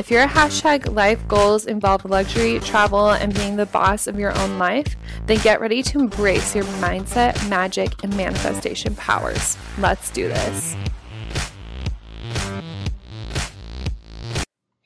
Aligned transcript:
If 0.00 0.10
your 0.10 0.26
hashtag 0.26 0.94
life 0.94 1.28
goals 1.28 1.66
involve 1.66 2.06
luxury, 2.06 2.58
travel, 2.60 3.10
and 3.10 3.34
being 3.34 3.56
the 3.56 3.66
boss 3.66 4.06
of 4.06 4.18
your 4.18 4.34
own 4.38 4.58
life, 4.58 4.96
then 5.26 5.36
get 5.40 5.60
ready 5.60 5.82
to 5.82 5.98
embrace 5.98 6.54
your 6.54 6.64
mindset, 6.80 7.46
magic, 7.50 8.02
and 8.02 8.16
manifestation 8.16 8.94
powers. 8.94 9.58
Let's 9.76 10.08
do 10.08 10.26
this. 10.26 10.74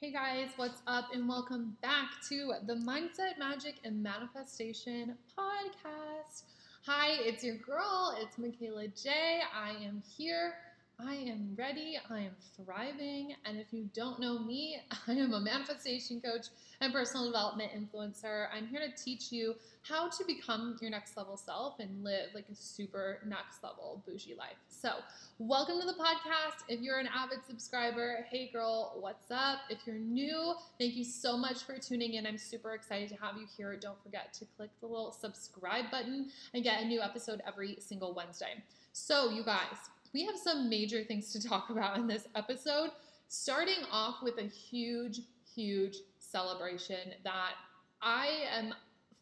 Hey 0.00 0.10
guys, 0.10 0.48
what's 0.56 0.82
up? 0.88 1.10
And 1.14 1.28
welcome 1.28 1.76
back 1.80 2.08
to 2.30 2.54
the 2.66 2.74
Mindset, 2.74 3.38
Magic, 3.38 3.76
and 3.84 4.02
Manifestation 4.02 5.16
podcast. 5.38 6.42
Hi, 6.86 7.10
it's 7.20 7.44
your 7.44 7.58
girl, 7.58 8.16
it's 8.20 8.36
Michaela 8.36 8.88
J. 8.88 9.42
I 9.56 9.76
am 9.80 10.02
here 10.18 10.54
I 11.00 11.14
am 11.14 11.56
ready, 11.58 11.98
I 12.08 12.20
am 12.20 12.36
thriving, 12.56 13.34
and 13.44 13.58
if 13.58 13.72
you 13.72 13.90
don't 13.94 14.20
know 14.20 14.38
me, 14.38 14.80
I 15.08 15.12
am 15.12 15.32
a 15.32 15.40
manifestation 15.40 16.20
coach 16.20 16.46
and 16.80 16.92
personal 16.92 17.26
development 17.26 17.72
influencer. 17.72 18.46
I'm 18.54 18.68
here 18.68 18.80
to 18.80 19.02
teach 19.02 19.32
you 19.32 19.56
how 19.82 20.08
to 20.08 20.24
become 20.24 20.76
your 20.80 20.92
next 20.92 21.16
level 21.16 21.36
self 21.36 21.80
and 21.80 22.04
live 22.04 22.28
like 22.32 22.44
a 22.50 22.54
super 22.54 23.18
next 23.26 23.62
level 23.64 24.04
bougie 24.06 24.36
life. 24.36 24.56
So, 24.68 24.92
welcome 25.38 25.80
to 25.80 25.86
the 25.86 25.94
podcast. 25.94 26.62
If 26.68 26.80
you're 26.80 27.00
an 27.00 27.08
avid 27.12 27.40
subscriber, 27.44 28.24
hey 28.30 28.50
girl, 28.52 28.96
what's 29.00 29.32
up? 29.32 29.58
If 29.70 29.80
you're 29.86 29.96
new, 29.96 30.54
thank 30.78 30.94
you 30.94 31.04
so 31.04 31.36
much 31.36 31.64
for 31.64 31.76
tuning 31.76 32.14
in. 32.14 32.24
I'm 32.24 32.38
super 32.38 32.72
excited 32.72 33.08
to 33.08 33.16
have 33.16 33.36
you 33.36 33.46
here. 33.56 33.76
Don't 33.76 34.00
forget 34.04 34.32
to 34.34 34.46
click 34.56 34.70
the 34.80 34.86
little 34.86 35.10
subscribe 35.10 35.90
button 35.90 36.30
and 36.54 36.62
get 36.62 36.82
a 36.82 36.84
new 36.84 37.00
episode 37.00 37.42
every 37.46 37.78
single 37.80 38.14
Wednesday. 38.14 38.62
So, 38.92 39.30
you 39.30 39.42
guys, 39.42 39.90
we 40.14 40.24
have 40.24 40.36
some 40.38 40.70
major 40.70 41.02
things 41.02 41.32
to 41.32 41.46
talk 41.46 41.70
about 41.70 41.98
in 41.98 42.06
this 42.06 42.28
episode, 42.36 42.90
starting 43.28 43.84
off 43.90 44.22
with 44.22 44.38
a 44.38 44.44
huge, 44.44 45.20
huge 45.54 45.96
celebration 46.20 47.12
that 47.24 47.54
I 48.00 48.28
am 48.56 48.72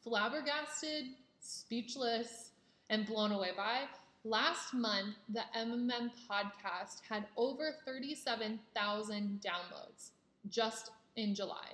flabbergasted, 0.05 1.07
speechless, 1.41 2.51
and 2.91 3.07
blown 3.07 3.33
away 3.33 3.51
by. 3.57 3.85
Last 4.25 4.75
month, 4.75 5.17
the 5.31 5.43
MMM 5.57 6.11
podcast 6.31 7.01
had 7.09 7.25
over 7.39 7.77
37,000 7.87 9.41
downloads 9.43 10.11
just 10.51 10.91
in 11.17 11.35
July. 11.35 11.73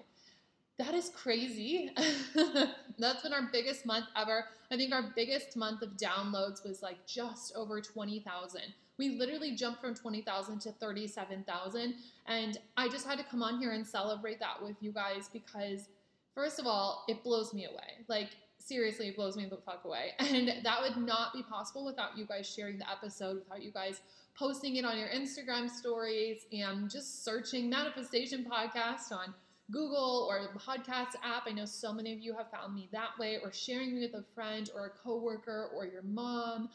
That 0.79 0.95
is 0.95 1.11
crazy. 1.11 1.91
That's 2.99 3.23
been 3.23 3.33
our 3.33 3.49
biggest 3.53 3.85
month 3.85 4.07
ever. 4.17 4.45
I 4.71 4.77
think 4.77 4.95
our 4.95 5.13
biggest 5.17 5.57
month 5.57 5.83
of 5.83 5.97
downloads 5.97 6.65
was 6.65 6.83
like 6.83 7.05
just 7.05 7.53
over 7.57 7.81
20,000 7.81 8.63
we 8.99 9.11
literally 9.11 9.55
jumped 9.55 9.81
from 9.81 9.95
20,000 9.95 10.61
to 10.61 10.73
37,000. 10.73 11.95
And 12.27 12.59
I 12.77 12.89
just 12.89 13.07
had 13.07 13.19
to 13.19 13.25
come 13.25 13.43
on 13.43 13.61
here 13.61 13.73
and 13.73 13.87
celebrate 13.87 14.41
that 14.41 14.63
with 14.63 14.77
you 14.81 14.93
guys 14.93 15.31
because, 15.33 15.89
first 16.35 16.59
of 16.59 16.67
all, 16.67 17.05
it 17.09 17.23
blows 17.23 17.55
me 17.55 17.67
away. 17.67 18.05
Like, 18.09 18.31
seriously, 18.59 19.09
it 19.09 19.17
blows 19.17 19.37
me 19.37 19.47
the 19.47 19.57
fuck 19.57 19.85
away. 19.85 20.13
And 20.19 20.65
that 20.65 20.81
would 20.83 20.97
not 20.97 21.33
be 21.33 21.43
possible 21.43 21.84
without 21.84 22.19
you 22.19 22.27
guys 22.27 22.53
sharing 22.53 22.78
the 22.78 22.91
episode, 22.91 23.39
without 23.39 23.62
you 23.62 23.71
guys 23.71 24.00
posting 24.37 24.77
it 24.77 24.84
on 24.84 24.99
your 24.99 25.09
Instagram 25.09 25.71
stories 25.71 26.47
and 26.53 26.91
just 26.91 27.25
searching 27.25 27.71
Manifestation 27.71 28.45
Podcast 28.45 29.11
on 29.11 29.34
Google 29.71 30.27
or 30.31 30.41
the 30.43 30.59
podcast 30.59 31.15
app. 31.22 31.45
I 31.47 31.53
know 31.53 31.67
so 31.67 31.93
many 31.93 32.12
of 32.12 32.21
you 32.21 32.34
have 32.37 32.51
found 32.51 32.75
me 32.75 32.89
that 32.93 33.11
way, 33.19 33.39
or 33.43 33.53
sharing 33.53 33.95
me 33.95 34.01
with 34.01 34.15
a 34.15 34.25
friend 34.34 34.71
or 34.75 34.87
a 34.87 34.91
coworker 34.91 35.71
or 35.75 35.87
your 35.87 36.03
mom 36.03 36.69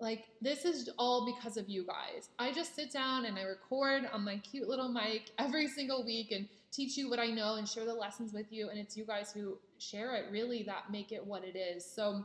like, 0.00 0.24
this 0.40 0.64
is 0.64 0.90
all 0.98 1.32
because 1.34 1.56
of 1.56 1.68
you 1.68 1.86
guys. 1.86 2.28
I 2.38 2.52
just 2.52 2.74
sit 2.74 2.92
down 2.92 3.26
and 3.26 3.38
I 3.38 3.42
record 3.42 4.08
on 4.12 4.24
my 4.24 4.38
cute 4.38 4.68
little 4.68 4.88
mic 4.88 5.30
every 5.38 5.68
single 5.68 6.04
week 6.04 6.32
and 6.32 6.48
teach 6.72 6.96
you 6.96 7.08
what 7.08 7.18
I 7.18 7.26
know 7.26 7.54
and 7.54 7.68
share 7.68 7.84
the 7.84 7.94
lessons 7.94 8.32
with 8.32 8.52
you. 8.52 8.68
And 8.70 8.78
it's 8.78 8.96
you 8.96 9.04
guys 9.04 9.32
who 9.32 9.56
share 9.78 10.14
it 10.16 10.26
really 10.30 10.62
that 10.64 10.90
make 10.90 11.12
it 11.12 11.24
what 11.24 11.44
it 11.44 11.56
is. 11.56 11.84
So 11.84 12.24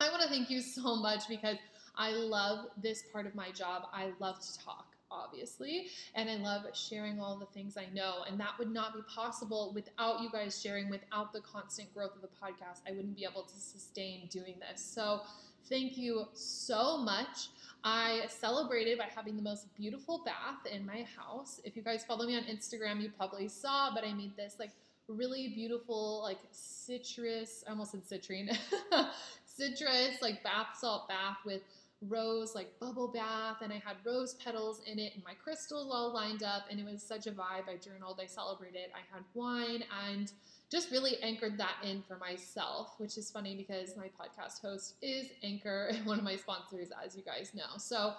I 0.00 0.10
want 0.10 0.22
to 0.22 0.28
thank 0.28 0.48
you 0.48 0.60
so 0.60 0.96
much 1.02 1.28
because 1.28 1.56
I 1.96 2.12
love 2.12 2.66
this 2.80 3.02
part 3.12 3.26
of 3.26 3.34
my 3.34 3.50
job. 3.50 3.88
I 3.92 4.12
love 4.20 4.38
to 4.40 4.64
talk 4.64 4.86
obviously. 5.10 5.88
And 6.14 6.28
I 6.28 6.36
love 6.36 6.64
sharing 6.74 7.20
all 7.20 7.38
the 7.38 7.46
things 7.46 7.76
I 7.76 7.86
know. 7.94 8.24
And 8.28 8.38
that 8.40 8.50
would 8.58 8.70
not 8.70 8.94
be 8.94 9.00
possible 9.12 9.72
without 9.74 10.20
you 10.20 10.30
guys 10.30 10.60
sharing, 10.60 10.90
without 10.90 11.32
the 11.32 11.40
constant 11.40 11.92
growth 11.94 12.14
of 12.14 12.22
the 12.22 12.28
podcast. 12.28 12.80
I 12.86 12.92
wouldn't 12.92 13.16
be 13.16 13.24
able 13.24 13.42
to 13.42 13.54
sustain 13.54 14.28
doing 14.30 14.56
this. 14.60 14.84
So 14.84 15.22
Thank 15.68 15.98
you 15.98 16.26
so 16.32 16.96
much. 16.96 17.48
I 17.84 18.22
celebrated 18.28 18.98
by 18.98 19.06
having 19.14 19.36
the 19.36 19.42
most 19.42 19.66
beautiful 19.76 20.22
bath 20.24 20.72
in 20.72 20.86
my 20.86 21.06
house. 21.16 21.60
If 21.62 21.76
you 21.76 21.82
guys 21.82 22.04
follow 22.04 22.26
me 22.26 22.36
on 22.36 22.44
Instagram, 22.44 23.02
you 23.02 23.10
probably 23.16 23.48
saw, 23.48 23.94
but 23.94 24.02
I 24.04 24.12
made 24.14 24.36
this 24.36 24.56
like 24.58 24.70
really 25.08 25.48
beautiful, 25.48 26.22
like 26.22 26.38
citrus, 26.50 27.64
I 27.66 27.70
almost 27.70 27.92
said 27.92 28.02
citrine, 28.02 28.56
citrus, 29.46 30.20
like 30.22 30.42
bath 30.42 30.78
salt 30.78 31.08
bath 31.08 31.38
with 31.44 31.62
rose, 32.08 32.54
like 32.54 32.78
bubble 32.78 33.08
bath, 33.08 33.56
and 33.62 33.72
I 33.72 33.82
had 33.84 33.96
rose 34.04 34.34
petals 34.34 34.80
in 34.86 34.98
it, 34.98 35.14
and 35.14 35.24
my 35.24 35.34
crystals 35.34 35.90
all 35.92 36.12
lined 36.14 36.42
up, 36.42 36.64
and 36.70 36.78
it 36.78 36.86
was 36.86 37.02
such 37.02 37.26
a 37.26 37.32
vibe. 37.32 37.68
I 37.68 37.76
journaled, 37.76 38.20
I 38.22 38.26
celebrated, 38.26 38.90
I 38.94 39.14
had 39.14 39.24
wine, 39.34 39.84
and 40.08 40.32
just 40.70 40.90
really 40.90 41.16
anchored 41.22 41.58
that 41.58 41.76
in 41.82 42.02
for 42.02 42.18
myself, 42.18 42.94
which 42.98 43.16
is 43.16 43.30
funny 43.30 43.54
because 43.56 43.96
my 43.96 44.06
podcast 44.06 44.60
host 44.60 44.96
is 45.02 45.28
Anchor, 45.42 45.88
and 45.92 46.04
one 46.04 46.18
of 46.18 46.24
my 46.24 46.36
sponsors, 46.36 46.88
as 47.04 47.16
you 47.16 47.22
guys 47.22 47.52
know. 47.54 47.76
So 47.78 48.14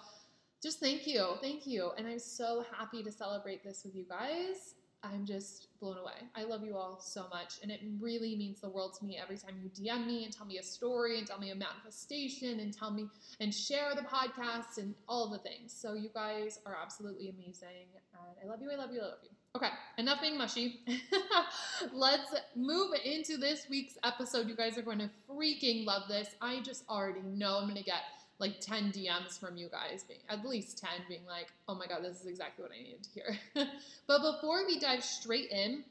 just 0.62 0.80
thank 0.80 1.08
you. 1.08 1.36
Thank 1.42 1.66
you. 1.68 1.92
And 1.98 2.08
I'm 2.08 2.20
so 2.20 2.66
happy 2.78 3.04
to 3.04 3.12
celebrate 3.12 3.64
this 3.64 3.84
with 3.84 3.96
you 3.96 4.06
guys. 4.10 4.76
I'm 5.02 5.26
just 5.26 5.68
blown 5.80 5.98
away. 5.98 6.28
I 6.36 6.44
love 6.44 6.66
you 6.66 6.76
all 6.76 7.00
so 7.00 7.26
much. 7.30 7.60
And 7.64 7.72
it 7.72 7.80
really 8.02 8.36
means 8.36 8.60
the 8.60 8.70
world 8.70 8.98
to 9.00 9.06
me 9.06 9.18
every 9.22 9.38
time 9.38 9.56
you 9.64 9.70
DM 9.70 10.06
me 10.06 10.26
and 10.26 10.34
tell 10.34 10.46
me 10.46 10.58
a 10.58 10.64
story 10.64 11.18
and 11.18 11.26
tell 11.26 11.40
me 11.40 11.52
a 11.52 11.56
manifestation 11.56 12.60
and 12.60 12.74
tell 12.74 12.92
me 12.92 13.08
and 13.40 13.54
share 13.56 13.96
the 13.96 14.02
podcast 14.02 14.78
and 14.78 14.94
all 15.08 15.30
the 15.30 15.38
things. 15.40 15.72
So 15.74 15.94
you 15.94 16.10
guys 16.14 16.60
are 16.66 16.76
absolutely 16.82 17.30
amazing. 17.30 17.88
And 17.96 18.22
I 18.44 18.50
love 18.50 18.62
you. 18.62 18.72
I 18.72 18.76
love 18.76 18.92
you. 18.92 19.00
I 19.00 19.06
love 19.06 19.20
you. 19.24 19.30
Okay, 19.56 19.70
enough 19.98 20.22
being 20.22 20.38
mushy. 20.38 20.82
Let's 21.94 22.36
move 22.56 22.92
into 23.04 23.38
this 23.38 23.66
week's 23.68 23.98
episode. 24.04 24.48
You 24.48 24.56
guys 24.56 24.78
are 24.78 24.84
going 24.84 25.00
to 25.00 25.10
freaking 25.28 25.86
love 25.86 26.04
this. 26.08 26.36
I 26.40 26.62
just 26.62 26.84
already 26.88 27.22
know 27.24 27.58
I'm 27.58 27.64
going 27.64 27.76
to 27.76 27.84
get 27.84 28.04
like 28.38 28.62
10 28.62 28.92
DMs 28.92 29.40
from 29.40 29.58
you 29.58 29.68
guys, 29.70 30.04
being 30.04 30.20
at 30.30 30.46
least 30.46 30.78
10, 30.78 30.90
being 31.10 31.26
like, 31.28 31.48
oh 31.68 31.74
my 31.74 31.88
God, 31.88 32.04
this 32.04 32.22
is 32.22 32.28
exactly 32.28 32.64
what 32.64 32.72
I 32.72 32.84
needed 32.84 33.04
to 33.04 33.10
hear. 33.10 33.68
but 34.08 34.22
before 34.22 34.68
we 34.68 34.80
dive 34.80 35.04
straight 35.04 35.50
in, 35.50 35.84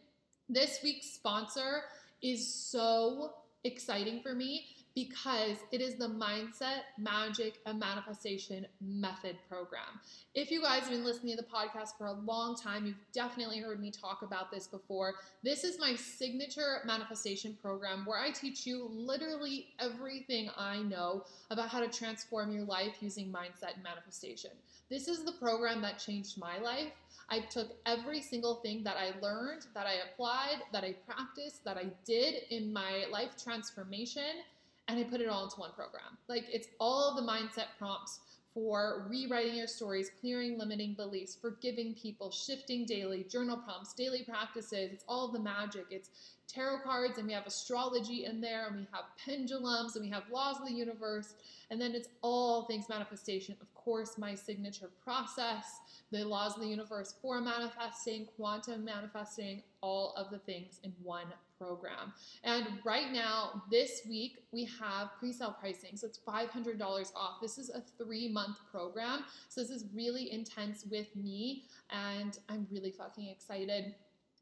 this 0.48 0.78
week's 0.84 1.10
sponsor 1.10 1.82
is 2.22 2.46
so 2.46 3.32
exciting 3.64 4.22
for 4.22 4.36
me 4.36 4.66
because 4.98 5.59
it 5.70 5.81
is 5.81 5.94
the 5.94 6.09
Mindset, 6.09 6.81
Magic, 6.98 7.60
and 7.66 7.78
Manifestation 7.78 8.66
Method 8.81 9.36
program. 9.48 10.00
If 10.34 10.50
you 10.50 10.60
guys 10.60 10.81
have 10.81 10.91
been 10.91 11.04
listening 11.04 11.36
to 11.36 11.42
the 11.42 11.48
podcast 11.48 11.97
for 11.97 12.06
a 12.06 12.12
long 12.12 12.56
time, 12.56 12.84
you've 12.84 12.97
definitely 13.12 13.60
heard 13.60 13.81
me 13.81 13.92
talk 13.92 14.22
about 14.22 14.50
this 14.50 14.67
before. 14.67 15.14
This 15.44 15.62
is 15.62 15.78
my 15.78 15.94
signature 15.94 16.78
manifestation 16.84 17.56
program 17.62 18.06
where 18.06 18.19
I 18.19 18.32
teach 18.32 18.67
you 18.67 18.88
literally 18.90 19.69
everything 19.78 20.50
I 20.56 20.78
know 20.78 21.22
about 21.50 21.69
how 21.69 21.78
to 21.78 21.88
transform 21.88 22.50
your 22.50 22.64
life 22.64 22.96
using 23.00 23.32
mindset 23.32 23.75
and 23.75 23.84
manifestation. 23.84 24.50
This 24.90 25.06
is 25.06 25.22
the 25.22 25.32
program 25.32 25.81
that 25.82 26.00
changed 26.00 26.38
my 26.38 26.58
life. 26.58 26.90
I 27.31 27.40
took 27.50 27.76
every 27.87 28.20
single 28.20 28.56
thing 28.56 28.82
that 28.82 28.96
I 28.96 29.12
learned, 29.20 29.67
that 29.75 29.87
I 29.87 30.11
applied, 30.11 30.62
that 30.72 30.82
I 30.82 30.94
practiced, 31.06 31.62
that 31.64 31.76
I 31.76 31.87
did 32.05 32.43
in 32.50 32.72
my 32.72 33.05
life 33.12 33.32
transformation 33.40 34.43
and 34.88 34.99
I 34.99 35.05
put 35.05 35.20
it 35.20 35.29
all 35.29 35.44
into 35.44 35.61
one 35.61 35.73
program. 35.73 36.17
Like 36.29 36.44
it's 36.50 36.69
all 36.81 37.14
the 37.14 37.23
mindset 37.23 37.67
prompts 37.79 38.20
for 38.55 39.06
rewriting 39.08 39.55
your 39.55 39.67
stories, 39.67 40.11
clearing 40.20 40.58
limiting 40.58 40.94
beliefs, 40.94 41.37
forgiving 41.40 41.94
people, 41.94 42.31
shifting 42.31 42.85
daily, 42.87 43.25
journal 43.25 43.58
prompts, 43.58 43.93
daily 43.93 44.25
practices. 44.25 44.90
It's 44.93 45.05
all 45.06 45.29
the 45.29 45.38
magic. 45.38 45.85
It's 45.90 46.11
tarot 46.49 46.79
cards 46.81 47.19
and 47.19 47.26
we 47.26 47.35
have 47.35 47.46
astrology 47.46 48.25
in 48.25 48.40
there 48.40 48.67
and 48.67 48.76
we 48.76 48.88
have 48.90 49.05
pendulums 49.23 49.96
and 49.96 50.05
we 50.05 50.11
have 50.11 50.23
laws 50.32 50.58
of 50.58 50.67
the 50.67 50.73
universe 50.73 51.34
and 51.70 51.79
then 51.79 51.94
it's 51.94 52.08
all 52.23 52.64
things 52.64 52.88
manifestation 52.88 53.55
of 53.61 53.73
course 53.75 54.17
my 54.17 54.34
signature 54.34 54.88
process 55.05 55.81
the 56.11 56.25
laws 56.25 56.56
of 56.56 56.62
the 56.62 56.67
universe 56.67 57.14
for 57.20 57.38
manifesting 57.43 58.26
quantum 58.34 58.82
manifesting 58.82 59.62
all 59.82 60.14
of 60.17 60.31
the 60.31 60.38
things 60.38 60.81
in 60.84 60.93
one 61.02 61.26
program. 61.58 62.12
And 62.44 62.66
right 62.84 63.12
now 63.12 63.62
this 63.70 64.02
week 64.08 64.38
we 64.52 64.69
have 64.81 65.10
pre-sale 65.19 65.56
pricing. 65.58 65.96
So 65.96 66.06
it's 66.06 66.19
$500 66.19 66.81
off. 67.16 67.40
This 67.40 67.58
is 67.58 67.70
a 67.70 67.82
three 68.02 68.28
month 68.28 68.58
program. 68.70 69.25
So 69.49 69.60
this 69.60 69.70
is 69.70 69.84
really 69.94 70.32
intense 70.32 70.87
with 70.90 71.14
me 71.16 71.64
and 71.90 72.38
i'm 72.49 72.66
really 72.70 72.90
fucking 72.90 73.28
excited 73.28 73.94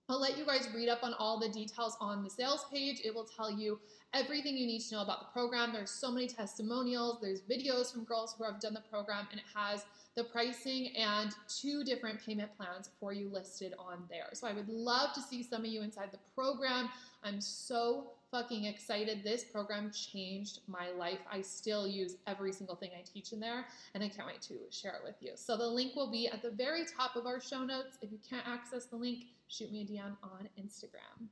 I'll 0.09 0.21
let 0.21 0.39
you 0.39 0.47
guys 0.47 0.69
read 0.73 0.89
up 0.89 1.03
on 1.03 1.15
all 1.15 1.41
the 1.41 1.49
details 1.49 1.97
on 2.01 2.23
the 2.23 2.31
sales 2.31 2.65
page. 2.73 3.01
It 3.05 3.13
will 3.13 3.25
tell 3.25 3.51
you 3.51 3.81
everything 4.15 4.57
you 4.57 4.65
need 4.65 4.81
to 4.83 4.95
know 4.95 5.03
about 5.03 5.19
the 5.21 5.33
program. 5.33 5.73
There's 5.73 5.91
so 5.91 6.13
many 6.13 6.29
testimonials, 6.29 7.19
there's 7.21 7.41
videos 7.41 7.93
from 7.93 8.05
girls 8.05 8.35
who 8.39 8.45
have 8.45 8.61
done 8.61 8.73
the 8.73 8.85
program, 8.89 9.27
and 9.33 9.41
it 9.41 9.47
has 9.53 9.85
the 10.15 10.23
pricing 10.23 10.97
and 10.97 11.35
two 11.49 11.83
different 11.83 12.25
payment 12.25 12.57
plans 12.57 12.89
for 13.01 13.13
you 13.13 13.29
listed 13.29 13.75
on 13.81 14.05
there. 14.09 14.29
So 14.33 14.47
I 14.47 14.53
would 14.53 14.69
love 14.69 15.13
to 15.15 15.21
see 15.21 15.43
some 15.43 15.63
of 15.63 15.67
you 15.67 15.83
inside 15.83 16.13
the 16.13 16.21
program. 16.37 16.89
I'm 17.25 17.41
so 17.41 18.13
fucking 18.31 18.65
excited. 18.65 19.23
This 19.23 19.45
program 19.45 19.91
changed 19.91 20.61
my 20.67 20.91
life. 20.91 21.21
I 21.31 21.41
still 21.41 21.87
use 21.87 22.17
every 22.27 22.53
single 22.53 22.77
thing 22.77 22.91
I 22.99 23.03
teach 23.03 23.33
in 23.33 23.41
there, 23.41 23.67
and 23.95 24.03
I 24.03 24.09
can't 24.09 24.27
wait 24.27 24.43
to 24.43 24.55
share 24.71 24.95
it 24.95 25.03
with 25.05 25.17
you. 25.21 25.33
So 25.35 25.57
the 25.57 25.67
link 25.67 25.95
will 25.97 26.11
be 26.11 26.29
at 26.29 26.43
the 26.43 26.51
very 26.51 26.85
top 26.85 27.17
of 27.17 27.27
our 27.27 27.41
show 27.41 27.65
notes. 27.65 27.99
If 28.03 28.13
you 28.13 28.19
can't 28.29 28.47
access 28.47 28.87
the 28.87 28.97
link, 28.97 29.25
shoot 29.49 29.73
me 29.73 29.83
a 29.83 29.85
DM 29.85 30.17
on 30.23 30.49
Instagram. 30.59 31.29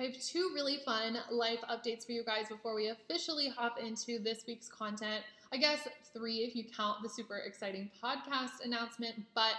I 0.00 0.04
have 0.04 0.20
two 0.20 0.50
really 0.54 0.78
fun 0.84 1.18
life 1.30 1.60
updates 1.70 2.06
for 2.06 2.12
you 2.12 2.24
guys 2.24 2.48
before 2.48 2.74
we 2.74 2.88
officially 2.88 3.48
hop 3.48 3.78
into 3.78 4.18
this 4.18 4.44
week's 4.48 4.68
content. 4.68 5.22
I 5.52 5.58
guess 5.58 5.86
three 6.14 6.38
if 6.38 6.56
you 6.56 6.64
count 6.76 7.02
the 7.02 7.08
super 7.08 7.36
exciting 7.38 7.90
podcast 8.02 8.64
announcement, 8.64 9.14
but 9.34 9.52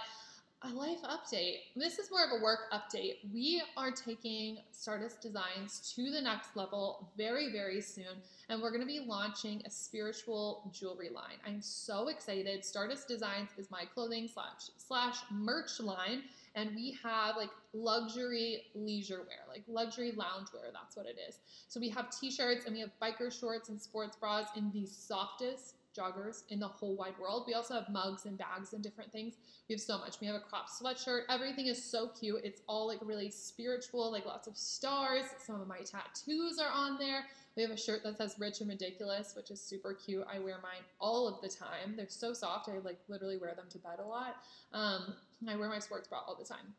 a 0.64 0.74
life 0.74 1.02
update. 1.02 1.56
This 1.76 1.98
is 1.98 2.10
more 2.10 2.24
of 2.24 2.40
a 2.40 2.42
work 2.42 2.72
update. 2.72 3.16
We 3.32 3.62
are 3.76 3.90
taking 3.90 4.58
Stardust 4.72 5.20
Designs 5.20 5.92
to 5.94 6.10
the 6.10 6.20
next 6.20 6.56
level 6.56 7.10
very, 7.18 7.52
very 7.52 7.82
soon, 7.82 8.22
and 8.48 8.62
we're 8.62 8.70
going 8.70 8.80
to 8.80 8.86
be 8.86 9.04
launching 9.06 9.62
a 9.66 9.70
spiritual 9.70 10.70
jewelry 10.72 11.10
line. 11.10 11.36
I'm 11.46 11.60
so 11.60 12.08
excited. 12.08 12.64
Stardust 12.64 13.08
Designs 13.08 13.50
is 13.58 13.70
my 13.70 13.84
clothing 13.84 14.26
slash 14.26 14.70
slash 14.78 15.18
merch 15.30 15.80
line, 15.80 16.22
and 16.54 16.74
we 16.74 16.96
have 17.02 17.36
like 17.36 17.50
luxury 17.74 18.62
leisure 18.74 19.18
wear, 19.26 19.44
like 19.48 19.64
luxury 19.68 20.12
lounge 20.12 20.48
wear. 20.54 20.70
That's 20.72 20.96
what 20.96 21.04
it 21.04 21.18
is. 21.28 21.40
So 21.68 21.78
we 21.78 21.90
have 21.90 22.08
t-shirts 22.08 22.64
and 22.64 22.74
we 22.74 22.80
have 22.80 22.90
biker 23.02 23.30
shorts 23.30 23.68
and 23.68 23.80
sports 23.80 24.16
bras 24.16 24.48
in 24.56 24.70
the 24.72 24.86
softest 24.86 25.74
joggers 25.96 26.42
in 26.50 26.58
the 26.58 26.68
whole 26.68 26.96
wide 26.96 27.14
world. 27.20 27.44
We 27.46 27.54
also 27.54 27.74
have 27.74 27.88
mugs 27.88 28.26
and 28.26 28.36
bags 28.36 28.72
and 28.72 28.82
different 28.82 29.12
things. 29.12 29.34
We 29.68 29.74
have 29.74 29.80
so 29.80 29.98
much. 29.98 30.20
We 30.20 30.26
have 30.26 30.36
a 30.36 30.40
crop 30.40 30.68
sweatshirt. 30.68 31.22
Everything 31.28 31.66
is 31.66 31.82
so 31.82 32.08
cute. 32.08 32.40
It's 32.44 32.60
all 32.68 32.86
like 32.86 32.98
really 33.02 33.30
spiritual, 33.30 34.10
like 34.10 34.26
lots 34.26 34.46
of 34.46 34.56
stars. 34.56 35.24
Some 35.44 35.60
of 35.60 35.68
my 35.68 35.78
tattoos 35.78 36.58
are 36.58 36.70
on 36.72 36.98
there. 36.98 37.24
We 37.56 37.62
have 37.62 37.70
a 37.70 37.76
shirt 37.76 38.02
that 38.02 38.16
says 38.18 38.34
rich 38.38 38.60
and 38.60 38.68
ridiculous, 38.68 39.34
which 39.36 39.50
is 39.50 39.60
super 39.60 39.94
cute. 39.94 40.26
I 40.32 40.40
wear 40.40 40.56
mine 40.62 40.82
all 40.98 41.28
of 41.28 41.40
the 41.40 41.48
time. 41.48 41.94
They're 41.96 42.08
so 42.08 42.32
soft. 42.32 42.68
I 42.68 42.78
like 42.78 42.98
literally 43.08 43.38
wear 43.38 43.54
them 43.54 43.66
to 43.70 43.78
bed 43.78 44.00
a 44.00 44.06
lot. 44.06 44.36
Um, 44.72 45.14
I 45.48 45.56
wear 45.56 45.68
my 45.68 45.78
sports 45.78 46.08
bra 46.08 46.20
all 46.26 46.36
the 46.36 46.44
time. 46.44 46.74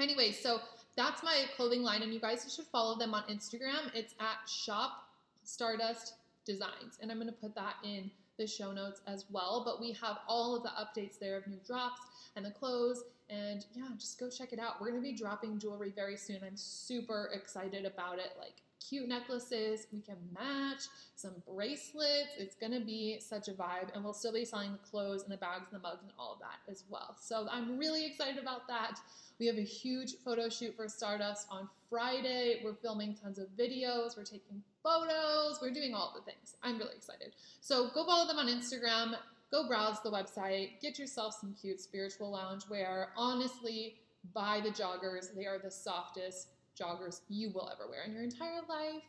Anyway, 0.00 0.32
so 0.32 0.60
that's 0.96 1.22
my 1.22 1.44
clothing 1.56 1.82
line, 1.82 2.02
and 2.02 2.12
you 2.12 2.20
guys 2.20 2.52
should 2.54 2.66
follow 2.66 2.98
them 2.98 3.14
on 3.14 3.22
Instagram. 3.24 3.92
It's 3.94 4.14
at 4.20 4.48
Shop 4.48 5.04
Stardust 5.44 6.14
Designs, 6.44 6.98
and 7.00 7.10
I'm 7.10 7.18
going 7.18 7.28
to 7.28 7.40
put 7.40 7.54
that 7.54 7.74
in 7.84 8.10
the 8.38 8.46
show 8.46 8.72
notes 8.72 9.00
as 9.06 9.26
well. 9.30 9.62
But 9.64 9.80
we 9.80 9.92
have 9.92 10.18
all 10.26 10.56
of 10.56 10.62
the 10.62 10.70
updates 10.70 11.18
there 11.18 11.36
of 11.36 11.46
new 11.46 11.60
drops 11.66 12.00
and 12.36 12.44
the 12.44 12.50
clothes. 12.50 13.02
And 13.30 13.66
yeah, 13.74 13.88
just 13.98 14.18
go 14.18 14.30
check 14.30 14.52
it 14.52 14.58
out. 14.58 14.80
We're 14.80 14.90
going 14.90 15.02
to 15.02 15.08
be 15.10 15.16
dropping 15.16 15.58
jewelry 15.58 15.92
very 15.94 16.16
soon. 16.16 16.38
I'm 16.46 16.56
super 16.56 17.30
excited 17.34 17.84
about 17.84 18.18
it. 18.18 18.32
Like 18.38 18.54
cute 18.80 19.08
necklaces, 19.08 19.86
we 19.92 20.00
can 20.00 20.16
match 20.32 20.84
some 21.14 21.34
bracelets. 21.46 22.30
It's 22.38 22.54
going 22.54 22.72
to 22.72 22.80
be 22.80 23.18
such 23.20 23.48
a 23.48 23.52
vibe. 23.52 23.94
And 23.94 24.02
we'll 24.02 24.14
still 24.14 24.32
be 24.32 24.46
selling 24.46 24.72
the 24.72 24.78
clothes 24.78 25.24
and 25.24 25.32
the 25.32 25.36
bags 25.36 25.66
and 25.70 25.78
the 25.78 25.86
mugs 25.86 26.02
and 26.02 26.12
all 26.18 26.32
of 26.32 26.38
that 26.38 26.70
as 26.70 26.84
well. 26.88 27.16
So 27.20 27.46
I'm 27.50 27.76
really 27.76 28.06
excited 28.06 28.38
about 28.38 28.66
that. 28.68 28.98
We 29.38 29.46
have 29.46 29.58
a 29.58 29.62
huge 29.62 30.14
photo 30.24 30.48
shoot 30.48 30.74
for 30.74 30.88
Stardust 30.88 31.46
on 31.50 31.68
Friday. 31.90 32.60
We're 32.64 32.74
filming 32.74 33.14
tons 33.14 33.38
of 33.38 33.48
videos. 33.58 34.16
We're 34.16 34.24
taking 34.24 34.62
photos. 34.88 35.58
We're 35.60 35.72
doing 35.72 35.94
all 35.94 36.14
the 36.14 36.22
things. 36.22 36.56
I'm 36.62 36.78
really 36.78 36.96
excited. 36.96 37.32
So 37.60 37.90
go 37.94 38.06
follow 38.06 38.26
them 38.26 38.38
on 38.38 38.46
Instagram. 38.46 39.14
Go 39.50 39.66
browse 39.66 40.00
the 40.02 40.10
website. 40.10 40.80
Get 40.80 40.98
yourself 40.98 41.36
some 41.40 41.54
cute 41.60 41.80
spiritual 41.80 42.30
lounge 42.30 42.62
wear. 42.70 43.08
Honestly, 43.16 43.96
buy 44.34 44.60
the 44.62 44.70
joggers. 44.70 45.34
They 45.34 45.46
are 45.46 45.58
the 45.58 45.70
softest 45.70 46.48
joggers 46.78 47.20
you 47.28 47.50
will 47.54 47.70
ever 47.72 47.88
wear 47.88 48.04
in 48.04 48.12
your 48.12 48.22
entire 48.22 48.60
life. 48.68 49.02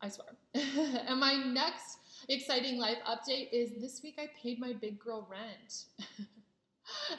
I 0.00 0.08
swear. 0.08 0.28
and 0.54 1.18
my 1.18 1.34
next 1.34 1.98
exciting 2.28 2.78
life 2.78 2.98
update 3.06 3.48
is 3.52 3.72
this 3.80 4.00
week 4.02 4.18
I 4.18 4.28
paid 4.40 4.60
my 4.60 4.72
big 4.72 4.98
girl 4.98 5.28
rent. 5.30 5.84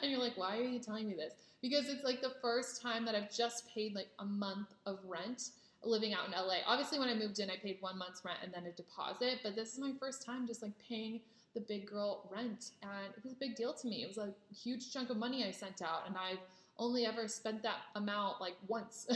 and 0.02 0.10
you're 0.10 0.20
like, 0.20 0.36
why 0.36 0.58
are 0.58 0.62
you 0.62 0.78
telling 0.78 1.08
me 1.08 1.14
this? 1.14 1.34
Because 1.60 1.88
it's 1.88 2.04
like 2.04 2.22
the 2.22 2.34
first 2.40 2.80
time 2.80 3.04
that 3.04 3.14
I've 3.14 3.34
just 3.34 3.68
paid 3.68 3.94
like 3.94 4.08
a 4.18 4.24
month 4.24 4.68
of 4.86 4.98
rent 5.06 5.50
living 5.82 6.12
out 6.12 6.26
in 6.26 6.32
LA. 6.32 6.56
Obviously, 6.66 6.98
when 6.98 7.08
I 7.08 7.14
moved 7.14 7.38
in, 7.38 7.50
I 7.50 7.56
paid 7.56 7.78
one 7.80 7.98
month's 7.98 8.24
rent 8.24 8.38
and 8.42 8.52
then 8.52 8.66
a 8.66 8.72
deposit, 8.72 9.40
but 9.42 9.54
this 9.54 9.72
is 9.72 9.78
my 9.78 9.92
first 9.98 10.24
time 10.24 10.46
just 10.46 10.62
like 10.62 10.72
paying 10.78 11.20
the 11.54 11.60
big 11.60 11.86
girl 11.86 12.30
rent. 12.34 12.70
And 12.82 13.12
it 13.16 13.24
was 13.24 13.32
a 13.32 13.36
big 13.36 13.56
deal 13.56 13.72
to 13.72 13.88
me. 13.88 14.02
It 14.02 14.08
was 14.08 14.18
a 14.18 14.32
huge 14.54 14.92
chunk 14.92 15.10
of 15.10 15.16
money 15.16 15.44
I 15.44 15.50
sent 15.50 15.82
out, 15.82 16.02
and 16.06 16.16
I've 16.16 16.38
only 16.78 17.04
ever 17.04 17.28
spent 17.28 17.62
that 17.62 17.76
amount 17.94 18.40
like 18.40 18.54
once. 18.66 19.06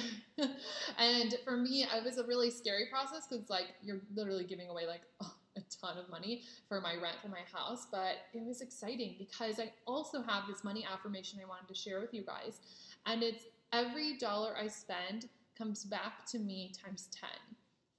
and 0.98 1.34
for 1.44 1.56
me, 1.56 1.84
it 1.84 2.04
was 2.04 2.18
a 2.18 2.24
really 2.24 2.50
scary 2.50 2.86
process 2.90 3.26
because 3.28 3.48
like 3.48 3.68
you're 3.82 4.00
literally 4.14 4.44
giving 4.44 4.68
away 4.68 4.86
like 4.86 5.00
a 5.56 5.60
ton 5.80 5.96
of 5.96 6.08
money 6.10 6.42
for 6.68 6.80
my 6.80 6.94
rent 6.94 7.16
for 7.22 7.28
my 7.28 7.40
house. 7.52 7.86
But 7.90 8.16
it 8.34 8.44
was 8.44 8.60
exciting 8.60 9.16
because 9.18 9.58
I 9.58 9.72
also 9.86 10.22
have 10.22 10.44
this 10.46 10.62
money 10.62 10.86
affirmation 10.90 11.40
I 11.42 11.48
wanted 11.48 11.68
to 11.68 11.74
share 11.74 12.00
with 12.00 12.12
you 12.12 12.22
guys. 12.22 12.60
And 13.06 13.22
it's 13.22 13.44
every 13.72 14.18
dollar 14.18 14.54
I 14.56 14.68
spend 14.68 15.28
comes 15.56 15.84
back 15.84 16.26
to 16.30 16.38
me 16.38 16.72
times 16.82 17.08
10. 17.20 17.28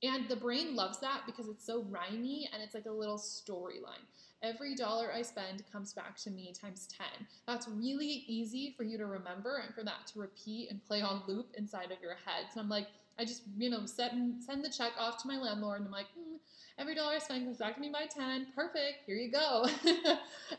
And 0.04 0.28
the 0.28 0.36
brain 0.36 0.75
loves 0.75 1.00
that 1.00 1.22
because 1.25 1.48
it's 1.48 1.66
so 1.66 1.84
rhymy 1.90 2.48
and 2.54 2.62
it's 2.62 2.75
like 2.75 2.86
a 2.86 2.92
little 2.92 3.18
storyline. 3.18 4.06
Every 4.44 4.75
dollar 4.75 5.12
I 5.12 5.22
spend 5.22 5.63
comes 5.72 5.94
back 5.94 6.18
to 6.18 6.30
me 6.30 6.54
times 6.54 6.88
10. 7.18 7.28
That's 7.48 7.68
really 7.68 8.24
easy 8.28 8.74
for 8.78 8.84
you 8.84 8.98
to 8.98 9.06
remember 9.06 9.62
and 9.66 9.74
for 9.74 9.84
that 9.84 10.06
to 10.13 10.19
repeat 10.19 10.69
and 10.69 10.86
play 10.86 11.02
on 11.02 11.24
loop 11.28 11.48
inside 11.57 11.92
of 11.92 12.02
your 12.02 12.12
head. 12.12 12.48
So 12.54 12.60
I'm 12.60 12.69
like, 12.69 12.88
I 13.18 13.25
just, 13.25 13.44
you 13.58 13.70
know, 13.70 13.86
send, 13.86 14.44
send 14.44 14.63
the 14.63 14.70
check 14.70 14.91
off 15.00 15.22
to 15.24 15.27
my 15.27 15.38
landlord 15.38 15.80
and 15.80 15.88
I'm 15.88 15.91
like, 15.91 16.08
mm, 16.08 16.38
every 16.77 16.94
dollar 16.94 17.15
I 17.15 17.20
spend 17.20 17.46
comes 17.46 17.58
back 17.58 17.75
to 17.75 17.82
me 17.82 17.89
by 17.89 18.06
10. 18.06 18.48
Perfect. 18.53 19.06
Here 19.08 19.15
you 19.15 19.32
go. 19.32 19.65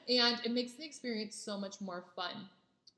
and 0.09 0.41
it 0.45 0.51
makes 0.51 0.73
the 0.73 0.85
experience 0.85 1.37
so 1.37 1.59
much 1.59 1.81
more 1.81 2.05
fun. 2.17 2.49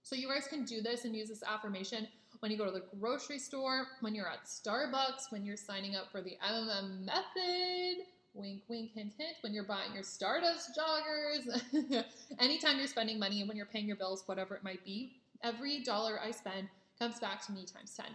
So 0.02 0.16
you 0.16 0.28
guys 0.28 0.46
can 0.46 0.64
do 0.64 0.80
this 0.80 1.04
and 1.04 1.14
use 1.14 1.28
this 1.28 1.42
affirmation 1.42 2.08
when 2.40 2.50
you 2.50 2.58
go 2.58 2.64
to 2.64 2.70
the 2.70 2.84
grocery 3.00 3.38
store, 3.38 3.86
when 4.00 4.14
you're 4.14 4.28
at 4.28 4.44
Starbucks, 4.44 5.30
when 5.30 5.44
you're 5.44 5.56
signing 5.56 5.96
up 5.96 6.10
for 6.12 6.20
the 6.20 6.36
MMM 6.46 7.04
method, 7.04 8.04
wink, 8.34 8.62
wink, 8.68 8.92
hint, 8.94 9.12
hint, 9.18 9.36
when 9.42 9.52
you're 9.52 9.64
buying 9.64 9.92
your 9.92 10.02
Stardust 10.02 10.78
joggers, 10.78 12.04
anytime 12.38 12.78
you're 12.78 12.86
spending 12.86 13.18
money 13.18 13.40
and 13.40 13.48
when 13.48 13.56
you're 13.56 13.66
paying 13.66 13.86
your 13.86 13.96
bills, 13.96 14.22
whatever 14.26 14.54
it 14.54 14.62
might 14.62 14.84
be, 14.84 15.16
every 15.42 15.82
dollar 15.82 16.20
I 16.22 16.30
spend 16.30 16.68
comes 16.98 17.18
back 17.18 17.44
to 17.46 17.52
me 17.52 17.64
times 17.64 17.94
10. 17.96 18.06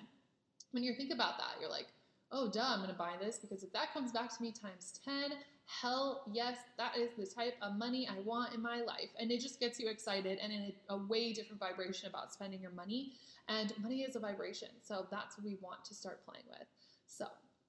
When 0.71 0.83
you 0.83 0.93
think 0.95 1.11
about 1.13 1.37
that, 1.37 1.55
you're 1.59 1.69
like, 1.69 1.87
oh, 2.31 2.49
duh, 2.49 2.65
I'm 2.65 2.87
to 2.87 2.93
buy 2.93 3.13
this 3.21 3.37
because 3.37 3.63
if 3.63 3.71
that 3.73 3.93
comes 3.93 4.11
back 4.11 4.35
to 4.35 4.41
me 4.41 4.51
times 4.51 4.99
10, 5.05 5.33
hell 5.65 6.23
yes, 6.31 6.57
that 6.77 6.97
is 6.97 7.09
the 7.17 7.25
type 7.25 7.53
of 7.61 7.77
money 7.77 8.07
I 8.09 8.19
want 8.21 8.53
in 8.53 8.61
my 8.61 8.81
life. 8.81 9.09
And 9.19 9.31
it 9.31 9.39
just 9.39 9.59
gets 9.59 9.79
you 9.79 9.87
excited 9.89 10.39
and 10.41 10.51
in 10.51 10.73
a, 10.89 10.95
a 10.95 10.97
way 10.97 11.31
different 11.31 11.59
vibration 11.59 12.09
about 12.09 12.33
spending 12.33 12.59
your 12.59 12.71
money. 12.71 13.13
And 13.49 13.73
money 13.81 14.01
is 14.01 14.15
a 14.15 14.19
vibration. 14.19 14.69
So 14.81 15.05
that's 15.11 15.37
what 15.37 15.45
we 15.45 15.57
want 15.61 15.83
to 15.85 15.93
start 15.93 16.25
playing 16.25 16.45
with. 16.49 16.67
So, 17.07 17.25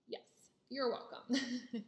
yes, 0.07 0.23
you're 0.71 0.91
welcome. 0.91 1.41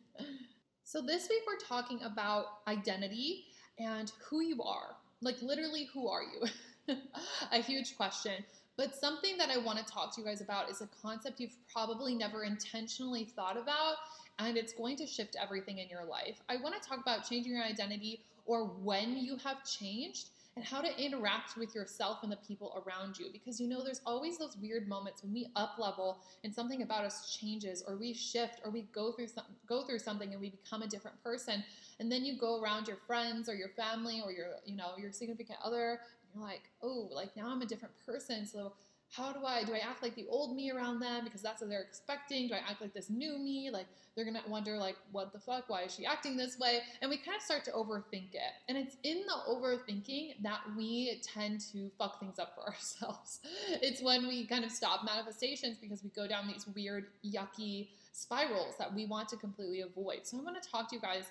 so, 0.84 1.00
this 1.00 1.28
week 1.28 1.42
we're 1.46 1.58
talking 1.66 2.02
about 2.02 2.46
identity 2.66 3.44
and 3.78 4.10
who 4.28 4.40
you 4.42 4.62
are. 4.62 4.96
Like, 5.20 5.40
literally, 5.40 5.88
who 5.94 6.08
are 6.08 6.22
you? 6.22 6.94
a 7.52 7.58
huge 7.62 7.96
question. 7.96 8.44
But 8.76 8.94
something 8.94 9.38
that 9.38 9.50
I 9.50 9.58
want 9.58 9.78
to 9.78 9.84
talk 9.84 10.14
to 10.14 10.20
you 10.20 10.26
guys 10.26 10.42
about 10.42 10.70
is 10.70 10.82
a 10.82 10.88
concept 11.02 11.40
you've 11.40 11.56
probably 11.72 12.14
never 12.14 12.44
intentionally 12.44 13.24
thought 13.24 13.56
about, 13.56 13.94
and 14.38 14.56
it's 14.56 14.74
going 14.74 14.96
to 14.98 15.06
shift 15.06 15.36
everything 15.40 15.78
in 15.78 15.88
your 15.88 16.04
life. 16.04 16.42
I 16.48 16.56
want 16.56 16.80
to 16.80 16.86
talk 16.86 17.00
about 17.00 17.26
changing 17.26 17.52
your 17.52 17.64
identity 17.64 18.20
or 18.44 18.64
when 18.64 19.16
you 19.16 19.36
have 19.38 19.64
changed 19.64 20.28
and 20.56 20.64
how 20.64 20.80
to 20.80 20.88
interact 21.02 21.56
with 21.58 21.74
yourself 21.74 22.22
and 22.22 22.32
the 22.32 22.36
people 22.36 22.82
around 22.86 23.18
you. 23.18 23.26
Because 23.30 23.60
you 23.60 23.68
know, 23.68 23.84
there's 23.84 24.00
always 24.06 24.38
those 24.38 24.56
weird 24.56 24.88
moments 24.88 25.22
when 25.22 25.32
we 25.32 25.48
up 25.54 25.76
level 25.78 26.18
and 26.44 26.54
something 26.54 26.82
about 26.82 27.04
us 27.04 27.36
changes, 27.38 27.84
or 27.86 27.96
we 27.96 28.14
shift, 28.14 28.60
or 28.64 28.70
we 28.70 28.82
go 28.94 29.12
through 29.12 29.28
some, 29.28 29.44
go 29.68 29.82
through 29.82 29.98
something 29.98 30.32
and 30.32 30.40
we 30.40 30.50
become 30.50 30.82
a 30.82 30.86
different 30.86 31.22
person. 31.22 31.62
And 32.00 32.10
then 32.10 32.24
you 32.24 32.38
go 32.38 32.60
around 32.60 32.88
your 32.88 32.96
friends 33.06 33.48
or 33.48 33.54
your 33.54 33.68
family 33.68 34.22
or 34.24 34.32
your 34.32 34.56
you 34.64 34.76
know 34.76 34.92
your 34.98 35.12
significant 35.12 35.58
other, 35.62 36.00
and 36.22 36.34
you're 36.34 36.42
like, 36.42 36.62
oh, 36.82 37.08
like 37.12 37.36
now 37.36 37.48
I'm 37.48 37.60
a 37.60 37.66
different 37.66 37.94
person. 38.04 38.46
So 38.46 38.72
how 39.10 39.32
do 39.32 39.44
I 39.44 39.64
do 39.64 39.72
I 39.72 39.78
act 39.78 40.02
like 40.02 40.14
the 40.14 40.26
old 40.28 40.56
me 40.56 40.70
around 40.70 41.00
them 41.00 41.24
because 41.24 41.40
that's 41.40 41.60
what 41.60 41.70
they're 41.70 41.82
expecting? 41.82 42.48
Do 42.48 42.54
I 42.54 42.58
act 42.58 42.80
like 42.80 42.92
this 42.92 43.08
new 43.08 43.38
me? 43.38 43.70
Like 43.72 43.86
they're 44.14 44.24
gonna 44.24 44.42
wonder 44.48 44.76
like 44.76 44.96
what 45.12 45.32
the 45.32 45.38
fuck? 45.38 45.68
Why 45.68 45.82
is 45.82 45.94
she 45.94 46.04
acting 46.04 46.36
this 46.36 46.58
way? 46.58 46.80
And 47.00 47.10
we 47.10 47.16
kind 47.16 47.36
of 47.36 47.42
start 47.42 47.64
to 47.64 47.70
overthink 47.70 48.34
it. 48.34 48.52
And 48.68 48.76
it's 48.76 48.96
in 49.04 49.22
the 49.26 49.52
overthinking 49.52 50.42
that 50.42 50.60
we 50.76 51.20
tend 51.22 51.60
to 51.72 51.90
fuck 51.98 52.20
things 52.20 52.38
up 52.38 52.54
for 52.54 52.62
ourselves. 52.66 53.40
It's 53.82 54.02
when 54.02 54.26
we 54.28 54.46
kind 54.46 54.64
of 54.64 54.70
stop 54.70 55.04
manifestations 55.04 55.78
because 55.78 56.02
we 56.02 56.10
go 56.10 56.26
down 56.26 56.48
these 56.48 56.66
weird, 56.74 57.06
yucky 57.24 57.88
spirals 58.12 58.74
that 58.78 58.92
we 58.92 59.06
want 59.06 59.28
to 59.28 59.36
completely 59.36 59.82
avoid. 59.82 60.20
So 60.24 60.36
I'm 60.36 60.44
gonna 60.44 60.60
talk 60.60 60.90
to 60.90 60.96
you 60.96 61.00
guys 61.00 61.24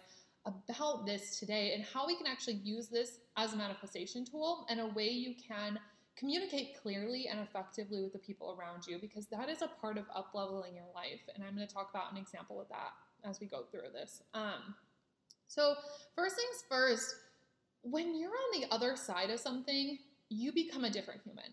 about 0.46 1.06
this 1.06 1.40
today 1.40 1.74
and 1.74 1.84
how 1.84 2.06
we 2.06 2.16
can 2.16 2.28
actually 2.28 2.60
use 2.64 2.88
this 2.88 3.20
as 3.36 3.54
a 3.54 3.58
manifestation 3.58 4.24
tool 4.24 4.66
and 4.70 4.80
a 4.80 4.86
way 4.88 5.10
you 5.10 5.34
can 5.48 5.80
communicate 6.16 6.82
clearly 6.82 7.28
and 7.28 7.40
effectively 7.40 8.02
with 8.02 8.14
the 8.14 8.20
people 8.20 8.58
around 8.58 8.88
you 8.88 8.98
because 9.00 9.28
that 9.28 9.50
is 9.50 9.62
a 9.62 9.70
part 9.82 9.98
of 9.98 10.06
up 10.16 10.30
leveling 10.34 10.76
your 10.76 10.88
life. 10.94 11.22
And 11.34 11.44
I'm 11.44 11.56
going 11.56 11.68
to 11.68 11.74
talk 11.74 11.90
about 11.90 12.12
an 12.12 12.18
example 12.18 12.62
of 12.62 12.70
that 12.70 12.94
as 13.28 13.40
we 13.40 13.48
go 13.48 13.64
through 13.72 13.92
this. 13.94 14.22
Um, 14.34 14.76
so, 15.48 15.76
first 16.16 16.36
things 16.36 16.64
first, 16.70 17.16
when 17.84 18.20
you're 18.20 18.32
on 18.32 18.62
the 18.62 18.74
other 18.74 18.96
side 18.96 19.30
of 19.30 19.40
something, 19.40 20.00
you 20.30 20.52
become 20.52 20.86
a 20.86 20.90
different 20.90 21.22
human. 21.24 21.46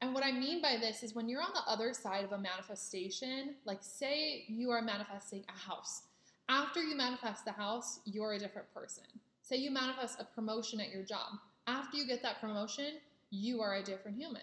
And 0.00 0.14
what 0.14 0.24
I 0.24 0.32
mean 0.32 0.62
by 0.62 0.76
this 0.80 1.02
is 1.02 1.14
when 1.14 1.28
you're 1.28 1.42
on 1.42 1.52
the 1.52 1.70
other 1.70 1.92
side 1.92 2.24
of 2.24 2.32
a 2.32 2.38
manifestation, 2.38 3.56
like 3.64 3.78
say 3.82 4.44
you 4.48 4.70
are 4.70 4.80
manifesting 4.80 5.44
a 5.48 5.58
house. 5.58 6.02
After 6.48 6.82
you 6.82 6.96
manifest 6.96 7.44
the 7.44 7.52
house, 7.52 8.00
you're 8.04 8.32
a 8.32 8.38
different 8.38 8.72
person. 8.72 9.04
Say 9.42 9.56
you 9.56 9.70
manifest 9.70 10.20
a 10.20 10.24
promotion 10.24 10.80
at 10.80 10.90
your 10.90 11.02
job. 11.02 11.34
After 11.66 11.96
you 11.96 12.06
get 12.06 12.22
that 12.22 12.40
promotion, 12.40 12.94
you 13.30 13.60
are 13.60 13.76
a 13.76 13.82
different 13.82 14.16
human. 14.16 14.42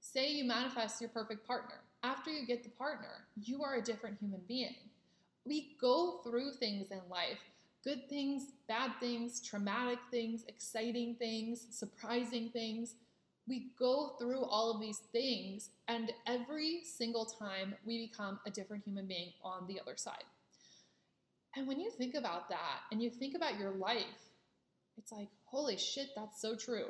Say 0.00 0.32
you 0.32 0.44
manifest 0.44 1.00
your 1.00 1.10
perfect 1.10 1.46
partner. 1.46 1.80
After 2.02 2.30
you 2.30 2.46
get 2.46 2.62
the 2.62 2.70
partner, 2.70 3.26
you 3.36 3.62
are 3.62 3.76
a 3.76 3.82
different 3.82 4.18
human 4.20 4.40
being. 4.46 4.76
We 5.44 5.76
go 5.80 6.20
through 6.24 6.52
things 6.54 6.90
in 6.90 7.00
life 7.10 7.38
good 7.84 8.08
things, 8.08 8.52
bad 8.66 8.90
things, 9.00 9.40
traumatic 9.40 9.98
things, 10.10 10.44
exciting 10.48 11.14
things, 11.14 11.66
surprising 11.70 12.50
things. 12.50 12.96
We 13.46 13.70
go 13.78 14.16
through 14.18 14.44
all 14.44 14.72
of 14.74 14.80
these 14.80 14.98
things, 14.98 15.70
and 15.86 16.12
every 16.26 16.82
single 16.84 17.24
time 17.24 17.74
we 17.86 18.08
become 18.08 18.40
a 18.46 18.50
different 18.50 18.84
human 18.84 19.06
being 19.06 19.32
on 19.42 19.66
the 19.66 19.80
other 19.80 19.96
side. 19.96 20.24
And 21.56 21.66
when 21.66 21.80
you 21.80 21.90
think 21.90 22.14
about 22.14 22.50
that 22.50 22.80
and 22.92 23.02
you 23.02 23.10
think 23.10 23.34
about 23.34 23.58
your 23.58 23.70
life, 23.70 24.04
it's 24.98 25.12
like, 25.12 25.28
holy 25.44 25.78
shit, 25.78 26.08
that's 26.14 26.42
so 26.42 26.56
true. 26.56 26.88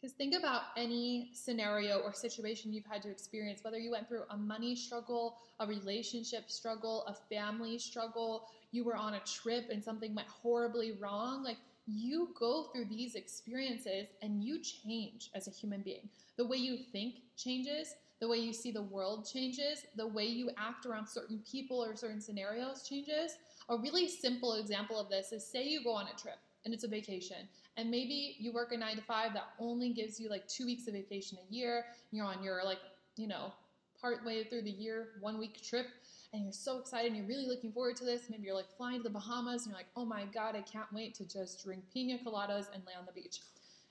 Because 0.00 0.14
think 0.14 0.34
about 0.34 0.62
any 0.76 1.30
scenario 1.32 1.98
or 1.98 2.12
situation 2.12 2.72
you've 2.72 2.86
had 2.86 3.02
to 3.02 3.10
experience, 3.10 3.64
whether 3.64 3.78
you 3.78 3.90
went 3.90 4.08
through 4.08 4.22
a 4.30 4.36
money 4.36 4.76
struggle, 4.76 5.38
a 5.58 5.66
relationship 5.66 6.50
struggle, 6.50 7.04
a 7.08 7.14
family 7.34 7.78
struggle, 7.78 8.46
you 8.70 8.84
were 8.84 8.94
on 8.94 9.14
a 9.14 9.20
trip 9.20 9.70
and 9.72 9.82
something 9.82 10.14
went 10.14 10.28
horribly 10.28 10.92
wrong. 10.92 11.42
Like 11.42 11.56
you 11.88 12.28
go 12.38 12.64
through 12.72 12.84
these 12.84 13.16
experiences 13.16 14.06
and 14.22 14.44
you 14.44 14.60
change 14.60 15.30
as 15.34 15.48
a 15.48 15.50
human 15.50 15.82
being. 15.82 16.08
The 16.36 16.46
way 16.46 16.58
you 16.58 16.76
think 16.76 17.16
changes, 17.36 17.96
the 18.20 18.28
way 18.28 18.36
you 18.36 18.52
see 18.52 18.70
the 18.70 18.82
world 18.82 19.28
changes, 19.28 19.84
the 19.96 20.06
way 20.06 20.26
you 20.26 20.50
act 20.56 20.86
around 20.86 21.08
certain 21.08 21.42
people 21.50 21.82
or 21.82 21.96
certain 21.96 22.20
scenarios 22.20 22.86
changes. 22.88 23.36
A 23.68 23.76
really 23.76 24.06
simple 24.06 24.54
example 24.54 24.98
of 25.00 25.08
this 25.08 25.32
is 25.32 25.44
say 25.44 25.66
you 25.66 25.82
go 25.82 25.92
on 25.92 26.06
a 26.06 26.20
trip 26.20 26.38
and 26.64 26.74
it's 26.74 26.84
a 26.84 26.88
vacation. 26.88 27.48
And 27.78 27.90
maybe 27.90 28.34
you 28.40 28.52
work 28.52 28.72
a 28.72 28.76
nine 28.76 28.96
to 28.96 29.02
five 29.02 29.32
that 29.34 29.50
only 29.60 29.92
gives 29.92 30.18
you 30.18 30.28
like 30.28 30.46
two 30.48 30.66
weeks 30.66 30.88
of 30.88 30.94
vacation 30.94 31.38
a 31.38 31.54
year. 31.54 31.84
You're 32.10 32.26
on 32.26 32.42
your 32.42 32.64
like, 32.64 32.80
you 33.16 33.28
know, 33.28 33.52
part 34.00 34.24
way 34.26 34.42
through 34.42 34.62
the 34.62 34.70
year, 34.70 35.10
one 35.20 35.38
week 35.38 35.62
trip, 35.62 35.86
and 36.32 36.42
you're 36.42 36.52
so 36.52 36.78
excited 36.78 37.06
and 37.06 37.16
you're 37.16 37.26
really 37.26 37.46
looking 37.46 37.70
forward 37.70 37.94
to 37.96 38.04
this. 38.04 38.22
Maybe 38.28 38.42
you're 38.46 38.54
like 38.56 38.76
flying 38.76 38.98
to 38.98 39.02
the 39.04 39.10
Bahamas 39.10 39.62
and 39.62 39.70
you're 39.70 39.78
like, 39.78 39.86
oh 39.96 40.04
my 40.04 40.24
God, 40.34 40.56
I 40.56 40.62
can't 40.62 40.92
wait 40.92 41.14
to 41.14 41.24
just 41.24 41.64
drink 41.64 41.84
pina 41.94 42.18
coladas 42.18 42.66
and 42.74 42.82
lay 42.84 42.94
on 42.98 43.06
the 43.06 43.12
beach. 43.12 43.40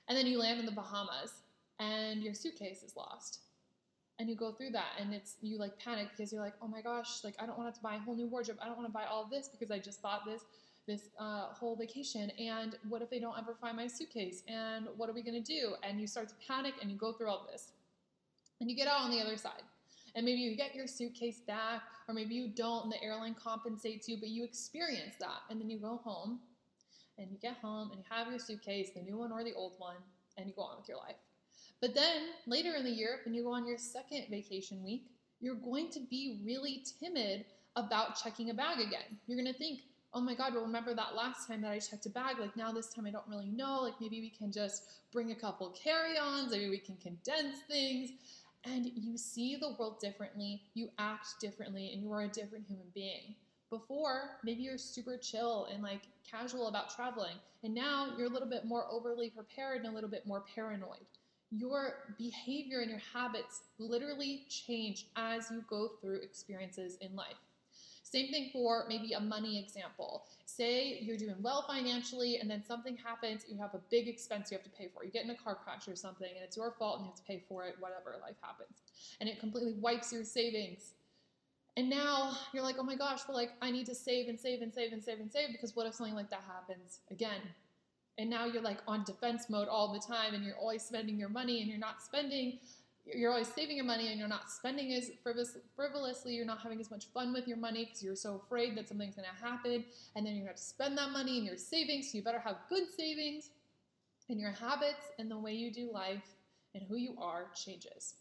And 0.06 0.16
then 0.16 0.26
you 0.26 0.38
land 0.38 0.60
in 0.60 0.66
the 0.66 0.72
Bahamas 0.72 1.32
and 1.80 2.22
your 2.22 2.34
suitcase 2.34 2.82
is 2.82 2.94
lost. 2.94 3.40
And 4.18 4.28
you 4.28 4.36
go 4.36 4.52
through 4.52 4.70
that 4.70 5.00
and 5.00 5.14
it's 5.14 5.36
you 5.40 5.58
like 5.58 5.78
panic 5.78 6.08
because 6.14 6.30
you're 6.30 6.42
like, 6.42 6.54
oh 6.60 6.68
my 6.68 6.82
gosh, 6.82 7.24
like 7.24 7.34
I 7.38 7.46
don't 7.46 7.58
want 7.58 7.74
to 7.74 7.80
buy 7.80 7.96
a 7.96 7.98
whole 8.00 8.16
new 8.16 8.26
wardrobe. 8.26 8.58
I 8.60 8.66
don't 8.66 8.76
want 8.76 8.88
to 8.88 8.92
buy 8.92 9.04
all 9.04 9.28
this 9.30 9.48
because 9.48 9.70
I 9.70 9.78
just 9.78 10.02
bought 10.02 10.26
this 10.26 10.42
this 10.88 11.10
uh, 11.20 11.52
whole 11.52 11.76
vacation 11.76 12.30
and 12.40 12.76
what 12.88 13.02
if 13.02 13.10
they 13.10 13.20
don't 13.20 13.38
ever 13.38 13.54
find 13.60 13.76
my 13.76 13.86
suitcase? 13.86 14.42
And 14.48 14.88
what 14.96 15.08
are 15.08 15.12
we 15.12 15.22
going 15.22 15.40
to 15.40 15.52
do? 15.60 15.74
And 15.84 16.00
you 16.00 16.06
start 16.06 16.28
to 16.30 16.34
panic 16.44 16.74
and 16.80 16.90
you 16.90 16.96
go 16.96 17.12
through 17.12 17.28
all 17.28 17.46
this. 17.52 17.72
And 18.60 18.68
you 18.68 18.74
get 18.74 18.88
out 18.88 19.02
on 19.02 19.10
the 19.10 19.20
other 19.20 19.36
side. 19.36 19.62
And 20.16 20.24
maybe 20.24 20.40
you 20.40 20.56
get 20.56 20.74
your 20.74 20.86
suitcase 20.86 21.40
back 21.46 21.82
or 22.08 22.14
maybe 22.14 22.34
you 22.34 22.48
don't 22.48 22.84
and 22.84 22.92
the 22.92 23.00
airline 23.04 23.36
compensates 23.40 24.08
you 24.08 24.16
but 24.18 24.30
you 24.30 24.42
experience 24.42 25.14
that. 25.20 25.42
And 25.50 25.60
then 25.60 25.68
you 25.68 25.78
go 25.78 26.00
home 26.02 26.40
and 27.18 27.30
you 27.30 27.36
get 27.38 27.58
home 27.58 27.90
and 27.90 28.00
you 28.00 28.04
have 28.08 28.28
your 28.28 28.38
suitcase 28.38 28.90
the 28.96 29.02
new 29.02 29.18
one 29.18 29.30
or 29.30 29.44
the 29.44 29.52
old 29.52 29.74
one 29.76 29.96
and 30.38 30.48
you 30.48 30.54
go 30.56 30.62
on 30.62 30.78
with 30.78 30.88
your 30.88 30.96
life. 30.96 31.16
But 31.82 31.94
then 31.94 32.30
later 32.46 32.74
in 32.74 32.84
the 32.84 32.90
year 32.90 33.20
when 33.24 33.34
you 33.34 33.44
go 33.44 33.52
on 33.52 33.68
your 33.68 33.78
second 33.78 34.24
vacation 34.30 34.82
week 34.82 35.04
you're 35.40 35.54
going 35.54 35.90
to 35.90 36.00
be 36.00 36.40
really 36.44 36.82
timid 36.98 37.44
about 37.76 38.20
checking 38.20 38.50
a 38.50 38.54
bag 38.54 38.80
again. 38.80 39.18
You're 39.26 39.36
going 39.36 39.52
to 39.52 39.58
think 39.58 39.82
oh 40.14 40.20
my 40.20 40.34
God, 40.34 40.54
well, 40.54 40.64
remember 40.64 40.94
that 40.94 41.14
last 41.14 41.46
time 41.46 41.60
that 41.62 41.70
I 41.70 41.78
checked 41.78 42.06
a 42.06 42.10
bag? 42.10 42.38
Like 42.38 42.56
now 42.56 42.72
this 42.72 42.88
time 42.88 43.06
I 43.06 43.10
don't 43.10 43.28
really 43.28 43.50
know. 43.50 43.82
Like 43.82 44.00
maybe 44.00 44.20
we 44.20 44.30
can 44.30 44.50
just 44.50 44.84
bring 45.12 45.30
a 45.30 45.34
couple 45.34 45.70
carry 45.70 46.18
ons, 46.18 46.52
maybe 46.52 46.70
we 46.70 46.78
can 46.78 46.96
condense 46.96 47.58
things. 47.68 48.10
And 48.64 48.90
you 48.94 49.16
see 49.16 49.56
the 49.56 49.74
world 49.78 50.00
differently, 50.00 50.62
you 50.74 50.90
act 50.98 51.28
differently, 51.40 51.90
and 51.92 52.02
you 52.02 52.12
are 52.12 52.22
a 52.22 52.28
different 52.28 52.66
human 52.66 52.88
being. 52.94 53.34
Before, 53.70 54.38
maybe 54.42 54.62
you're 54.62 54.78
super 54.78 55.16
chill 55.16 55.68
and 55.72 55.82
like 55.82 56.02
casual 56.28 56.68
about 56.68 56.94
traveling, 56.94 57.36
and 57.62 57.74
now 57.74 58.14
you're 58.16 58.26
a 58.26 58.30
little 58.30 58.48
bit 58.48 58.64
more 58.64 58.86
overly 58.90 59.30
prepared 59.30 59.78
and 59.78 59.86
a 59.86 59.94
little 59.94 60.10
bit 60.10 60.26
more 60.26 60.44
paranoid. 60.54 61.04
Your 61.50 62.14
behavior 62.18 62.80
and 62.80 62.90
your 62.90 63.00
habits 63.14 63.62
literally 63.78 64.44
change 64.48 65.06
as 65.16 65.50
you 65.50 65.64
go 65.68 65.92
through 66.00 66.20
experiences 66.20 66.98
in 67.00 67.14
life. 67.14 67.36
Same 68.10 68.30
thing 68.30 68.48
for 68.52 68.86
maybe 68.88 69.12
a 69.12 69.20
money 69.20 69.62
example. 69.62 70.24
Say 70.46 70.98
you're 71.02 71.18
doing 71.18 71.36
well 71.40 71.64
financially 71.68 72.38
and 72.38 72.50
then 72.50 72.64
something 72.64 72.96
happens, 72.96 73.44
you 73.46 73.58
have 73.58 73.74
a 73.74 73.80
big 73.90 74.08
expense 74.08 74.50
you 74.50 74.56
have 74.56 74.64
to 74.64 74.70
pay 74.70 74.88
for. 74.94 75.04
You 75.04 75.10
get 75.10 75.24
in 75.24 75.30
a 75.30 75.34
car 75.34 75.58
crash 75.62 75.86
or 75.88 75.94
something 75.94 76.30
and 76.34 76.42
it's 76.42 76.56
your 76.56 76.70
fault 76.78 76.98
and 76.98 77.06
you 77.06 77.10
have 77.10 77.18
to 77.18 77.22
pay 77.24 77.44
for 77.46 77.64
it, 77.66 77.74
whatever, 77.80 78.16
life 78.22 78.36
happens. 78.40 78.78
And 79.20 79.28
it 79.28 79.38
completely 79.38 79.74
wipes 79.74 80.10
your 80.10 80.24
savings. 80.24 80.92
And 81.76 81.90
now 81.90 82.32
you're 82.54 82.62
like, 82.62 82.76
oh 82.78 82.82
my 82.82 82.96
gosh, 82.96 83.20
well, 83.28 83.36
like 83.36 83.50
I 83.60 83.70
need 83.70 83.84
to 83.86 83.94
save 83.94 84.28
and 84.28 84.40
save 84.40 84.62
and 84.62 84.72
save 84.72 84.92
and 84.92 85.04
save 85.04 85.20
and 85.20 85.30
save 85.30 85.52
because 85.52 85.76
what 85.76 85.86
if 85.86 85.94
something 85.94 86.14
like 86.14 86.30
that 86.30 86.44
happens 86.48 87.00
again? 87.10 87.42
And 88.16 88.30
now 88.30 88.46
you're 88.46 88.62
like 88.62 88.78
on 88.88 89.04
defense 89.04 89.50
mode 89.50 89.68
all 89.68 89.92
the 89.92 90.00
time 90.00 90.32
and 90.34 90.42
you're 90.42 90.56
always 90.56 90.82
spending 90.82 91.18
your 91.18 91.28
money 91.28 91.60
and 91.60 91.68
you're 91.68 91.78
not 91.78 92.02
spending 92.02 92.58
you're 93.14 93.30
always 93.30 93.48
saving 93.48 93.76
your 93.76 93.84
money 93.84 94.08
and 94.08 94.18
you're 94.18 94.28
not 94.28 94.50
spending 94.50 94.92
as 94.92 95.10
frivolously, 95.74 96.34
you're 96.34 96.46
not 96.46 96.60
having 96.60 96.80
as 96.80 96.90
much 96.90 97.06
fun 97.06 97.32
with 97.32 97.46
your 97.46 97.56
money 97.56 97.84
because 97.84 98.02
you're 98.02 98.16
so 98.16 98.40
afraid 98.44 98.76
that 98.76 98.88
something's 98.88 99.16
going 99.16 99.28
to 99.28 99.44
happen. 99.44 99.84
And 100.14 100.26
then 100.26 100.34
you're 100.34 100.44
going 100.44 100.56
to 100.56 100.62
spend 100.62 100.96
that 100.98 101.10
money 101.10 101.38
in 101.38 101.44
your 101.44 101.56
savings. 101.56 102.10
So 102.10 102.18
you 102.18 102.24
better 102.24 102.38
have 102.38 102.56
good 102.68 102.84
savings. 102.96 103.50
And 104.28 104.38
your 104.38 104.52
habits 104.52 105.06
and 105.18 105.30
the 105.30 105.38
way 105.38 105.52
you 105.52 105.72
do 105.72 105.90
life 105.92 106.36
and 106.74 106.84
who 106.86 106.96
you 106.96 107.14
are 107.18 107.46
changes. 107.54 108.14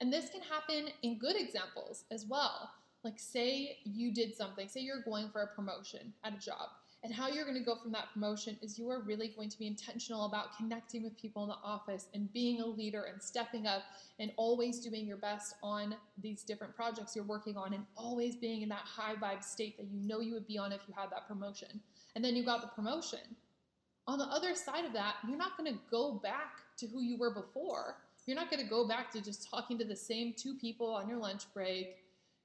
And 0.00 0.12
this 0.12 0.30
can 0.30 0.40
happen 0.42 0.92
in 1.02 1.18
good 1.18 1.34
examples 1.36 2.04
as 2.12 2.26
well. 2.26 2.70
Like, 3.02 3.18
say 3.18 3.78
you 3.84 4.12
did 4.12 4.36
something, 4.36 4.68
say 4.68 4.80
you're 4.80 5.02
going 5.02 5.30
for 5.30 5.42
a 5.42 5.46
promotion 5.48 6.12
at 6.22 6.34
a 6.34 6.38
job 6.38 6.70
and 7.06 7.14
how 7.14 7.28
you're 7.28 7.44
going 7.44 7.56
to 7.56 7.62
go 7.62 7.76
from 7.76 7.92
that 7.92 8.12
promotion 8.12 8.58
is 8.62 8.80
you 8.80 8.90
are 8.90 9.00
really 9.00 9.28
going 9.28 9.48
to 9.48 9.56
be 9.56 9.68
intentional 9.68 10.26
about 10.26 10.56
connecting 10.56 11.04
with 11.04 11.16
people 11.16 11.44
in 11.44 11.48
the 11.48 11.54
office 11.62 12.08
and 12.14 12.32
being 12.32 12.60
a 12.60 12.66
leader 12.66 13.04
and 13.04 13.22
stepping 13.22 13.64
up 13.64 13.82
and 14.18 14.32
always 14.36 14.80
doing 14.80 15.06
your 15.06 15.16
best 15.18 15.54
on 15.62 15.94
these 16.20 16.42
different 16.42 16.74
projects 16.74 17.14
you're 17.14 17.24
working 17.24 17.56
on 17.56 17.74
and 17.74 17.84
always 17.94 18.34
being 18.34 18.62
in 18.62 18.68
that 18.68 18.80
high 18.80 19.14
vibe 19.14 19.44
state 19.44 19.76
that 19.76 19.86
you 19.86 20.00
know 20.00 20.18
you 20.18 20.34
would 20.34 20.48
be 20.48 20.58
on 20.58 20.72
if 20.72 20.80
you 20.88 20.94
had 20.98 21.08
that 21.12 21.28
promotion. 21.28 21.80
And 22.16 22.24
then 22.24 22.34
you 22.34 22.44
got 22.44 22.60
the 22.60 22.68
promotion. 22.74 23.20
On 24.08 24.18
the 24.18 24.24
other 24.24 24.56
side 24.56 24.84
of 24.84 24.92
that, 24.94 25.14
you're 25.28 25.38
not 25.38 25.56
going 25.56 25.72
to 25.72 25.78
go 25.88 26.14
back 26.24 26.56
to 26.78 26.88
who 26.88 27.02
you 27.02 27.16
were 27.16 27.32
before. 27.32 27.98
You're 28.26 28.36
not 28.36 28.50
going 28.50 28.64
to 28.64 28.68
go 28.68 28.88
back 28.88 29.12
to 29.12 29.20
just 29.20 29.48
talking 29.48 29.78
to 29.78 29.84
the 29.84 29.94
same 29.94 30.34
two 30.36 30.54
people 30.54 30.92
on 30.92 31.08
your 31.08 31.18
lunch 31.18 31.44
break 31.54 31.98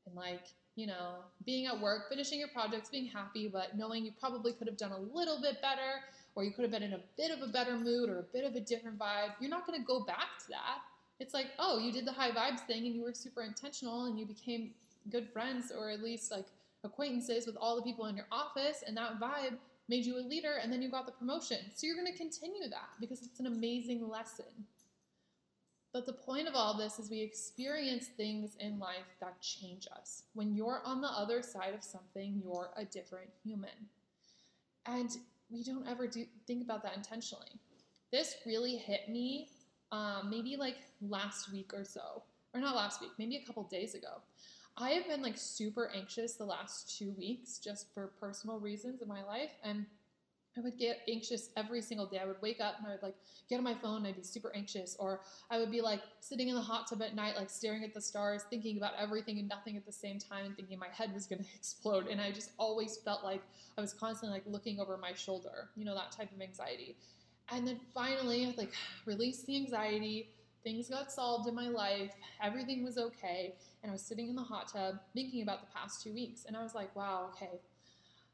and 0.06 0.16
like 0.16 0.46
you 0.76 0.88
know, 0.88 1.16
being 1.46 1.66
at 1.66 1.80
work, 1.80 2.10
finishing 2.10 2.40
your 2.40 2.48
projects, 2.50 2.90
being 2.90 3.08
happy, 3.08 3.48
but 3.48 3.78
knowing 3.78 4.06
you 4.06 4.12
probably 4.20 4.54
could 4.54 4.68
have 4.68 4.78
done 4.78 4.92
a 4.92 5.00
little 5.00 5.42
bit 5.42 5.62
better, 5.62 6.02
or 6.36 6.44
you 6.44 6.52
could 6.52 6.64
have 6.64 6.72
been 6.72 6.84
in 6.84 6.94
a 6.94 7.02
bit 7.18 7.32
of 7.32 7.42
a 7.48 7.52
better 7.52 7.78
mood 7.78 8.10
or 8.10 8.20
a 8.20 8.24
bit 8.24 8.46
of 8.46 8.56
a 8.56 8.60
different 8.60 8.98
vibe. 8.98 9.34
You're 9.40 9.50
not 9.50 9.68
going 9.68 9.80
to 9.80 9.86
go 9.86 10.04
back 10.06 10.40
to 10.44 10.50
that. 10.50 10.80
It's 11.20 11.34
like, 11.34 11.48
oh, 11.60 11.78
you 11.78 11.92
did 11.92 12.06
the 12.06 12.12
high 12.12 12.32
vibes 12.32 12.62
thing 12.62 12.86
and 12.86 12.96
you 12.96 13.04
were 13.04 13.14
super 13.14 13.44
intentional 13.44 14.06
and 14.06 14.18
you 14.18 14.26
became 14.26 14.72
good 15.10 15.30
friends 15.32 15.72
or 15.78 15.90
at 15.90 16.02
least 16.02 16.32
like 16.32 16.46
acquaintances 16.84 17.46
with 17.46 17.56
all 17.58 17.76
the 17.76 17.82
people 17.82 18.06
in 18.08 18.16
your 18.16 18.26
office 18.32 18.84
and 18.88 18.98
that 18.98 19.20
vibe 19.20 19.58
made 19.88 20.06
you 20.06 20.18
a 20.18 20.24
leader 20.24 20.54
and 20.64 20.72
then 20.72 20.82
you 20.82 20.90
got 20.90 21.06
the 21.06 21.12
promotion. 21.12 21.58
So 21.76 21.86
you're 21.86 21.96
going 21.96 22.12
to 22.12 22.18
continue 22.18 22.70
that 22.70 22.90
because 23.00 23.22
it's 23.22 23.40
an 23.40 23.48
amazing 23.48 24.08
lesson. 24.08 24.46
But 25.94 26.06
the 26.06 26.14
point 26.14 26.48
of 26.48 26.56
all 26.56 26.78
this 26.78 27.00
is 27.00 27.10
we 27.10 27.20
experience 27.20 28.08
things 28.08 28.56
in 28.60 28.80
life 28.80 29.18
that 29.20 29.42
change 29.42 29.88
us. 29.94 30.24
When 30.34 30.56
you're 30.56 30.82
on 30.86 31.02
the 31.02 31.10
other 31.10 31.42
side 31.42 31.74
of 31.74 31.84
something, 31.84 32.42
you're 32.42 32.70
a 32.78 32.86
different 32.86 33.30
human. 33.44 33.90
And 34.86 35.10
we 35.50 35.64
don't 35.64 35.88
ever 35.88 36.08
do 36.08 36.26
think 36.48 36.64
about 36.64 36.82
that 36.84 36.96
intentionally. 36.96 37.60
This 38.12 38.36
really 38.46 38.78
hit 38.78 39.10
me 39.10 39.50
um, 39.92 40.30
maybe 40.30 40.56
like 40.56 40.78
last 41.02 41.52
week 41.52 41.74
or 41.74 41.84
so, 41.84 42.24
or 42.54 42.62
not 42.62 42.76
last 42.76 43.02
week, 43.02 43.12
maybe 43.18 43.36
a 43.36 43.46
couple 43.46 43.64
days 43.64 43.94
ago. 43.94 44.22
I 44.78 44.92
have 44.92 45.08
been 45.08 45.22
like 45.22 45.38
super 45.38 45.92
anxious 45.94 46.34
the 46.34 46.46
last 46.46 46.98
two 46.98 47.14
weeks 47.18 47.60
just 47.60 47.94
for 47.94 48.08
personal 48.20 48.60
reasons 48.60 49.02
in 49.02 49.08
my 49.08 49.24
life. 49.24 49.52
And 49.64 49.86
I 50.58 50.62
would 50.62 50.78
get 50.78 51.02
anxious 51.08 51.50
every 51.56 51.82
single 51.82 52.06
day. 52.06 52.20
I 52.20 52.26
would 52.26 52.42
wake 52.42 52.60
up 52.60 52.76
and 52.78 52.88
I 52.88 52.92
would 52.92 53.02
like 53.02 53.16
get 53.50 53.58
on 53.58 53.64
my 53.64 53.74
phone 53.74 53.98
and 53.98 54.08
I'd 54.08 54.18
be 54.18 54.24
super 54.24 54.52
anxious. 54.54 54.98
Or 55.00 55.22
I 55.50 55.58
would 55.58 55.72
be 55.72 55.82
like 55.82 56.02
sitting 56.20 56.50
in 56.50 56.56
the 56.56 56.62
hot 56.62 56.88
tub 56.90 57.02
at 57.02 57.16
night, 57.16 57.38
like 57.38 57.50
staring 57.50 57.84
at 57.84 57.94
the 57.94 58.02
stars, 58.02 58.44
thinking 58.50 58.78
about 58.78 58.92
everything 59.00 59.40
and 59.40 59.48
nothing 59.48 59.78
at 59.78 59.86
the 59.86 59.94
same 59.94 60.20
time 60.20 60.46
and 60.46 60.56
thinking 60.56 60.78
my 60.78 60.90
head 60.90 61.14
was 61.14 61.26
going 61.26 61.44
to 61.44 61.50
explode. 61.56 62.08
And 62.08 62.20
I 62.20 62.32
just 62.32 62.52
always 62.58 62.98
felt 62.98 63.24
like 63.24 63.42
I 63.78 63.82
was 63.82 63.94
constantly 63.94 64.38
like 64.38 64.44
looking 64.46 64.80
over 64.80 64.98
my 64.98 65.14
shoulder, 65.14 65.70
you 65.76 65.86
know, 65.86 65.96
that 65.96 66.12
type 66.12 66.32
of 66.34 66.42
anxiety. 66.42 66.98
And 67.50 67.66
then 67.66 67.80
finally, 67.94 68.54
like 68.58 68.74
released 69.06 69.46
the 69.46 69.56
anxiety. 69.56 70.30
Things 70.64 70.90
got 70.90 71.12
solved 71.12 71.48
in 71.48 71.56
my 71.56 71.70
life. 71.70 72.12
Everything 72.44 72.84
was 72.84 72.98
okay. 72.98 73.56
And 73.82 73.90
I 73.90 73.94
was 73.94 74.02
sitting 74.02 74.30
in 74.30 74.36
the 74.36 74.44
hot 74.44 74.72
tub 74.72 74.96
thinking 75.14 75.42
about 75.42 75.62
the 75.62 75.68
past 75.74 76.04
two 76.04 76.14
weeks. 76.14 76.46
And 76.46 76.56
I 76.56 76.62
was 76.62 76.76
like, 76.76 76.96
wow, 76.96 77.30
okay, 77.34 77.60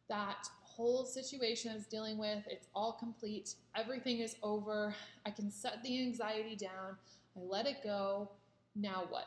that 0.10 0.48
whole 0.78 1.04
situation 1.06 1.72
I 1.72 1.74
was 1.74 1.88
dealing 1.88 2.20
with, 2.20 2.44
it's 2.48 2.68
all 2.76 2.94
complete. 2.94 3.56
Everything 3.76 4.20
is 4.20 4.36
over. 4.44 4.94
I 5.26 5.32
can 5.32 5.50
set 5.50 5.82
the 5.84 6.00
anxiety 6.00 6.56
down. 6.56 6.96
I 7.36 7.40
let 7.40 7.66
it 7.66 7.78
go. 7.84 8.30
Now 8.76 9.06
what? 9.10 9.26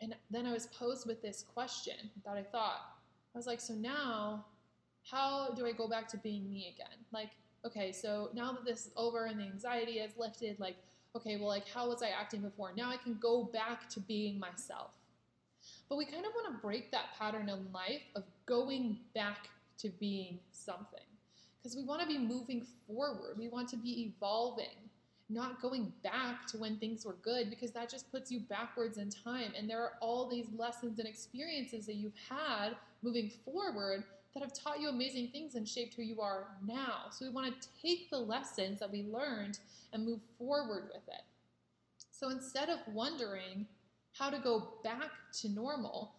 And 0.00 0.14
then 0.30 0.46
I 0.46 0.52
was 0.52 0.66
posed 0.66 1.06
with 1.06 1.22
this 1.22 1.42
question 1.42 2.10
that 2.24 2.36
I 2.36 2.42
thought, 2.42 2.82
I 3.34 3.38
was 3.38 3.46
like, 3.46 3.60
so 3.60 3.72
now 3.72 4.44
how 5.10 5.54
do 5.56 5.66
I 5.66 5.72
go 5.72 5.88
back 5.88 6.06
to 6.08 6.18
being 6.18 6.48
me 6.50 6.74
again? 6.74 6.98
Like, 7.12 7.30
okay, 7.64 7.90
so 7.90 8.28
now 8.34 8.52
that 8.52 8.66
this 8.66 8.86
is 8.86 8.92
over 8.94 9.24
and 9.24 9.40
the 9.40 9.44
anxiety 9.44 9.92
is 9.92 10.12
lifted, 10.18 10.60
like, 10.60 10.76
okay, 11.16 11.38
well, 11.38 11.48
like, 11.48 11.66
how 11.66 11.88
was 11.88 12.02
I 12.02 12.08
acting 12.08 12.42
before? 12.42 12.72
Now 12.76 12.90
I 12.90 12.98
can 12.98 13.16
go 13.20 13.44
back 13.44 13.88
to 13.90 14.00
being 14.00 14.38
myself. 14.38 14.90
But 15.88 15.96
we 15.96 16.04
kind 16.04 16.26
of 16.26 16.32
want 16.34 16.54
to 16.54 16.60
break 16.60 16.92
that 16.92 17.06
pattern 17.18 17.48
in 17.48 17.72
life 17.72 18.02
of 18.14 18.24
going 18.46 18.98
back 19.14 19.48
to 19.78 19.90
being 20.00 20.38
something. 20.52 21.00
Because 21.62 21.76
we 21.76 21.84
want 21.84 22.00
to 22.00 22.06
be 22.06 22.18
moving 22.18 22.66
forward, 22.86 23.36
we 23.38 23.48
want 23.48 23.68
to 23.70 23.76
be 23.76 24.02
evolving, 24.02 24.90
not 25.28 25.60
going 25.60 25.92
back 26.02 26.46
to 26.48 26.58
when 26.58 26.78
things 26.78 27.04
were 27.04 27.16
good, 27.22 27.50
because 27.50 27.72
that 27.72 27.90
just 27.90 28.10
puts 28.10 28.30
you 28.30 28.40
backwards 28.40 28.98
in 28.98 29.10
time. 29.10 29.52
And 29.56 29.68
there 29.68 29.82
are 29.82 29.92
all 30.00 30.28
these 30.28 30.46
lessons 30.56 30.98
and 30.98 31.08
experiences 31.08 31.86
that 31.86 31.96
you've 31.96 32.12
had 32.28 32.70
moving 33.02 33.30
forward 33.44 34.04
that 34.34 34.42
have 34.42 34.52
taught 34.52 34.80
you 34.80 34.88
amazing 34.88 35.28
things 35.28 35.54
and 35.54 35.68
shaped 35.68 35.94
who 35.94 36.02
you 36.02 36.20
are 36.20 36.48
now. 36.66 37.06
So 37.10 37.24
we 37.26 37.32
want 37.32 37.60
to 37.60 37.68
take 37.82 38.10
the 38.10 38.18
lessons 38.18 38.78
that 38.80 38.90
we 38.90 39.02
learned 39.02 39.58
and 39.92 40.04
move 40.04 40.20
forward 40.38 40.84
with 40.92 41.06
it. 41.08 41.22
So 42.10 42.30
instead 42.30 42.68
of 42.68 42.78
wondering 42.92 43.66
how 44.12 44.30
to 44.30 44.38
go 44.38 44.74
back 44.84 45.10
to 45.40 45.48
normal, 45.48 46.14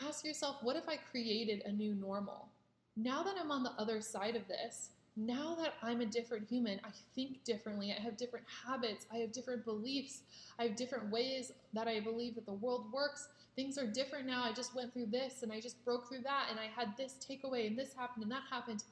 ask 0.00 0.24
yourself, 0.24 0.56
what 0.62 0.76
if 0.76 0.88
I 0.88 0.96
created 0.96 1.62
a 1.64 1.72
new 1.72 1.94
normal? 1.94 2.48
Now 2.96 3.22
that 3.22 3.34
I'm 3.40 3.50
on 3.50 3.62
the 3.62 3.72
other 3.72 4.00
side 4.00 4.36
of 4.36 4.46
this, 4.46 4.90
now 5.16 5.56
that 5.60 5.74
I'm 5.82 6.00
a 6.00 6.06
different 6.06 6.48
human, 6.48 6.80
I 6.84 6.88
think 7.14 7.44
differently. 7.44 7.94
I 7.96 8.00
have 8.02 8.16
different 8.16 8.46
habits. 8.66 9.06
I 9.12 9.18
have 9.18 9.32
different 9.32 9.64
beliefs. 9.64 10.22
I 10.58 10.64
have 10.64 10.76
different 10.76 11.10
ways 11.10 11.52
that 11.72 11.86
I 11.86 12.00
believe 12.00 12.34
that 12.34 12.46
the 12.46 12.52
world 12.52 12.86
works. 12.92 13.28
Things 13.54 13.78
are 13.78 13.86
different 13.86 14.26
now. 14.26 14.42
I 14.42 14.52
just 14.52 14.74
went 14.74 14.92
through 14.92 15.06
this 15.06 15.44
and 15.44 15.52
I 15.52 15.60
just 15.60 15.84
broke 15.84 16.08
through 16.08 16.22
that 16.22 16.48
and 16.50 16.58
I 16.58 16.66
had 16.66 16.96
this 16.96 17.14
takeaway 17.14 17.68
and 17.68 17.78
this 17.78 17.94
happened 17.94 18.24
and 18.24 18.32
that 18.32 18.42
happened. 18.50 18.82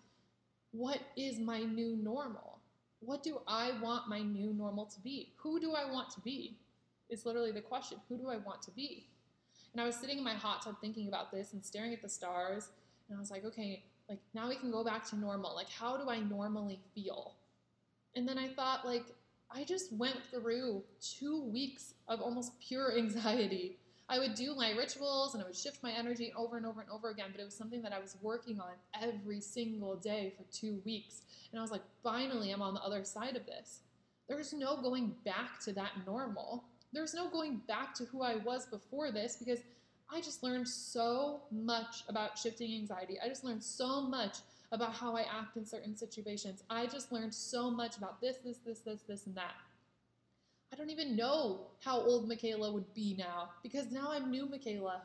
What 0.71 1.01
is 1.17 1.41
my 1.41 1.61
new 1.61 1.97
normal? 1.97 2.61
What 3.01 3.25
do 3.25 3.41
I 3.49 3.73
want 3.83 4.09
my 4.09 4.21
new 4.21 4.53
normal 4.53 4.87
to 4.87 5.01
be? 5.01 5.33
Who 5.39 5.59
do 5.59 5.73
I 5.75 5.91
want 5.91 6.11
to 6.11 6.21
be? 6.21 6.57
Is 7.11 7.27
literally 7.27 7.51
the 7.51 7.61
question. 7.61 7.99
Who 8.09 8.17
do 8.17 8.29
I 8.29 8.37
want 8.37 8.63
to 8.63 8.71
be? 8.71 9.09
And 9.73 9.81
I 9.81 9.87
was 9.87 9.97
sitting 9.97 10.19
in 10.19 10.25
my 10.25 10.35
hot 10.35 10.63
tub 10.63 10.77
thinking 10.81 11.09
about 11.09 11.33
this 11.33 11.53
and 11.53 11.65
staring 11.65 11.93
at 11.93 12.01
the 12.01 12.09
stars. 12.09 12.69
And 13.09 13.17
I 13.17 13.21
was 13.21 13.31
like, 13.31 13.45
okay, 13.45 13.83
like 14.13 14.21
now 14.35 14.51
we 14.51 14.57
can 14.57 14.71
go 14.71 14.85
back 14.85 15.09
to 15.09 15.17
normal. 15.17 15.55
Like 15.55 15.71
how 15.71 15.97
do 15.97 16.11
I 16.11 16.19
normally 16.21 16.79
feel? 16.95 17.35
And 18.15 18.29
then 18.29 18.37
I 18.37 18.49
thought 18.49 18.85
like 18.85 19.05
I 19.51 19.65
just 19.65 19.91
went 19.95 20.19
through 20.31 20.83
2 21.19 21.45
weeks 21.45 21.95
of 22.09 22.21
almost 22.21 22.53
pure 22.61 22.97
anxiety. 22.99 23.79
I 24.09 24.19
would 24.19 24.35
do 24.35 24.55
my 24.55 24.73
rituals 24.73 25.33
and 25.33 25.43
I 25.43 25.47
would 25.47 25.57
shift 25.57 25.83
my 25.83 25.93
energy 25.93 26.31
over 26.37 26.59
and 26.59 26.67
over 26.67 26.83
and 26.83 26.91
over 26.91 27.09
again, 27.09 27.29
but 27.33 27.41
it 27.41 27.45
was 27.45 27.55
something 27.55 27.81
that 27.83 27.95
I 27.95 27.99
was 27.99 28.17
working 28.21 28.61
on 28.61 28.73
every 29.01 29.41
single 29.41 29.97
day 29.97 30.35
for 30.37 30.45
2 30.53 30.83
weeks. 30.85 31.23
And 31.51 31.59
I 31.59 31.63
was 31.63 31.71
like 31.71 31.85
finally 32.03 32.51
I'm 32.51 32.61
on 32.61 32.75
the 32.75 32.83
other 32.83 33.03
side 33.05 33.37
of 33.37 33.47
this. 33.47 33.81
There's 34.29 34.53
no 34.53 34.77
going 34.77 35.15
back 35.25 35.59
to 35.65 35.73
that 35.73 35.93
normal. 36.07 36.65
There's 36.93 37.15
no 37.15 37.31
going 37.31 37.63
back 37.67 37.95
to 37.95 38.05
who 38.05 38.21
I 38.21 38.37
was 38.37 38.67
before 38.67 39.11
this 39.11 39.37
because 39.37 39.61
I 40.15 40.21
just 40.21 40.43
learned 40.43 40.69
so 40.69 41.41
much 41.51 42.05
about 42.07 42.37
shifting 42.37 42.75
anxiety. 42.75 43.17
I 43.25 43.29
just 43.29 43.45
learned 43.45 43.65
so 43.65 44.03
much 44.03 44.39
about 44.71 44.93
how 44.93 45.17
I 45.17 45.23
act 45.23 45.57
in 45.57 45.65
certain 45.65 45.97
situations. 45.97 46.63
I 46.69 46.87
just 46.87 47.13
learned 47.13 47.33
so 47.33 47.71
much 47.71 47.97
about 47.97 48.21
this, 48.21 48.37
this, 48.45 48.59
this, 48.59 48.81
this, 48.81 49.01
this, 49.09 49.27
and 49.27 49.35
that. 49.37 49.55
I 50.71 50.77
don't 50.77 50.91
even 50.91 51.17
know 51.17 51.61
how 51.83 51.99
old 51.99 52.29
Michaela 52.29 52.73
would 52.73 52.93
be 52.93 53.15
now 53.19 53.51
because 53.63 53.91
now 53.91 54.09
I'm 54.11 54.31
new 54.31 54.47
Michaela. 54.47 55.03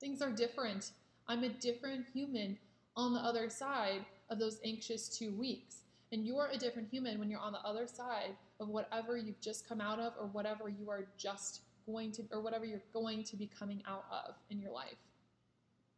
Things 0.00 0.22
are 0.22 0.30
different. 0.30 0.92
I'm 1.28 1.44
a 1.44 1.48
different 1.50 2.06
human 2.12 2.56
on 2.96 3.12
the 3.12 3.20
other 3.20 3.50
side 3.50 4.06
of 4.30 4.38
those 4.38 4.58
anxious 4.64 5.08
two 5.08 5.32
weeks. 5.32 5.82
And 6.12 6.26
you're 6.26 6.48
a 6.50 6.58
different 6.58 6.88
human 6.90 7.18
when 7.18 7.28
you're 7.28 7.40
on 7.40 7.52
the 7.52 7.60
other 7.60 7.86
side 7.86 8.36
of 8.60 8.68
whatever 8.68 9.18
you've 9.18 9.40
just 9.40 9.68
come 9.68 9.82
out 9.82 9.98
of 9.98 10.14
or 10.18 10.26
whatever 10.28 10.68
you 10.68 10.88
are 10.88 11.06
just 11.18 11.60
going 11.86 12.12
to, 12.12 12.22
or 12.32 12.40
whatever 12.40 12.64
you're 12.64 12.82
going 12.92 13.24
to 13.24 13.36
be 13.36 13.46
coming 13.46 13.82
out 13.88 14.04
of 14.10 14.34
in 14.50 14.60
your 14.60 14.72
life. 14.72 14.98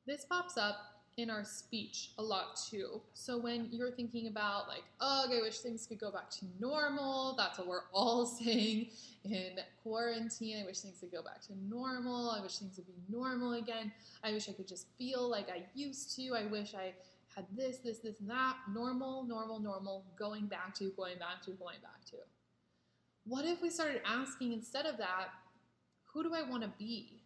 This 0.07 0.25
pops 0.25 0.57
up 0.57 0.77
in 1.19 1.31
our 1.31 1.45
speech 1.45 2.13
a 2.19 2.23
lot 2.23 2.59
too. 2.71 3.01
So 3.13 3.39
when 3.39 3.69
you're 3.73 3.91
thinking 3.91 4.29
about 4.29 4.69
like, 4.69 4.85
ugh, 5.01 5.31
I 5.33 5.41
wish 5.43 5.59
things 5.59 5.85
could 5.85 5.99
go 5.99 6.13
back 6.13 6.31
to 6.31 6.47
normal, 6.61 7.35
that's 7.37 7.59
what 7.59 7.67
we're 7.67 7.81
all 7.93 8.25
saying 8.43 8.91
in 9.25 9.59
quarantine. 9.83 10.63
I 10.63 10.67
wish 10.67 10.79
things 10.79 11.01
could 11.01 11.11
go 11.11 11.23
back 11.23 11.43
to 11.49 11.53
normal. 11.69 12.31
I 12.31 12.41
wish 12.41 12.59
things 12.59 12.77
would 12.77 12.87
be 12.87 12.95
normal 13.11 13.55
again. 13.55 13.93
I 14.23 14.33
wish 14.33 14.49
I 14.49 14.53
could 14.53 14.69
just 14.69 14.87
feel 14.97 15.29
like 15.29 15.49
I 15.51 15.65
used 15.75 16.15
to. 16.17 16.35
I 16.35 16.47
wish 16.47 16.75
I 16.75 16.95
had 17.35 17.47
this, 17.57 17.79
this, 17.79 17.99
this, 17.99 18.21
and 18.21 18.31
that. 18.31 18.55
Normal, 18.73 19.25
normal, 19.25 19.59
normal, 19.59 20.05
going 20.17 20.47
back 20.47 20.75
to, 20.77 20.91
going 20.97 21.19
back 21.19 21.43
to, 21.45 21.51
going 21.51 21.81
back 21.83 22.05
to. 22.11 22.17
What 23.25 23.45
if 23.45 23.61
we 23.61 23.71
started 23.71 24.01
asking 24.07 24.53
instead 24.53 24.87
of 24.87 24.97
that, 24.99 25.29
who 26.13 26.23
do 26.23 26.35
I 26.35 26.43
want 26.49 26.63
to 26.63 26.71
be? 26.79 27.23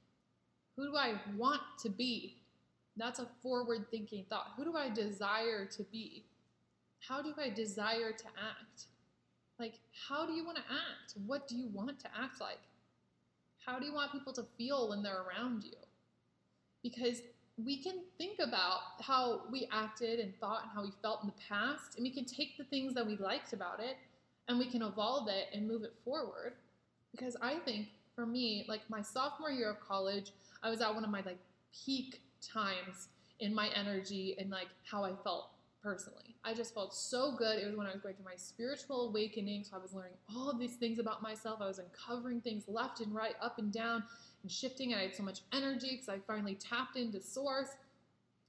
Who 0.77 0.91
do 0.91 0.97
I 0.97 1.15
want 1.37 1.63
to 1.83 1.89
be? 1.89 2.37
That's 2.97 3.19
a 3.19 3.29
forward 3.43 3.87
thinking 3.91 4.25
thought. 4.29 4.53
Who 4.57 4.65
do 4.65 4.77
I 4.77 4.91
desire 4.91 5.67
to 5.67 5.83
be? 5.85 6.25
How 7.01 7.23
do 7.23 7.33
I 7.41 7.51
desire 7.51 8.13
to 8.13 8.25
act? 8.27 8.87
Like, 9.59 9.75
how 10.09 10.27
do 10.27 10.33
you 10.33 10.45
want 10.45 10.59
to 10.59 10.65
act? 10.65 11.15
What 11.27 11.49
do 11.49 11.57
you 11.57 11.69
want 11.73 11.99
to 12.01 12.09
act 12.19 12.41
like? 12.41 12.61
How 13.65 13.79
do 13.79 13.87
you 13.87 13.95
want 13.95 14.13
people 14.13 14.33
to 14.35 14.45
feel 14.59 14.89
when 14.89 15.03
they're 15.03 15.23
around 15.23 15.65
you? 15.65 15.77
Because 16.83 17.23
we 17.63 17.77
can 17.83 18.01
think 18.19 18.39
about 18.41 18.81
how 19.01 19.43
we 19.51 19.69
acted 19.71 20.19
and 20.19 20.35
thought 20.41 20.63
and 20.63 20.71
how 20.75 20.83
we 20.83 20.91
felt 21.03 21.23
in 21.23 21.29
the 21.29 21.43
past, 21.49 21.97
and 21.97 22.03
we 22.03 22.11
can 22.11 22.25
take 22.25 22.57
the 22.57 22.65
things 22.65 22.95
that 22.95 23.07
we 23.07 23.17
liked 23.17 23.53
about 23.53 23.81
it 23.81 23.97
and 24.49 24.59
we 24.59 24.69
can 24.69 24.83
evolve 24.83 25.29
it 25.29 25.47
and 25.55 25.69
move 25.69 25.83
it 25.83 25.95
forward. 26.05 26.55
Because 27.13 27.37
I 27.41 27.57
think 27.57 27.89
for 28.23 28.27
me, 28.27 28.65
like 28.69 28.83
my 28.89 29.03
sophomore 29.03 29.51
year 29.51 29.69
of 29.69 29.81
college, 29.81 30.31
I 30.63 30.71
was 30.71 30.81
at 30.81 30.95
one 30.95 31.03
of 31.03 31.11
my 31.11 31.23
like 31.23 31.39
peak 31.85 32.21
times 32.41 33.09
in 33.41 33.53
my 33.53 33.69
energy 33.75 34.37
and 34.39 34.49
like 34.49 34.69
how 34.89 35.03
I 35.03 35.11
felt 35.25 35.51
personally. 35.83 36.37
I 36.45 36.55
just 36.55 36.73
felt 36.73 36.95
so 36.95 37.35
good. 37.37 37.59
It 37.59 37.67
was 37.67 37.75
when 37.75 37.89
I 37.89 37.93
was 37.93 38.01
going 38.01 38.15
through 38.15 38.25
my 38.25 38.37
spiritual 38.37 39.09
awakening. 39.09 39.65
So 39.65 39.77
I 39.77 39.81
was 39.81 39.93
learning 39.93 40.13
all 40.33 40.49
of 40.49 40.61
these 40.61 40.77
things 40.77 41.01
about 41.01 41.21
myself. 41.21 41.59
I 41.61 41.67
was 41.67 41.81
uncovering 41.81 42.41
things 42.41 42.69
left 42.69 43.01
and 43.01 43.13
right, 43.13 43.35
up 43.43 43.59
and 43.59 43.73
down, 43.73 44.05
and 44.43 44.53
shifting. 44.53 44.93
And 44.93 45.01
I 45.01 45.07
had 45.07 45.17
so 45.17 45.25
much 45.25 45.41
energy 45.53 45.91
because 45.91 46.09
I 46.09 46.19
finally 46.25 46.55
tapped 46.55 46.97
into 46.97 47.21
source. 47.21 47.71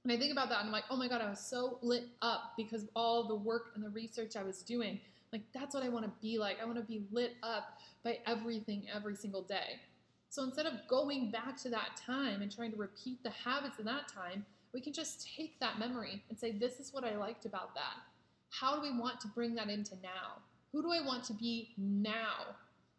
And 0.04 0.12
I 0.12 0.16
think 0.16 0.30
about 0.30 0.50
that 0.50 0.60
and 0.60 0.66
I'm 0.68 0.72
like, 0.72 0.84
oh 0.88 0.96
my 0.96 1.08
God, 1.08 1.20
I 1.20 1.28
was 1.28 1.40
so 1.40 1.78
lit 1.82 2.04
up 2.22 2.52
because 2.56 2.84
of 2.84 2.90
all 2.94 3.26
the 3.26 3.34
work 3.34 3.72
and 3.74 3.82
the 3.82 3.90
research 3.90 4.36
I 4.36 4.44
was 4.44 4.62
doing. 4.62 5.00
Like, 5.34 5.42
that's 5.52 5.74
what 5.74 5.82
I 5.82 5.88
want 5.88 6.04
to 6.04 6.12
be 6.22 6.38
like. 6.38 6.58
I 6.62 6.64
want 6.64 6.76
to 6.76 6.84
be 6.84 7.08
lit 7.10 7.32
up 7.42 7.80
by 8.04 8.18
everything 8.24 8.86
every 8.94 9.16
single 9.16 9.42
day. 9.42 9.80
So 10.28 10.44
instead 10.44 10.66
of 10.66 10.74
going 10.88 11.32
back 11.32 11.60
to 11.62 11.68
that 11.70 12.00
time 12.06 12.40
and 12.40 12.54
trying 12.54 12.70
to 12.70 12.76
repeat 12.76 13.20
the 13.24 13.30
habits 13.30 13.80
of 13.80 13.84
that 13.86 14.06
time, 14.06 14.46
we 14.72 14.80
can 14.80 14.92
just 14.92 15.28
take 15.36 15.58
that 15.58 15.80
memory 15.80 16.22
and 16.30 16.38
say, 16.38 16.52
this 16.52 16.78
is 16.78 16.92
what 16.92 17.02
I 17.02 17.16
liked 17.16 17.46
about 17.46 17.74
that. 17.74 17.96
How 18.50 18.76
do 18.76 18.82
we 18.82 18.96
want 18.96 19.20
to 19.22 19.28
bring 19.34 19.56
that 19.56 19.68
into 19.68 19.96
now? 20.04 20.38
Who 20.70 20.82
do 20.82 20.92
I 20.92 21.04
want 21.04 21.24
to 21.24 21.32
be 21.32 21.74
now? 21.76 22.54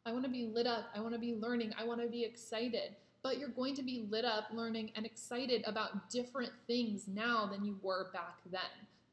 I 0.06 0.12
want 0.12 0.26
to 0.26 0.30
be 0.30 0.52
lit 0.54 0.68
up. 0.68 0.88
I 0.94 1.00
want 1.00 1.14
to 1.14 1.20
be 1.20 1.36
learning. 1.40 1.72
I 1.80 1.86
want 1.86 2.02
to 2.02 2.08
be 2.10 2.26
excited. 2.26 2.98
But 3.24 3.40
you're 3.40 3.48
going 3.48 3.76
to 3.76 3.82
be 3.82 4.08
lit 4.10 4.26
up, 4.26 4.48
learning, 4.52 4.92
and 4.98 5.06
excited 5.06 5.64
about 5.66 6.10
different 6.10 6.52
things 6.68 7.08
now 7.08 7.50
than 7.50 7.64
you 7.64 7.80
were 7.82 8.12
back 8.12 8.40
then. 8.52 8.62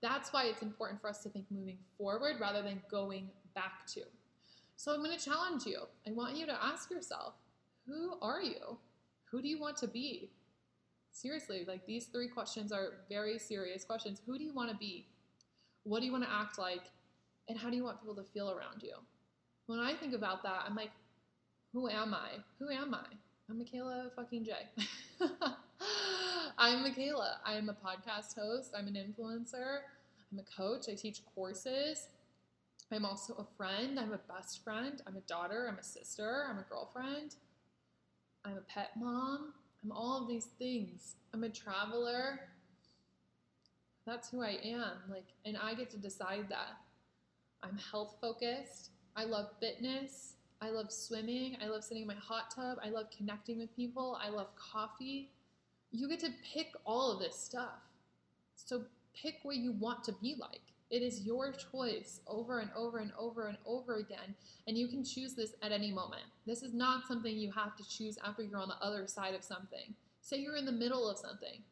That's 0.02 0.32
why 0.32 0.44
it's 0.44 0.62
important 0.62 1.00
for 1.00 1.08
us 1.08 1.22
to 1.22 1.28
think 1.28 1.46
moving 1.50 1.78
forward 1.96 2.36
rather 2.40 2.60
than 2.60 2.82
going 2.90 3.30
back 3.54 3.86
to. 3.94 4.02
So 4.76 4.92
I'm 4.92 5.02
going 5.02 5.16
to 5.16 5.24
challenge 5.24 5.64
you. 5.64 5.78
I 6.06 6.10
want 6.10 6.36
you 6.36 6.44
to 6.46 6.64
ask 6.64 6.90
yourself 6.90 7.34
who 7.86 8.14
are 8.20 8.42
you? 8.42 8.78
Who 9.30 9.40
do 9.40 9.48
you 9.48 9.60
want 9.60 9.76
to 9.78 9.88
be? 9.88 10.30
Seriously, 11.10 11.64
like 11.66 11.86
these 11.86 12.06
three 12.06 12.28
questions 12.28 12.72
are 12.72 13.04
very 13.08 13.38
serious 13.38 13.84
questions. 13.84 14.20
Who 14.26 14.38
do 14.38 14.44
you 14.44 14.52
want 14.52 14.70
to 14.70 14.76
be? 14.76 15.06
What 15.84 16.00
do 16.00 16.06
you 16.06 16.12
want 16.12 16.24
to 16.24 16.30
act 16.30 16.58
like? 16.58 16.82
And 17.48 17.58
how 17.58 17.70
do 17.70 17.76
you 17.76 17.84
want 17.84 18.00
people 18.00 18.14
to 18.16 18.24
feel 18.32 18.50
around 18.50 18.82
you? 18.82 18.94
When 19.66 19.78
I 19.78 19.94
think 19.94 20.14
about 20.14 20.42
that, 20.42 20.64
I'm 20.66 20.74
like, 20.74 20.90
who 21.72 21.88
am 21.88 22.14
I? 22.14 22.42
Who 22.58 22.70
am 22.70 22.94
I? 22.94 23.06
I'm 23.50 23.58
Michaela 23.58 24.10
fucking 24.16 24.44
J. 24.44 24.52
I'm 26.64 26.84
Michaela. 26.84 27.40
I 27.44 27.54
am 27.54 27.68
a 27.68 27.72
podcast 27.72 28.38
host. 28.38 28.72
I'm 28.78 28.86
an 28.86 28.94
influencer. 28.94 29.78
I'm 30.30 30.38
a 30.38 30.44
coach. 30.56 30.84
I 30.88 30.94
teach 30.94 31.22
courses. 31.34 32.06
I'm 32.92 33.04
also 33.04 33.34
a 33.34 33.56
friend. 33.56 33.98
I'm 33.98 34.12
a 34.12 34.20
best 34.32 34.62
friend. 34.62 35.02
I'm 35.04 35.16
a 35.16 35.22
daughter. 35.22 35.66
I'm 35.68 35.80
a 35.80 35.82
sister. 35.82 36.44
I'm 36.48 36.58
a 36.58 36.64
girlfriend. 36.70 37.34
I'm 38.44 38.58
a 38.58 38.60
pet 38.60 38.90
mom. 38.96 39.54
I'm 39.82 39.90
all 39.90 40.22
of 40.22 40.28
these 40.28 40.50
things. 40.56 41.16
I'm 41.34 41.42
a 41.42 41.48
traveler. 41.48 42.38
That's 44.06 44.30
who 44.30 44.40
I 44.40 44.56
am. 44.62 45.10
Like, 45.10 45.26
and 45.44 45.56
I 45.60 45.74
get 45.74 45.90
to 45.90 45.98
decide 45.98 46.46
that. 46.50 46.76
I'm 47.64 47.76
health 47.90 48.18
focused. 48.20 48.90
I 49.16 49.24
love 49.24 49.48
fitness. 49.58 50.34
I 50.60 50.70
love 50.70 50.92
swimming. 50.92 51.56
I 51.60 51.66
love 51.66 51.82
sitting 51.82 52.02
in 52.02 52.06
my 52.06 52.14
hot 52.14 52.54
tub. 52.54 52.78
I 52.84 52.90
love 52.90 53.06
connecting 53.18 53.58
with 53.58 53.74
people. 53.74 54.16
I 54.22 54.28
love 54.28 54.50
coffee. 54.54 55.32
You 55.92 56.08
get 56.08 56.20
to 56.20 56.30
pick 56.52 56.72
all 56.84 57.12
of 57.12 57.20
this 57.20 57.36
stuff. 57.36 57.80
So 58.56 58.82
pick 59.14 59.40
what 59.42 59.56
you 59.56 59.72
want 59.72 60.04
to 60.04 60.12
be 60.12 60.36
like. 60.40 60.60
It 60.90 61.02
is 61.02 61.22
your 61.22 61.52
choice 61.52 62.20
over 62.26 62.60
and 62.60 62.70
over 62.76 62.98
and 62.98 63.12
over 63.18 63.46
and 63.46 63.56
over 63.66 63.96
again. 63.96 64.34
And 64.66 64.76
you 64.76 64.88
can 64.88 65.04
choose 65.04 65.34
this 65.34 65.54
at 65.62 65.72
any 65.72 65.90
moment. 65.90 66.22
This 66.46 66.62
is 66.62 66.74
not 66.74 67.06
something 67.08 67.34
you 67.34 67.50
have 67.52 67.76
to 67.76 67.88
choose 67.88 68.18
after 68.24 68.42
you're 68.42 68.60
on 68.60 68.68
the 68.68 68.84
other 68.84 69.06
side 69.06 69.34
of 69.34 69.42
something. 69.42 69.94
Say 70.20 70.38
you're 70.38 70.56
in 70.56 70.66
the 70.66 70.72
middle 70.72 71.08
of 71.08 71.16
something. 71.16 71.62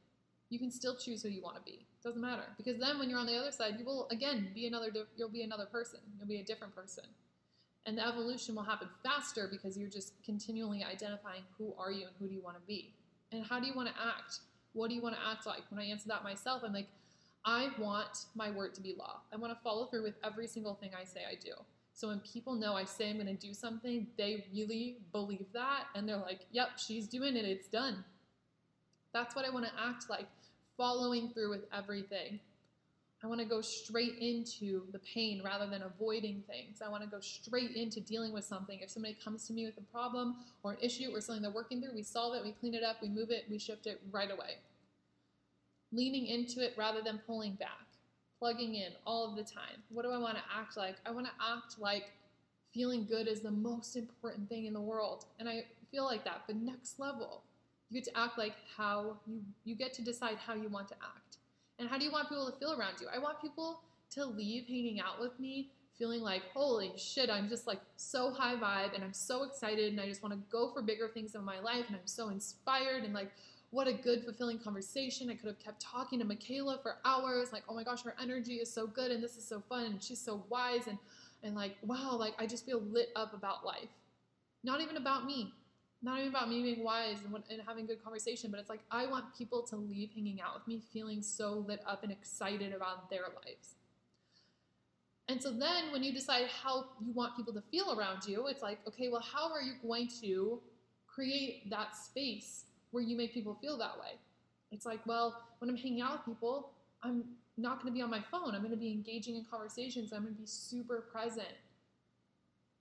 You 0.49 0.59
can 0.59 0.71
still 0.71 0.97
choose 0.97 1.23
who 1.23 1.29
you 1.29 1.43
want 1.43 1.57
to 1.57 1.63
be. 1.63 1.87
It 2.01 2.03
doesn't 2.03 2.21
matter. 2.21 2.45
Because 2.57 2.79
then 2.79 2.99
when 2.99 3.11
you're 3.11 3.19
on 3.19 3.27
the 3.27 3.37
other 3.37 3.53
side, 3.53 3.75
you 3.79 3.85
will 3.85 4.09
again 4.11 4.49
be 4.55 4.67
another 4.67 4.91
you'll 5.17 5.29
be 5.29 5.43
another 5.43 5.67
person. 5.67 6.01
You'll 6.19 6.27
be 6.27 6.41
a 6.41 6.45
different 6.45 6.75
person. 6.75 7.05
And 7.87 7.97
the 7.97 8.07
evolution 8.07 8.55
will 8.55 8.63
happen 8.63 8.89
faster 9.03 9.49
because 9.51 9.77
you're 9.77 9.91
just 9.91 10.13
continually 10.25 10.83
identifying 10.85 11.43
who 11.59 11.75
are 11.79 11.91
you 11.91 12.07
and 12.07 12.15
who 12.19 12.27
do 12.27 12.35
you 12.35 12.43
want 12.43 12.57
to 12.57 12.67
be. 12.67 12.95
And 13.33 13.45
how 13.45 13.61
do 13.61 13.67
you 13.67 13.75
want 13.75 13.89
to 13.89 13.95
act? 13.95 14.41
What 14.73 14.89
do 14.89 14.95
you 14.95 15.03
want 15.03 15.15
to 15.17 15.21
act 15.29 15.47
like? 15.47 15.63
When 15.71 15.81
I 15.81 15.85
answer 15.85 16.09
that 16.09 16.25
myself, 16.25 16.63
I'm 16.65 16.73
like, 16.73 16.89
I 17.45 17.69
want 17.79 18.27
my 18.35 18.51
word 18.51 18.75
to 18.75 18.81
be 18.81 18.95
law. 18.99 19.21
I 19.33 19.37
want 19.37 19.53
to 19.53 19.59
follow 19.63 19.87
through 19.87 20.03
with 20.03 20.15
every 20.25 20.47
single 20.47 20.75
thing 20.75 20.91
I 20.99 21.05
say 21.05 21.21
I 21.31 21.35
do. 21.35 21.53
So 21.93 22.09
when 22.09 22.21
people 22.21 22.55
know 22.55 22.75
I 22.75 22.85
say 22.85 23.11
I'm 23.11 23.17
going 23.17 23.27
to 23.27 23.35
do 23.35 23.53
something, 23.53 24.07
they 24.17 24.47
really 24.53 24.99
believe 25.13 25.47
that 25.53 25.85
and 25.95 26.09
they're 26.09 26.17
like, 26.17 26.41
yep, 26.51 26.71
she's 26.77 27.07
doing 27.07 27.37
it, 27.37 27.45
it's 27.45 27.69
done. 27.69 28.05
That's 29.13 29.35
what 29.35 29.45
I 29.45 29.51
want 29.51 29.67
to 29.67 29.73
act 29.79 30.09
like, 30.09 30.27
following 30.77 31.29
through 31.31 31.51
with 31.51 31.65
everything. 31.77 32.41
I 33.23 33.27
want 33.27 33.41
to 33.41 33.47
go 33.47 33.61
straight 33.61 34.17
into 34.19 34.85
the 34.93 34.99
pain 35.01 35.43
rather 35.45 35.67
than 35.67 35.83
avoiding 35.83 36.43
things. 36.49 36.81
I 36.85 36.89
want 36.89 37.03
to 37.03 37.09
go 37.09 37.21
straight 37.21 37.77
into 37.77 38.01
dealing 38.01 38.33
with 38.33 38.45
something. 38.45 38.79
If 38.81 38.91
somebody 38.91 39.17
comes 39.23 39.47
to 39.49 39.53
me 39.53 39.67
with 39.67 39.77
a 39.77 39.93
problem 39.93 40.37
or 40.63 40.73
an 40.73 40.79
issue 40.81 41.11
or 41.15 41.21
something 41.21 41.43
they're 41.43 41.51
working 41.51 41.83
through, 41.83 41.95
we 41.95 42.03
solve 42.03 42.35
it, 42.35 42.43
we 42.43 42.53
clean 42.53 42.75
it 42.75 42.83
up, 42.83 42.97
we 43.03 43.09
move 43.09 43.31
it, 43.31 43.45
we 43.51 43.59
shift 43.59 43.87
it 43.87 44.01
right 44.11 44.31
away 44.31 44.57
leaning 45.93 46.27
into 46.27 46.65
it 46.65 46.75
rather 46.77 47.03
than 47.03 47.21
pulling 47.27 47.55
back, 47.55 47.87
plugging 48.39 48.75
in 48.77 48.93
all 49.07 49.29
of 49.29 49.37
the 49.37 49.43
time. 49.43 49.83
What 49.89 50.03
do 50.03 50.11
I 50.11 50.19
want 50.19 50.37
to 50.37 50.43
act 50.55 50.77
like? 50.77 50.97
I 51.05 51.11
want 51.11 51.27
to 51.27 51.33
act 51.41 51.79
like 51.79 52.11
feeling 52.73 53.07
good 53.07 53.27
is 53.27 53.41
the 53.41 53.51
most 53.51 53.97
important 53.97 54.49
thing 54.49 54.67
in 54.67 54.73
the 54.73 54.81
world. 54.81 55.25
And 55.39 55.49
I 55.49 55.65
feel 55.91 56.05
like 56.05 56.25
that, 56.25 56.43
but 56.47 56.57
next 56.57 57.01
level. 57.01 57.43
You 57.89 58.01
get 58.01 58.13
to 58.13 58.19
act 58.19 58.39
like 58.39 58.55
how 58.77 59.17
you 59.27 59.43
you 59.65 59.75
get 59.75 59.93
to 59.95 60.03
decide 60.03 60.37
how 60.37 60.55
you 60.55 60.69
want 60.69 60.87
to 60.89 60.95
act. 61.03 61.39
And 61.81 61.89
how 61.89 61.99
do 61.99 62.05
you 62.05 62.13
want 62.13 62.29
people 62.29 62.49
to 62.51 62.57
feel 62.59 62.79
around 62.79 63.01
you? 63.01 63.09
I 63.13 63.19
want 63.19 63.41
people 63.41 63.81
to 64.11 64.25
leave 64.27 64.67
hanging 64.67 65.01
out 65.01 65.21
with 65.21 65.39
me 65.41 65.71
feeling 66.01 66.23
like, 66.23 66.43
holy 66.55 66.93
shit, 66.97 67.29
I'm 67.29 67.49
just 67.49 67.67
like 67.67 67.81
so 67.97 68.33
high 68.33 68.55
vibe 68.55 68.95
and 68.95 69.05
I'm 69.05 69.13
so 69.13 69.45
excited 69.45 69.93
and 69.93 70.01
I 70.01 70.07
just 70.07 70.23
want 70.23 70.35
to 70.35 70.41
go 70.51 70.73
for 70.73 70.81
bigger 70.81 71.09
things 71.09 71.35
in 71.35 71.45
my 71.45 71.61
life 71.61 71.85
and 71.89 71.97
I'm 71.97 72.07
so 72.07 72.31
inspired 72.31 73.05
and 73.05 73.13
like, 73.13 73.31
what 73.71 73.87
a 73.87 73.93
good, 73.93 74.25
fulfilling 74.25 74.59
conversation. 74.59 75.29
I 75.31 75.35
could 75.35 75.47
have 75.47 75.59
kept 75.59 75.81
talking 75.81 76.19
to 76.19 76.25
Michaela 76.25 76.79
for 76.83 76.97
hours. 77.05 77.53
Like, 77.53 77.65
oh 77.69 77.75
my 77.75 77.85
gosh, 77.85 78.03
her 78.03 78.17
energy 78.21 78.55
is 78.55 78.73
so 78.73 78.87
good 78.87 79.11
and 79.11 79.23
this 79.23 79.37
is 79.37 79.47
so 79.47 79.63
fun 79.69 79.85
and 79.87 80.03
she's 80.03 80.21
so 80.21 80.43
wise 80.49 80.87
and 80.87 80.99
and 81.43 81.55
like, 81.55 81.77
wow, 81.83 82.17
like 82.19 82.35
I 82.39 82.47
just 82.47 82.67
feel 82.67 82.81
lit 82.81 83.11
up 83.15 83.35
about 83.35 83.65
life. 83.65 83.89
Not 84.65 84.81
even 84.81 84.97
about 84.97 85.25
me. 85.25 85.53
Not 86.03 86.19
even 86.19 86.31
about 86.31 86.49
me 86.49 86.63
being 86.63 86.83
wise 86.83 87.19
and, 87.25 87.35
and 87.51 87.61
having 87.67 87.87
good 87.87 88.03
conversation, 88.03 88.51
but 88.51 88.59
it's 88.59 88.71
like 88.71 88.81
I 88.91 89.07
want 89.07 89.37
people 89.37 89.63
to 89.65 89.77
leave 89.77 90.11
hanging 90.15 90.41
out 90.41 90.55
with 90.55 90.67
me 90.67 90.83
feeling 90.93 91.23
so 91.23 91.65
lit 91.67 91.83
up 91.87 92.03
and 92.03 92.11
excited 92.11 92.73
about 92.75 93.11
their 93.11 93.25
lives. 93.45 93.75
And 95.29 95.41
so 95.41 95.51
then 95.51 95.93
when 95.93 96.03
you 96.03 96.13
decide 96.13 96.47
how 96.63 96.87
you 97.05 97.13
want 97.13 97.37
people 97.37 97.53
to 97.53 97.63
feel 97.71 97.97
around 97.97 98.27
you, 98.27 98.47
it's 98.49 98.63
like, 98.63 98.79
okay, 98.89 99.09
well, 99.09 99.23
how 99.23 99.53
are 99.53 99.61
you 99.61 99.75
going 99.83 100.09
to 100.23 100.61
create 101.07 101.69
that 101.71 101.97
space 101.97 102.65
where 102.91 103.03
you 103.03 103.17
make 103.17 103.33
people 103.33 103.57
feel 103.61 103.79
that 103.79 103.99
way. 103.99 104.19
It's 104.73 104.87
like, 104.87 105.01
well, 105.07 105.43
when 105.59 105.69
I'm 105.69 105.77
hanging 105.77 106.01
out 106.01 106.27
with 106.27 106.37
people, 106.37 106.71
I'm 107.03 107.25
not 107.57 107.83
going 107.83 107.93
to 107.93 107.97
be 107.97 108.03
on 108.03 108.11
my 108.11 108.23
phone. 108.31 108.55
I'm 108.55 108.61
going 108.61 108.71
to 108.71 108.77
be 108.77 108.91
engaging 108.91 109.37
in 109.37 109.45
conversations. 109.45 110.13
I'm 110.13 110.23
going 110.23 110.35
to 110.35 110.41
be 110.41 110.47
super 110.47 111.05
present. 111.13 111.49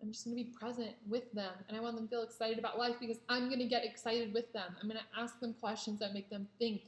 I'm 0.01 0.11
just 0.11 0.25
going 0.25 0.37
to 0.37 0.43
be 0.43 0.49
present 0.49 0.91
with 1.07 1.31
them. 1.33 1.51
And 1.67 1.77
I 1.77 1.81
want 1.81 1.95
them 1.95 2.07
to 2.07 2.09
feel 2.09 2.23
excited 2.23 2.57
about 2.57 2.77
life 2.77 2.95
because 2.99 3.17
I'm 3.27 3.47
going 3.47 3.59
to 3.59 3.67
get 3.67 3.83
excited 3.83 4.33
with 4.33 4.51
them. 4.53 4.75
I'm 4.81 4.87
going 4.87 4.99
to 4.99 5.21
ask 5.21 5.39
them 5.39 5.53
questions 5.59 5.99
that 5.99 6.13
make 6.13 6.29
them 6.29 6.47
think. 6.57 6.81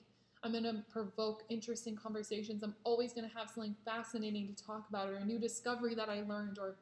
I'm 0.43 0.51
going 0.51 0.63
to 0.63 0.83
provoke 0.91 1.43
interesting 1.49 1.95
conversations. 1.95 2.63
I'm 2.63 2.75
always 2.83 3.13
going 3.13 3.29
to 3.29 3.37
have 3.37 3.49
something 3.49 3.75
fascinating 3.85 4.53
to 4.55 4.63
talk 4.63 4.87
about 4.89 5.09
or 5.09 5.17
a 5.17 5.25
new 5.25 5.39
discovery 5.39 5.93
that 5.95 6.09
I 6.09 6.21
learned 6.21 6.57
or 6.57 6.75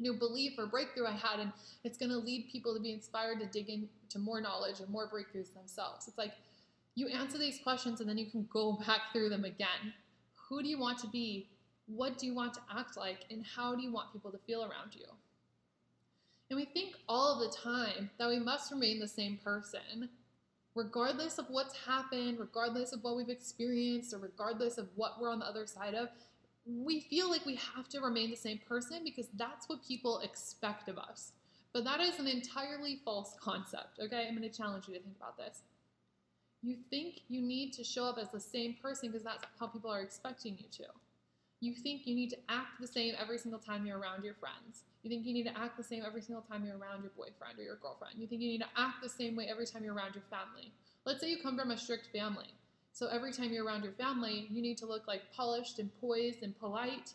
new 0.00 0.14
belief 0.14 0.58
or 0.58 0.66
breakthrough 0.66 1.06
I 1.06 1.12
had, 1.12 1.38
and 1.40 1.52
it's 1.84 1.98
going 1.98 2.10
to 2.10 2.18
lead 2.18 2.48
people 2.50 2.74
to 2.74 2.80
be 2.80 2.92
inspired 2.92 3.40
to 3.40 3.46
dig 3.46 3.68
into 3.68 4.18
more 4.18 4.40
knowledge 4.40 4.80
and 4.80 4.88
more 4.88 5.08
breakthroughs 5.08 5.54
themselves. 5.54 6.08
It's 6.08 6.18
like 6.18 6.32
you 6.94 7.08
answer 7.08 7.38
these 7.38 7.58
questions 7.62 8.00
and 8.00 8.08
then 8.08 8.18
you 8.18 8.30
can 8.30 8.48
go 8.52 8.78
back 8.86 9.12
through 9.12 9.28
them 9.28 9.44
again. 9.44 9.92
Who 10.48 10.62
do 10.62 10.68
you 10.68 10.78
want 10.78 10.98
to 11.00 11.08
be? 11.08 11.50
What 11.86 12.18
do 12.18 12.26
you 12.26 12.34
want 12.34 12.54
to 12.54 12.60
act 12.74 12.96
like? 12.96 13.26
And 13.30 13.44
how 13.44 13.74
do 13.74 13.82
you 13.82 13.92
want 13.92 14.12
people 14.12 14.30
to 14.30 14.38
feel 14.46 14.62
around 14.62 14.94
you? 14.94 15.06
And 16.50 16.58
we 16.58 16.66
think 16.66 16.94
all 17.08 17.38
the 17.38 17.56
time 17.56 18.10
that 18.18 18.28
we 18.28 18.38
must 18.38 18.70
remain 18.70 19.00
the 19.00 19.08
same 19.08 19.38
person, 19.42 20.08
regardless 20.74 21.38
of 21.38 21.46
what's 21.48 21.76
happened, 21.86 22.38
regardless 22.38 22.92
of 22.92 23.02
what 23.02 23.16
we've 23.16 23.28
experienced, 23.28 24.12
or 24.12 24.18
regardless 24.18 24.78
of 24.78 24.88
what 24.94 25.20
we're 25.20 25.30
on 25.30 25.38
the 25.38 25.46
other 25.46 25.66
side 25.66 25.94
of 25.94 26.08
we 26.66 27.00
feel 27.00 27.30
like 27.30 27.44
we 27.44 27.58
have 27.76 27.88
to 27.90 28.00
remain 28.00 28.30
the 28.30 28.36
same 28.36 28.58
person 28.66 29.00
because 29.04 29.28
that's 29.34 29.68
what 29.68 29.84
people 29.86 30.20
expect 30.20 30.88
of 30.88 30.98
us. 30.98 31.32
But 31.72 31.84
that 31.84 32.00
is 32.00 32.18
an 32.18 32.26
entirely 32.26 33.00
false 33.04 33.34
concept, 33.40 33.98
okay? 34.00 34.26
I'm 34.26 34.36
going 34.36 34.48
to 34.48 34.56
challenge 34.56 34.88
you 34.88 34.94
to 34.94 35.00
think 35.00 35.16
about 35.16 35.36
this. 35.36 35.62
You 36.62 36.76
think 36.88 37.20
you 37.28 37.42
need 37.42 37.72
to 37.74 37.84
show 37.84 38.04
up 38.04 38.16
as 38.18 38.30
the 38.30 38.40
same 38.40 38.76
person 38.80 39.10
because 39.10 39.24
that's 39.24 39.44
how 39.60 39.66
people 39.66 39.90
are 39.90 40.00
expecting 40.00 40.56
you 40.58 40.66
to. 40.72 40.84
You 41.64 41.74
think 41.74 42.06
you 42.06 42.14
need 42.14 42.28
to 42.30 42.36
act 42.50 42.78
the 42.78 42.86
same 42.86 43.14
every 43.18 43.38
single 43.38 43.58
time 43.58 43.86
you're 43.86 43.98
around 43.98 44.22
your 44.22 44.34
friends. 44.34 44.82
You 45.02 45.08
think 45.08 45.24
you 45.24 45.32
need 45.32 45.44
to 45.44 45.58
act 45.58 45.78
the 45.78 45.82
same 45.82 46.02
every 46.06 46.20
single 46.20 46.42
time 46.42 46.64
you're 46.66 46.76
around 46.76 47.02
your 47.02 47.12
boyfriend 47.16 47.58
or 47.58 47.62
your 47.62 47.76
girlfriend. 47.76 48.16
You 48.18 48.26
think 48.26 48.42
you 48.42 48.48
need 48.48 48.60
to 48.60 48.68
act 48.76 49.02
the 49.02 49.08
same 49.08 49.34
way 49.34 49.48
every 49.50 49.64
time 49.64 49.82
you're 49.82 49.94
around 49.94 50.14
your 50.14 50.24
family. 50.28 50.72
Let's 51.06 51.22
say 51.22 51.30
you 51.30 51.38
come 51.42 51.58
from 51.58 51.70
a 51.70 51.78
strict 51.78 52.08
family. 52.12 52.52
So 52.92 53.06
every 53.06 53.32
time 53.32 53.50
you're 53.50 53.64
around 53.64 53.82
your 53.82 53.94
family, 53.94 54.46
you 54.50 54.60
need 54.60 54.76
to 54.78 54.86
look 54.86 55.08
like 55.08 55.22
polished 55.34 55.78
and 55.78 55.90
poised 56.00 56.42
and 56.42 56.58
polite. 56.58 57.14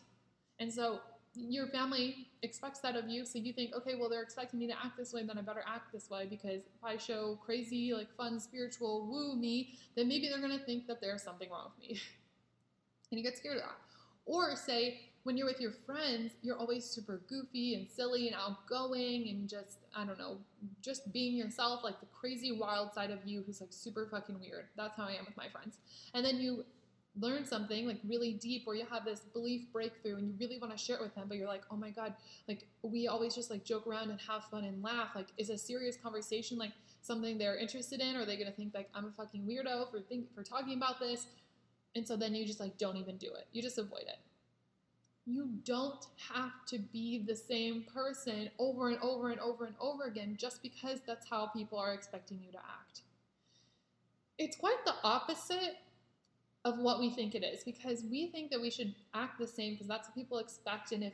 And 0.58 0.72
so 0.72 1.00
your 1.34 1.68
family 1.68 2.26
expects 2.42 2.80
that 2.80 2.96
of 2.96 3.08
you, 3.08 3.24
so 3.24 3.38
you 3.38 3.52
think, 3.52 3.72
okay, 3.74 3.94
well, 3.94 4.08
they're 4.08 4.22
expecting 4.22 4.58
me 4.58 4.66
to 4.66 4.72
act 4.72 4.96
this 4.98 5.12
way, 5.12 5.22
then 5.24 5.38
I 5.38 5.42
better 5.42 5.62
act 5.66 5.92
this 5.92 6.10
way 6.10 6.26
because 6.28 6.62
if 6.74 6.84
I 6.84 6.96
show 6.96 7.38
crazy, 7.44 7.94
like 7.94 8.12
fun, 8.16 8.40
spiritual 8.40 9.06
woo 9.06 9.36
me, 9.36 9.74
then 9.94 10.08
maybe 10.08 10.28
they're 10.28 10.40
gonna 10.40 10.58
think 10.58 10.88
that 10.88 11.00
there's 11.00 11.22
something 11.22 11.48
wrong 11.50 11.70
with 11.78 11.88
me. 11.88 12.00
and 13.10 13.18
you 13.18 13.24
get 13.24 13.36
scared 13.36 13.58
of 13.58 13.62
that. 13.62 13.89
Or 14.26 14.54
say, 14.56 15.00
when 15.24 15.36
you're 15.36 15.46
with 15.46 15.60
your 15.60 15.72
friends, 15.84 16.32
you're 16.42 16.56
always 16.56 16.84
super 16.84 17.20
goofy 17.28 17.74
and 17.74 17.88
silly 17.88 18.28
and 18.28 18.36
outgoing 18.36 19.28
and 19.28 19.48
just, 19.48 19.78
I 19.94 20.04
don't 20.04 20.18
know, 20.18 20.38
just 20.80 21.12
being 21.12 21.36
yourself, 21.36 21.84
like 21.84 22.00
the 22.00 22.06
crazy 22.06 22.52
wild 22.52 22.94
side 22.94 23.10
of 23.10 23.18
you 23.24 23.42
who's 23.44 23.60
like 23.60 23.72
super 23.72 24.08
fucking 24.10 24.40
weird. 24.40 24.66
That's 24.76 24.96
how 24.96 25.04
I 25.04 25.12
am 25.12 25.26
with 25.26 25.36
my 25.36 25.48
friends. 25.48 25.78
And 26.14 26.24
then 26.24 26.38
you 26.38 26.64
learn 27.18 27.44
something 27.44 27.86
like 27.86 27.98
really 28.06 28.34
deep 28.34 28.64
or 28.66 28.74
you 28.74 28.84
have 28.88 29.04
this 29.04 29.20
belief 29.32 29.62
breakthrough 29.72 30.16
and 30.16 30.28
you 30.28 30.34
really 30.38 30.58
want 30.58 30.70
to 30.72 30.78
share 30.78 30.96
it 30.96 31.02
with 31.02 31.12
them 31.16 31.24
but 31.26 31.36
you're 31.36 31.48
like 31.48 31.62
oh 31.70 31.76
my 31.76 31.90
god 31.90 32.14
like 32.46 32.68
we 32.82 33.08
always 33.08 33.34
just 33.34 33.50
like 33.50 33.64
joke 33.64 33.84
around 33.86 34.10
and 34.10 34.20
have 34.20 34.44
fun 34.44 34.64
and 34.64 34.80
laugh 34.80 35.08
like 35.16 35.26
is 35.36 35.50
a 35.50 35.58
serious 35.58 35.96
conversation 35.96 36.56
like 36.56 36.70
something 37.02 37.36
they're 37.36 37.58
interested 37.58 38.00
in 38.00 38.14
or 38.14 38.20
are 38.20 38.24
they 38.24 38.36
gonna 38.36 38.52
think 38.52 38.72
like 38.74 38.88
i'm 38.94 39.06
a 39.06 39.10
fucking 39.10 39.42
weirdo 39.42 39.90
for 39.90 40.00
think 40.00 40.32
for 40.34 40.44
talking 40.44 40.76
about 40.76 41.00
this 41.00 41.26
and 41.94 42.06
so 42.06 42.16
then 42.16 42.34
you 42.34 42.46
just 42.46 42.60
like 42.60 42.78
don't 42.78 42.96
even 42.96 43.16
do 43.16 43.26
it. 43.26 43.46
You 43.52 43.62
just 43.62 43.78
avoid 43.78 44.02
it. 44.02 44.18
You 45.26 45.50
don't 45.64 46.06
have 46.32 46.64
to 46.68 46.78
be 46.78 47.24
the 47.26 47.36
same 47.36 47.84
person 47.92 48.50
over 48.58 48.88
and 48.88 48.98
over 49.00 49.30
and 49.30 49.40
over 49.40 49.66
and 49.66 49.74
over 49.80 50.04
again 50.04 50.36
just 50.38 50.62
because 50.62 51.00
that's 51.06 51.28
how 51.28 51.46
people 51.48 51.78
are 51.78 51.92
expecting 51.92 52.40
you 52.42 52.52
to 52.52 52.58
act. 52.58 53.02
It's 54.38 54.56
quite 54.56 54.84
the 54.84 54.94
opposite 55.04 55.76
of 56.64 56.78
what 56.78 57.00
we 57.00 57.10
think 57.10 57.34
it 57.34 57.44
is 57.44 57.64
because 57.64 58.04
we 58.10 58.26
think 58.28 58.50
that 58.50 58.60
we 58.60 58.70
should 58.70 58.94
act 59.14 59.38
the 59.38 59.46
same 59.46 59.74
because 59.74 59.86
that's 59.86 60.08
what 60.08 60.14
people 60.14 60.38
expect. 60.38 60.92
And 60.92 61.04
if 61.04 61.12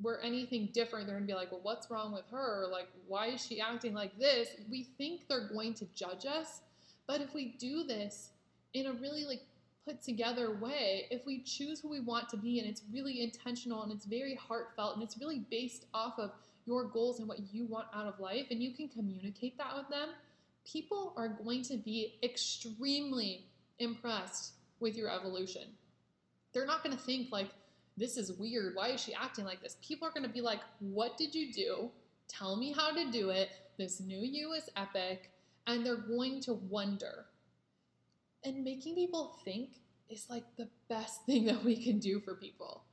we're 0.00 0.18
anything 0.20 0.68
different 0.72 1.06
they're 1.06 1.16
going 1.16 1.26
to 1.26 1.32
be 1.32 1.38
like 1.38 1.52
well 1.52 1.60
what's 1.62 1.90
wrong 1.90 2.12
with 2.12 2.24
her? 2.30 2.66
Like 2.70 2.88
why 3.06 3.28
is 3.28 3.44
she 3.44 3.60
acting 3.60 3.94
like 3.94 4.18
this? 4.18 4.48
We 4.70 4.88
think 4.98 5.28
they're 5.28 5.48
going 5.48 5.74
to 5.74 5.86
judge 5.94 6.26
us. 6.26 6.60
But 7.06 7.20
if 7.20 7.34
we 7.34 7.54
do 7.58 7.84
this 7.84 8.30
in 8.72 8.86
a 8.86 8.92
really 8.92 9.24
like 9.24 9.42
put 9.84 10.02
together 10.02 10.56
way 10.60 11.06
if 11.10 11.26
we 11.26 11.42
choose 11.42 11.80
who 11.80 11.88
we 11.88 12.00
want 12.00 12.28
to 12.28 12.36
be 12.36 12.58
and 12.58 12.68
it's 12.68 12.82
really 12.92 13.22
intentional 13.22 13.82
and 13.82 13.92
it's 13.92 14.06
very 14.06 14.34
heartfelt 14.34 14.94
and 14.94 15.02
it's 15.02 15.18
really 15.18 15.46
based 15.50 15.86
off 15.92 16.18
of 16.18 16.30
your 16.64 16.84
goals 16.84 17.18
and 17.18 17.28
what 17.28 17.38
you 17.52 17.66
want 17.66 17.86
out 17.94 18.06
of 18.06 18.18
life 18.18 18.46
and 18.50 18.62
you 18.62 18.72
can 18.72 18.88
communicate 18.88 19.58
that 19.58 19.76
with 19.76 19.88
them 19.88 20.08
people 20.64 21.12
are 21.16 21.28
going 21.28 21.62
to 21.62 21.76
be 21.76 22.14
extremely 22.22 23.46
impressed 23.78 24.54
with 24.80 24.96
your 24.96 25.10
evolution. 25.10 25.62
They're 26.52 26.66
not 26.66 26.82
going 26.82 26.96
to 26.96 27.02
think 27.02 27.30
like, 27.30 27.48
this 27.96 28.16
is 28.16 28.32
weird. 28.32 28.74
Why 28.74 28.88
is 28.88 29.00
she 29.00 29.14
acting 29.14 29.44
like 29.44 29.62
this? 29.62 29.76
People 29.86 30.08
are 30.08 30.10
going 30.10 30.26
to 30.26 30.32
be 30.32 30.40
like, 30.40 30.60
what 30.80 31.16
did 31.16 31.34
you 31.34 31.52
do? 31.52 31.90
Tell 32.28 32.56
me 32.56 32.72
how 32.72 32.92
to 32.92 33.10
do 33.10 33.30
it. 33.30 33.50
This 33.78 34.00
new 34.00 34.18
you 34.18 34.52
is 34.52 34.68
epic. 34.76 35.30
And 35.66 35.84
they're 35.84 35.96
going 35.96 36.40
to 36.42 36.54
wonder. 36.54 37.26
And 38.44 38.62
making 38.62 38.94
people 38.94 39.38
think 39.44 39.70
is 40.10 40.26
like 40.28 40.44
the 40.56 40.68
best 40.88 41.22
thing 41.26 41.44
that 41.46 41.64
we 41.64 41.82
can 41.82 41.98
do 41.98 42.20
for 42.20 42.34
people. 42.34 42.84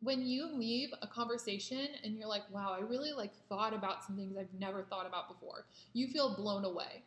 When 0.00 0.26
you 0.26 0.46
leave 0.54 0.90
a 1.00 1.06
conversation 1.06 1.88
and 2.02 2.18
you're 2.18 2.28
like, 2.28 2.42
wow, 2.52 2.76
I 2.78 2.82
really 2.82 3.12
like 3.12 3.32
thought 3.48 3.72
about 3.72 4.04
some 4.04 4.16
things 4.16 4.36
I've 4.36 4.52
never 4.58 4.82
thought 4.82 5.06
about 5.06 5.28
before, 5.28 5.64
you 5.94 6.08
feel 6.08 6.36
blown 6.36 6.64
away. 6.64 7.02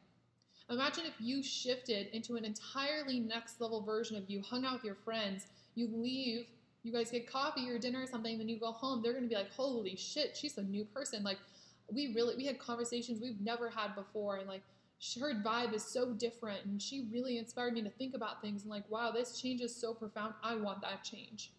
Imagine 0.70 1.06
if 1.06 1.14
you 1.20 1.44
shifted 1.44 2.08
into 2.08 2.36
an 2.36 2.44
entirely 2.44 3.20
next 3.20 3.62
level 3.62 3.82
version 3.82 4.18
of 4.18 4.30
you, 4.30 4.42
hung 4.42 4.66
out 4.66 4.74
with 4.74 4.84
your 4.84 4.96
friends, 4.96 5.48
you 5.76 5.88
leave, 5.94 6.48
you 6.84 6.92
guys 6.92 7.12
get 7.12 7.32
coffee 7.32 7.70
or 7.70 7.78
dinner 7.78 8.02
or 8.02 8.08
something, 8.08 8.38
then 8.38 8.50
you 8.50 8.60
go 8.60 8.72
home, 8.72 9.02
they're 9.02 9.14
gonna 9.14 9.28
be 9.28 9.36
like, 9.36 9.52
holy 9.54 9.96
shit, 9.96 10.36
she's 10.36 10.58
a 10.58 10.64
new 10.64 10.84
person. 10.84 11.24
Like, 11.24 11.38
we 11.90 12.14
really, 12.14 12.36
we 12.36 12.46
had 12.46 12.60
conversations 12.60 13.22
we've 13.22 13.40
never 13.40 13.70
had 13.70 13.96
before, 13.96 14.38
and 14.38 14.48
like, 14.48 14.64
her 15.20 15.34
vibe 15.36 15.74
is 15.74 15.84
so 15.84 16.14
different, 16.14 16.66
and 16.66 16.82
she 16.82 17.08
really 17.12 17.38
inspired 17.38 17.74
me 17.74 17.82
to 17.84 17.90
think 17.90 18.16
about 18.16 18.42
things, 18.42 18.64
and 18.64 18.72
like, 18.72 18.90
wow, 18.90 19.12
this 19.12 19.40
change 19.40 19.62
is 19.62 19.76
so 19.76 19.94
profound. 19.94 20.34
I 20.44 20.56
want 20.56 20.82
that 20.82 21.04
change. 21.04 21.52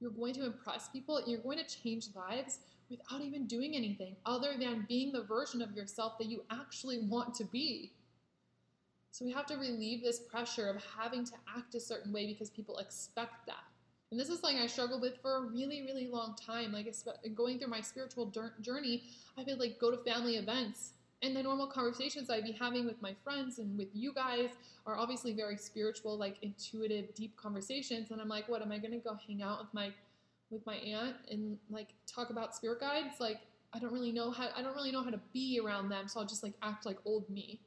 You're 0.00 0.10
going 0.10 0.34
to 0.34 0.46
impress 0.46 0.88
people, 0.88 1.22
you're 1.26 1.40
going 1.40 1.58
to 1.58 1.82
change 1.82 2.06
lives 2.14 2.58
without 2.90 3.22
even 3.22 3.46
doing 3.46 3.74
anything 3.74 4.16
other 4.26 4.54
than 4.58 4.84
being 4.88 5.12
the 5.12 5.22
version 5.22 5.62
of 5.62 5.72
yourself 5.72 6.18
that 6.18 6.28
you 6.28 6.42
actually 6.50 6.98
want 7.06 7.34
to 7.34 7.44
be. 7.44 7.92
So 9.10 9.24
we 9.24 9.32
have 9.32 9.46
to 9.46 9.56
relieve 9.56 10.02
this 10.02 10.18
pressure 10.18 10.68
of 10.68 10.82
having 10.98 11.24
to 11.24 11.32
act 11.56 11.74
a 11.74 11.80
certain 11.80 12.12
way 12.12 12.26
because 12.26 12.50
people 12.50 12.78
expect 12.78 13.46
that. 13.46 13.62
And 14.10 14.18
this 14.18 14.28
is 14.28 14.40
something 14.40 14.58
I 14.58 14.66
struggled 14.66 15.02
with 15.02 15.20
for 15.22 15.36
a 15.36 15.40
really, 15.42 15.82
really 15.82 16.08
long 16.08 16.34
time. 16.34 16.72
Like 16.72 16.92
going 17.34 17.58
through 17.58 17.68
my 17.68 17.80
spiritual 17.80 18.26
journey, 18.60 19.04
I 19.38 19.44
would 19.44 19.60
like 19.60 19.78
go 19.78 19.90
to 19.90 19.96
family 19.98 20.36
events 20.36 20.93
and 21.22 21.34
the 21.34 21.42
normal 21.42 21.66
conversations 21.66 22.28
I'd 22.30 22.44
be 22.44 22.52
having 22.52 22.86
with 22.86 23.00
my 23.00 23.14
friends 23.24 23.58
and 23.58 23.76
with 23.78 23.88
you 23.94 24.12
guys 24.12 24.50
are 24.86 24.96
obviously 24.96 25.32
very 25.32 25.56
spiritual, 25.56 26.18
like 26.18 26.36
intuitive, 26.42 27.14
deep 27.14 27.36
conversations. 27.36 28.10
And 28.10 28.20
I'm 28.20 28.28
like, 28.28 28.48
what 28.48 28.62
am 28.62 28.72
I 28.72 28.78
gonna 28.78 28.98
go 28.98 29.16
hang 29.26 29.42
out 29.42 29.60
with 29.60 29.72
my 29.72 29.92
with 30.50 30.64
my 30.66 30.76
aunt 30.76 31.16
and 31.30 31.58
like 31.70 31.88
talk 32.06 32.30
about 32.30 32.54
spirit 32.54 32.80
guides? 32.80 33.20
Like 33.20 33.38
I 33.72 33.78
don't 33.78 33.92
really 33.92 34.12
know 34.12 34.30
how 34.30 34.48
I 34.56 34.62
don't 34.62 34.74
really 34.74 34.92
know 34.92 35.02
how 35.02 35.10
to 35.10 35.20
be 35.32 35.60
around 35.64 35.88
them, 35.88 36.08
so 36.08 36.20
I'll 36.20 36.26
just 36.26 36.42
like 36.42 36.54
act 36.62 36.86
like 36.86 36.98
old 37.04 37.28
me. 37.30 37.60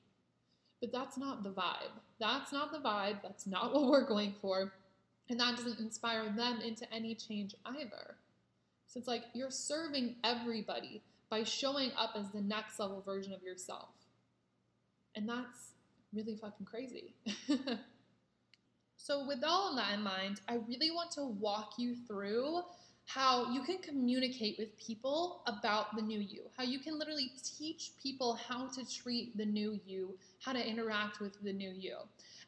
But 0.80 0.92
that's 0.92 1.18
not 1.18 1.44
the 1.44 1.50
vibe. 1.50 1.98
That's 2.20 2.52
not 2.52 2.72
the 2.72 2.80
vibe. 2.80 3.24
That's 3.24 3.48
not 3.48 3.74
what 3.74 3.90
we're 3.90 4.08
going 4.08 4.36
for. 4.42 4.74
And 5.30 5.40
that 5.40 5.58
doesn't 5.58 5.80
inspire 5.80 6.30
them 6.30 6.62
into 6.62 6.92
any 6.94 7.16
change 7.16 7.56
either. 7.66 8.16
So 8.88 9.00
it's 9.00 9.08
like 9.08 9.24
you're 9.34 9.52
serving 9.52 10.16
everybody 10.24 11.02
by 11.30 11.44
showing 11.44 11.92
up 11.98 12.12
as 12.16 12.32
the 12.32 12.42
next 12.42 12.80
level 12.80 13.02
version 13.02 13.34
of 13.34 13.44
yourself. 13.44 13.90
And 15.16 15.28
that's 15.28 15.74
really 16.14 16.36
fucking 16.36 16.66
crazy. 16.66 17.16
so, 18.98 19.28
with 19.28 19.44
all 19.44 19.72
of 19.72 19.78
that 19.78 19.94
in 19.94 20.04
mind, 20.04 20.42
I 20.48 20.56
really 20.68 20.92
want 20.92 21.12
to 21.12 21.24
walk 21.26 21.74
you 21.78 21.96
through 22.08 22.62
how 23.06 23.52
you 23.54 23.62
can 23.62 23.78
communicate 23.78 24.58
with 24.60 24.78
people 24.78 25.42
about 25.48 25.96
the 25.96 26.02
new 26.02 26.20
you, 26.20 26.42
how 26.58 26.64
you 26.64 26.78
can 26.78 27.00
literally 27.00 27.32
teach 27.58 27.92
people 28.04 28.38
how 28.48 28.68
to 28.68 28.86
treat 28.86 29.36
the 29.38 29.46
new 29.46 29.80
you, 29.86 30.14
how 30.44 30.52
to 30.52 30.68
interact 30.68 31.22
with 31.22 31.42
the 31.42 31.54
new 31.54 31.72
you. 31.72 31.96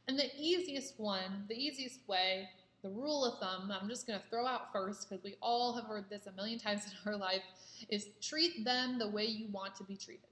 And 0.07 0.19
the 0.19 0.29
easiest 0.37 0.99
one, 0.99 1.45
the 1.47 1.55
easiest 1.55 2.05
way, 2.07 2.49
the 2.81 2.89
rule 2.89 3.25
of 3.25 3.39
thumb 3.39 3.71
I'm 3.71 3.89
just 3.89 4.07
going 4.07 4.19
to 4.19 4.25
throw 4.29 4.45
out 4.45 4.71
first 4.71 5.09
because 5.09 5.23
we 5.23 5.35
all 5.41 5.75
have 5.75 5.85
heard 5.85 6.05
this 6.09 6.27
a 6.27 6.31
million 6.31 6.59
times 6.59 6.85
in 7.05 7.11
our 7.11 7.17
life 7.17 7.41
is 7.89 8.07
treat 8.21 8.63
them 8.65 8.99
the 8.99 9.09
way 9.09 9.25
you 9.25 9.47
want 9.51 9.75
to 9.75 9.83
be 9.83 9.95
treated. 9.95 10.25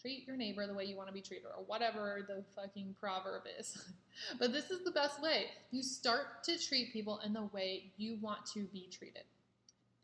Treat 0.00 0.26
your 0.26 0.36
neighbor 0.36 0.66
the 0.66 0.72
way 0.72 0.84
you 0.84 0.96
want 0.96 1.08
to 1.08 1.14
be 1.14 1.20
treated, 1.20 1.46
or 1.46 1.62
whatever 1.66 2.24
the 2.26 2.42
fucking 2.56 2.96
proverb 2.98 3.42
is. 3.58 3.76
but 4.38 4.50
this 4.50 4.70
is 4.70 4.82
the 4.82 4.90
best 4.90 5.20
way. 5.20 5.46
You 5.72 5.82
start 5.82 6.42
to 6.44 6.58
treat 6.58 6.90
people 6.92 7.20
in 7.24 7.34
the 7.34 7.44
way 7.52 7.92
you 7.98 8.16
want 8.20 8.46
to 8.54 8.64
be 8.72 8.88
treated. 8.90 9.24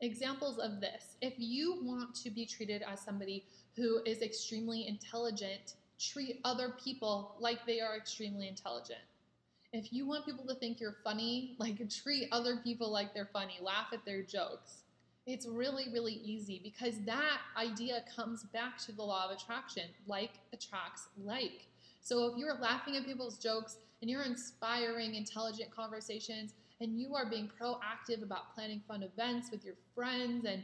Examples 0.02 0.58
of 0.58 0.82
this 0.82 1.16
if 1.22 1.32
you 1.38 1.78
want 1.82 2.14
to 2.16 2.30
be 2.30 2.44
treated 2.44 2.82
as 2.82 3.00
somebody 3.00 3.44
who 3.74 4.02
is 4.04 4.20
extremely 4.20 4.86
intelligent, 4.86 5.74
treat 5.98 6.40
other 6.44 6.74
people 6.82 7.36
like 7.40 7.64
they 7.66 7.80
are 7.80 7.96
extremely 7.96 8.48
intelligent. 8.48 9.00
If 9.76 9.92
you 9.92 10.06
want 10.06 10.24
people 10.24 10.46
to 10.46 10.54
think 10.54 10.80
you're 10.80 10.96
funny, 11.04 11.54
like 11.58 11.76
treat 12.02 12.28
other 12.32 12.56
people 12.64 12.90
like 12.90 13.12
they're 13.12 13.28
funny, 13.32 13.58
laugh 13.60 13.88
at 13.92 14.04
their 14.06 14.22
jokes. 14.22 14.84
It's 15.26 15.46
really, 15.46 15.86
really 15.92 16.20
easy 16.24 16.60
because 16.62 16.94
that 17.04 17.38
idea 17.58 18.04
comes 18.14 18.44
back 18.44 18.78
to 18.86 18.92
the 18.92 19.02
law 19.02 19.26
of 19.28 19.36
attraction 19.36 19.84
like 20.06 20.30
attracts 20.52 21.08
like. 21.22 21.66
So 22.00 22.26
if 22.26 22.38
you're 22.38 22.54
laughing 22.54 22.96
at 22.96 23.04
people's 23.04 23.36
jokes 23.36 23.76
and 24.00 24.10
you're 24.10 24.22
inspiring 24.22 25.14
intelligent 25.14 25.74
conversations 25.74 26.54
and 26.80 26.98
you 26.98 27.14
are 27.14 27.28
being 27.28 27.50
proactive 27.60 28.22
about 28.22 28.54
planning 28.54 28.80
fun 28.86 29.02
events 29.02 29.50
with 29.50 29.64
your 29.64 29.74
friends 29.94 30.44
and 30.44 30.62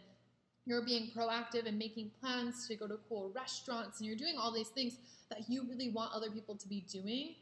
you're 0.64 0.84
being 0.84 1.10
proactive 1.14 1.66
and 1.66 1.76
making 1.76 2.12
plans 2.20 2.68
to 2.68 2.76
go 2.76 2.86
to 2.86 2.98
cool 3.08 3.32
restaurants 3.34 3.98
and 3.98 4.06
you're 4.06 4.16
doing 4.16 4.36
all 4.38 4.52
these 4.52 4.68
things 4.68 4.98
that 5.28 5.50
you 5.50 5.66
really 5.68 5.90
want 5.90 6.12
other 6.14 6.30
people 6.30 6.54
to 6.54 6.68
be 6.68 6.84
doing 6.88 7.34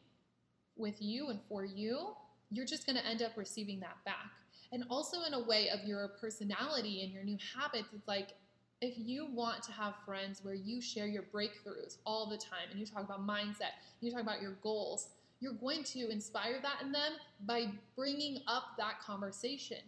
with 0.80 1.00
you 1.00 1.28
and 1.28 1.40
for 1.48 1.64
you, 1.64 2.14
you're 2.50 2.66
just 2.66 2.86
going 2.86 2.96
to 2.96 3.06
end 3.06 3.22
up 3.22 3.32
receiving 3.36 3.80
that 3.80 3.96
back 4.04 4.32
and 4.72 4.84
also 4.88 5.22
in 5.26 5.34
a 5.34 5.40
way 5.40 5.68
of 5.68 5.84
your 5.84 6.08
personality 6.20 7.02
and 7.02 7.12
your 7.12 7.24
new 7.24 7.38
habits. 7.56 7.88
It's 7.94 8.06
like 8.06 8.34
if 8.80 8.94
you 8.96 9.26
want 9.26 9.62
to 9.64 9.72
have 9.72 9.94
friends 10.06 10.40
where 10.42 10.54
you 10.54 10.80
share 10.80 11.06
your 11.06 11.24
breakthroughs 11.34 11.98
all 12.06 12.28
the 12.28 12.38
time 12.38 12.70
and 12.70 12.80
you 12.80 12.86
talk 12.86 13.04
about 13.04 13.26
mindset, 13.26 13.72
you 14.00 14.10
talk 14.10 14.22
about 14.22 14.40
your 14.40 14.56
goals, 14.62 15.10
you're 15.40 15.54
going 15.54 15.84
to 15.84 16.10
inspire 16.10 16.60
that 16.62 16.82
in 16.82 16.92
them 16.92 17.12
by 17.46 17.66
bringing 17.96 18.38
up 18.46 18.76
that 18.78 19.00
conversation. 19.00 19.78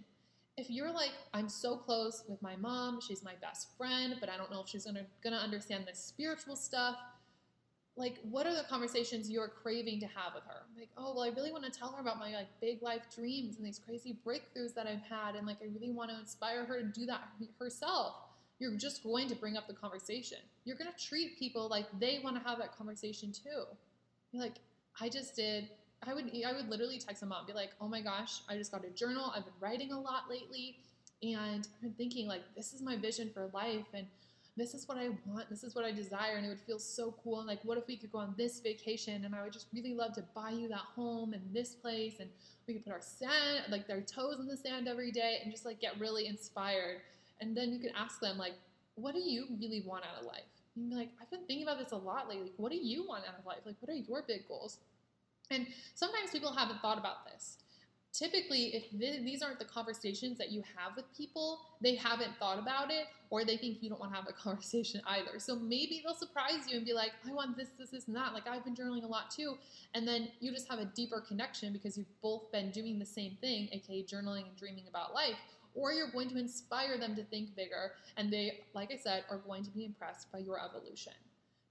If 0.58 0.70
you're 0.70 0.92
like, 0.92 1.12
I'm 1.32 1.48
so 1.48 1.76
close 1.76 2.24
with 2.28 2.42
my 2.42 2.56
mom, 2.56 3.00
she's 3.00 3.24
my 3.24 3.34
best 3.40 3.68
friend, 3.78 4.16
but 4.20 4.28
I 4.28 4.36
don't 4.36 4.50
know 4.50 4.60
if 4.60 4.68
she's 4.68 4.84
gonna, 4.84 5.06
gonna 5.24 5.36
understand 5.36 5.84
the 5.88 5.94
spiritual 5.94 6.56
stuff, 6.56 6.96
like 7.96 8.18
what 8.22 8.46
are 8.46 8.54
the 8.54 8.64
conversations 8.68 9.30
you're 9.30 9.48
craving 9.48 10.00
to 10.00 10.06
have 10.06 10.34
with 10.34 10.44
her? 10.44 10.62
Like 10.78 10.88
oh 10.96 11.14
well 11.14 11.24
i 11.24 11.28
really 11.28 11.52
want 11.52 11.64
to 11.64 11.70
tell 11.70 11.92
her 11.92 12.00
about 12.00 12.18
my 12.18 12.32
like 12.32 12.48
big 12.60 12.82
life 12.82 13.02
dreams 13.14 13.56
and 13.56 13.66
these 13.66 13.78
crazy 13.78 14.18
breakthroughs 14.26 14.74
that 14.74 14.86
i've 14.86 15.02
had 15.02 15.36
and 15.36 15.46
like 15.46 15.58
i 15.62 15.66
really 15.74 15.92
want 15.92 16.10
to 16.10 16.18
inspire 16.18 16.64
her 16.64 16.80
to 16.80 16.86
do 16.86 17.06
that 17.06 17.28
herself. 17.58 18.14
You're 18.58 18.76
just 18.76 19.02
going 19.02 19.28
to 19.28 19.34
bring 19.34 19.56
up 19.56 19.66
the 19.66 19.74
conversation. 19.74 20.38
You're 20.64 20.76
going 20.76 20.90
to 20.90 21.04
treat 21.04 21.36
people 21.36 21.68
like 21.68 21.86
they 21.98 22.20
want 22.22 22.40
to 22.40 22.48
have 22.48 22.58
that 22.58 22.76
conversation 22.76 23.32
too. 23.32 23.64
You're 24.32 24.42
like 24.42 24.58
i 25.00 25.08
just 25.08 25.34
did 25.36 25.68
i 26.06 26.14
would 26.14 26.30
i 26.46 26.52
would 26.52 26.68
literally 26.68 26.98
text 26.98 27.22
my 27.22 27.28
mom 27.28 27.46
be 27.46 27.52
like 27.52 27.70
oh 27.80 27.88
my 27.88 28.00
gosh 28.00 28.40
i 28.48 28.56
just 28.56 28.72
got 28.72 28.84
a 28.84 28.90
journal 28.90 29.32
i've 29.36 29.44
been 29.44 29.54
writing 29.60 29.92
a 29.92 30.00
lot 30.00 30.24
lately 30.28 30.76
and 31.22 31.68
i've 31.74 31.82
been 31.82 31.92
thinking 31.92 32.26
like 32.26 32.42
this 32.56 32.72
is 32.72 32.82
my 32.82 32.96
vision 32.96 33.30
for 33.32 33.50
life 33.52 33.86
and 33.94 34.06
this 34.56 34.74
is 34.74 34.86
what 34.86 34.98
I 34.98 35.08
want, 35.26 35.48
this 35.48 35.64
is 35.64 35.74
what 35.74 35.84
I 35.84 35.92
desire, 35.92 36.36
and 36.36 36.44
it 36.44 36.48
would 36.48 36.60
feel 36.60 36.78
so 36.78 37.14
cool. 37.24 37.38
And 37.38 37.48
like, 37.48 37.60
what 37.64 37.78
if 37.78 37.86
we 37.86 37.96
could 37.96 38.12
go 38.12 38.18
on 38.18 38.34
this 38.36 38.60
vacation? 38.60 39.24
And 39.24 39.34
I 39.34 39.42
would 39.42 39.52
just 39.52 39.68
really 39.72 39.94
love 39.94 40.12
to 40.14 40.24
buy 40.34 40.50
you 40.50 40.68
that 40.68 40.86
home 40.94 41.32
and 41.32 41.42
this 41.54 41.74
place, 41.74 42.20
and 42.20 42.28
we 42.66 42.74
could 42.74 42.84
put 42.84 42.92
our 42.92 43.00
sand, 43.00 43.64
like 43.70 43.86
their 43.86 44.02
toes 44.02 44.40
in 44.40 44.46
the 44.46 44.56
sand 44.56 44.88
every 44.88 45.10
day, 45.10 45.38
and 45.42 45.50
just 45.50 45.64
like 45.64 45.80
get 45.80 45.98
really 45.98 46.26
inspired. 46.26 46.98
And 47.40 47.56
then 47.56 47.72
you 47.72 47.78
could 47.78 47.92
ask 47.96 48.20
them 48.20 48.36
like, 48.36 48.52
what 48.94 49.14
do 49.14 49.20
you 49.20 49.46
really 49.58 49.82
want 49.86 50.04
out 50.04 50.20
of 50.20 50.26
life? 50.26 50.42
And 50.76 50.90
be 50.90 50.96
like, 50.96 51.10
I've 51.20 51.30
been 51.30 51.44
thinking 51.46 51.66
about 51.66 51.78
this 51.78 51.92
a 51.92 51.96
lot 51.96 52.28
lately. 52.28 52.44
Like, 52.44 52.52
What 52.58 52.72
do 52.72 52.78
you 52.78 53.06
want 53.06 53.24
out 53.26 53.38
of 53.38 53.46
life? 53.46 53.60
Like, 53.64 53.76
what 53.80 53.90
are 53.90 53.96
your 53.96 54.22
big 54.26 54.46
goals? 54.48 54.78
And 55.50 55.66
sometimes 55.94 56.30
people 56.30 56.52
haven't 56.52 56.80
thought 56.80 56.98
about 56.98 57.26
this 57.26 57.58
typically 58.12 58.74
if 58.74 58.90
th- 58.90 59.22
these 59.22 59.42
aren't 59.42 59.58
the 59.58 59.64
conversations 59.64 60.36
that 60.38 60.50
you 60.50 60.62
have 60.76 60.94
with 60.96 61.04
people 61.16 61.60
they 61.80 61.94
haven't 61.94 62.32
thought 62.38 62.58
about 62.58 62.90
it 62.90 63.06
or 63.30 63.44
they 63.44 63.56
think 63.56 63.78
you 63.82 63.88
don't 63.88 64.00
want 64.00 64.12
to 64.12 64.16
have 64.16 64.28
a 64.28 64.32
conversation 64.44 65.00
either. 65.06 65.38
So 65.38 65.56
maybe 65.56 66.02
they'll 66.04 66.14
surprise 66.14 66.68
you 66.68 66.76
and 66.76 66.84
be 66.84 66.92
like 66.92 67.12
i 67.28 67.32
want 67.32 67.56
this 67.56 67.68
this 67.78 67.90
this 67.90 68.06
and 68.06 68.16
that 68.16 68.32
like 68.32 68.46
i've 68.46 68.64
been 68.64 68.74
journaling 68.74 69.04
a 69.04 69.06
lot 69.06 69.30
too 69.30 69.56
and 69.94 70.06
then 70.06 70.28
you 70.40 70.52
just 70.52 70.68
have 70.68 70.78
a 70.78 70.84
deeper 70.84 71.20
connection 71.26 71.72
because 71.72 71.96
you've 71.96 72.20
both 72.20 72.50
been 72.52 72.70
doing 72.70 72.98
the 72.98 73.06
same 73.06 73.36
thing 73.40 73.68
aka 73.72 74.04
journaling 74.04 74.46
and 74.46 74.56
dreaming 74.56 74.84
about 74.88 75.14
life 75.14 75.36
or 75.74 75.92
you're 75.92 76.10
going 76.10 76.28
to 76.28 76.38
inspire 76.38 76.98
them 76.98 77.16
to 77.16 77.24
think 77.24 77.54
bigger 77.56 77.92
and 78.16 78.32
they 78.32 78.60
like 78.74 78.92
i 78.92 78.96
said 78.96 79.24
are 79.30 79.38
going 79.38 79.62
to 79.64 79.70
be 79.70 79.84
impressed 79.84 80.30
by 80.30 80.38
your 80.38 80.60
evolution. 80.62 81.12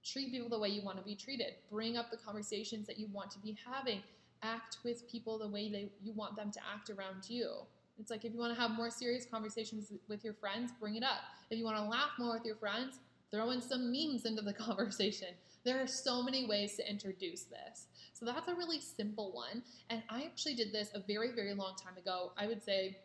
Treat 0.04 0.32
people 0.32 0.48
the 0.48 0.58
way 0.58 0.68
you 0.68 0.82
want 0.82 0.98
to 0.98 1.04
be 1.04 1.14
treated. 1.14 1.54
Bring 1.70 1.96
up 1.96 2.10
the 2.10 2.16
conversations 2.16 2.88
that 2.88 2.98
you 2.98 3.06
want 3.12 3.30
to 3.30 3.38
be 3.38 3.56
having 3.64 4.02
act 4.42 4.78
with 4.84 5.08
people 5.10 5.38
the 5.38 5.48
way 5.48 5.70
they 5.70 5.90
you 6.02 6.12
want 6.12 6.36
them 6.36 6.50
to 6.50 6.60
act 6.72 6.90
around 6.90 7.28
you. 7.28 7.50
It's 7.98 8.10
like 8.10 8.24
if 8.24 8.32
you 8.32 8.38
want 8.38 8.54
to 8.54 8.60
have 8.60 8.72
more 8.72 8.90
serious 8.90 9.26
conversations 9.30 9.92
with 10.08 10.24
your 10.24 10.34
friends, 10.34 10.72
bring 10.80 10.96
it 10.96 11.02
up. 11.02 11.20
If 11.50 11.58
you 11.58 11.64
want 11.64 11.76
to 11.76 11.84
laugh 11.84 12.10
more 12.18 12.34
with 12.34 12.44
your 12.44 12.56
friends, 12.56 12.98
throw 13.30 13.50
in 13.50 13.60
some 13.60 13.92
memes 13.92 14.24
into 14.24 14.42
the 14.42 14.52
conversation. 14.68 15.28
There 15.64 15.80
are 15.80 15.86
so 15.86 16.22
many 16.22 16.46
ways 16.46 16.76
to 16.76 16.88
introduce 16.88 17.44
this. 17.44 17.86
So 18.12 18.26
that's 18.26 18.48
a 18.48 18.54
really 18.54 18.80
simple 18.80 19.32
one. 19.32 19.62
And 19.90 20.02
I 20.08 20.22
actually 20.22 20.54
did 20.54 20.72
this 20.72 20.90
a 20.94 21.00
very, 21.00 21.32
very 21.32 21.54
long 21.54 21.74
time 21.76 21.96
ago. 21.96 22.32
I 22.36 22.46
would 22.46 22.62
say, 22.62 22.98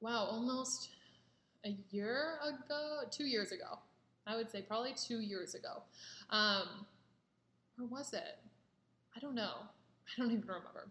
wow, 0.00 0.26
almost 0.30 0.90
a 1.64 1.76
year 1.90 2.38
ago, 2.42 3.00
two 3.10 3.24
years 3.24 3.52
ago. 3.52 3.78
I 4.26 4.36
would 4.36 4.50
say 4.50 4.62
probably 4.62 4.94
two 4.94 5.20
years 5.20 5.54
ago. 5.54 5.82
Um, 6.30 6.86
or 7.78 7.86
was 7.86 8.12
it? 8.12 8.38
I 9.16 9.20
don't 9.20 9.34
know. 9.34 9.54
I 10.16 10.20
don't 10.20 10.30
even 10.30 10.42
remember. 10.42 10.88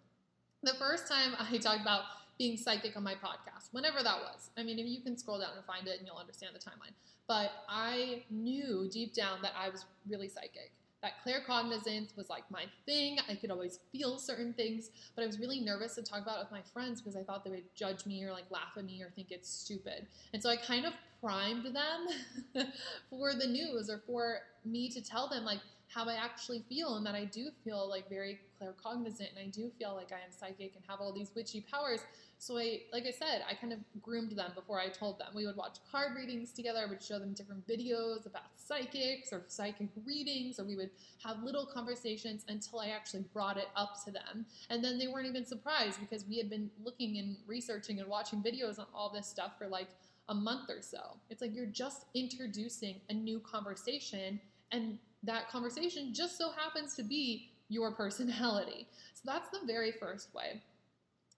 The 0.64 0.74
first 0.76 1.08
time 1.08 1.34
I 1.40 1.58
talked 1.62 1.82
about 1.82 2.04
being 2.38 2.58
psychic 2.58 2.96
on 2.96 3.04
my 3.04 3.16
podcast, 3.16 3.70
whenever 3.72 4.04
that 4.04 4.18
was. 4.20 4.52
I 4.58 4.64
mean, 4.64 4.78
if 4.80 4.86
you 4.86 5.02
can 5.02 5.18
scroll 5.18 5.40
down 5.40 5.52
and 5.56 5.66
find 5.66 5.88
it 5.88 5.98
and 5.98 6.08
you'll 6.08 6.18
understand 6.18 6.54
the 6.54 6.60
timeline. 6.60 6.94
But 7.28 7.52
I 7.68 8.24
knew 8.30 8.90
deep 8.92 9.14
down 9.14 9.42
that 9.42 9.54
I 9.58 9.70
was 9.70 9.86
really 10.08 10.30
psychic. 10.30 10.72
That 11.02 11.14
claircognizance 11.26 12.16
was 12.16 12.30
like 12.30 12.50
my 12.50 12.66
thing. 12.86 13.18
I 13.30 13.36
could 13.36 13.52
always 13.52 13.80
feel 13.92 14.18
certain 14.18 14.54
things, 14.54 14.90
but 15.16 15.24
I 15.24 15.28
was 15.28 15.40
really 15.40 15.60
nervous 15.60 15.96
to 15.96 16.04
talk 16.04 16.22
about 16.22 16.38
it 16.38 16.44
with 16.44 16.52
my 16.52 16.62
friends 16.74 17.02
because 17.02 17.16
I 17.16 17.24
thought 17.24 17.44
they 17.44 17.52
would 17.52 17.76
judge 17.76 18.06
me 18.06 18.24
or 18.24 18.32
like 18.32 18.46
laugh 18.50 18.78
at 18.78 18.86
me 18.86 19.02
or 19.04 19.12
think 19.16 19.32
it's 19.32 19.50
stupid. 19.50 20.08
And 20.34 20.42
so 20.42 20.50
I 20.50 20.56
kind 20.56 20.86
of 20.86 20.94
primed 21.22 21.66
them 21.66 22.68
for 23.10 23.34
the 23.34 23.48
news 23.48 23.90
or 23.90 24.02
for 24.08 24.40
me 24.66 24.90
to 24.90 25.02
tell 25.02 25.28
them, 25.28 25.44
like, 25.44 25.60
how 25.88 26.06
I 26.08 26.16
actually 26.16 26.64
feel 26.68 26.96
and 26.96 27.06
that 27.06 27.16
I 27.16 27.26
do 27.26 27.50
feel 27.64 27.90
like 27.90 28.10
very 28.10 28.40
claircognizant 28.62 29.30
and 29.30 29.40
I 29.40 29.48
do 29.48 29.72
feel 29.80 29.96
like 29.96 30.12
I 30.12 30.16
am 30.16 30.32
psychic 30.32 30.74
and 30.76 30.84
have 30.88 31.00
all 31.00 31.14
these 31.14 31.32
witchy 31.34 31.66
powers. 31.72 32.02
So 32.40 32.58
I, 32.58 32.82
like 32.92 33.06
I 33.06 33.12
said, 33.12 33.44
I 33.50 33.56
kind 33.56 33.74
of 33.74 33.80
groomed 34.02 34.34
them 34.34 34.52
before 34.54 34.80
I 34.80 34.90
told 34.90 35.18
them. 35.18 35.30
We 35.34 35.46
would 35.48 35.56
watch 35.56 35.78
card 35.92 36.16
readings 36.16 36.52
together. 36.52 36.80
I 36.86 36.90
would 36.90 37.02
show 37.02 37.18
them 37.20 37.34
different 37.34 37.66
videos 37.68 38.26
about 38.26 38.44
psychics 38.56 39.32
or 39.32 39.44
psychic 39.48 39.88
readings, 40.06 40.60
or 40.60 40.66
we 40.66 40.76
would 40.76 40.92
have 41.24 41.42
little 41.42 41.66
conversations 41.66 42.46
until 42.48 42.80
I 42.80 42.90
actually 42.90 43.24
brought 43.34 43.58
it 43.58 43.70
up 43.76 44.04
to 44.06 44.12
them. 44.12 44.46
And 44.70 44.84
then 44.84 45.00
they 45.00 45.08
weren't 45.08 45.28
even 45.28 45.46
surprised 45.46 46.00
because 46.00 46.26
we 46.26 46.38
had 46.38 46.50
been 46.50 46.70
looking 46.84 47.18
and 47.18 47.38
researching 47.48 48.00
and 48.00 48.08
watching 48.08 48.44
videos 48.44 48.78
on 48.78 48.86
all 48.94 49.10
this 49.12 49.26
stuff 49.26 49.54
for 49.58 49.68
like 49.68 49.88
a 50.30 50.34
month 50.36 50.70
or 50.70 50.82
so. 50.82 51.18
It's 51.30 51.42
like 51.42 51.56
you're 51.56 51.66
just 51.66 52.06
introducing 52.14 52.98
a 53.10 53.14
new 53.14 53.40
conversation 53.40 54.40
and 54.72 55.00
that 55.24 55.50
conversation 55.50 56.14
just 56.14 56.38
so 56.38 56.52
happens 56.52 56.96
to 56.96 57.04
be 57.04 57.50
your 57.70 57.92
personality. 57.92 58.88
So 59.14 59.22
that's 59.26 59.50
the 59.50 59.66
very 59.66 59.92
first 59.92 60.34
way. 60.34 60.62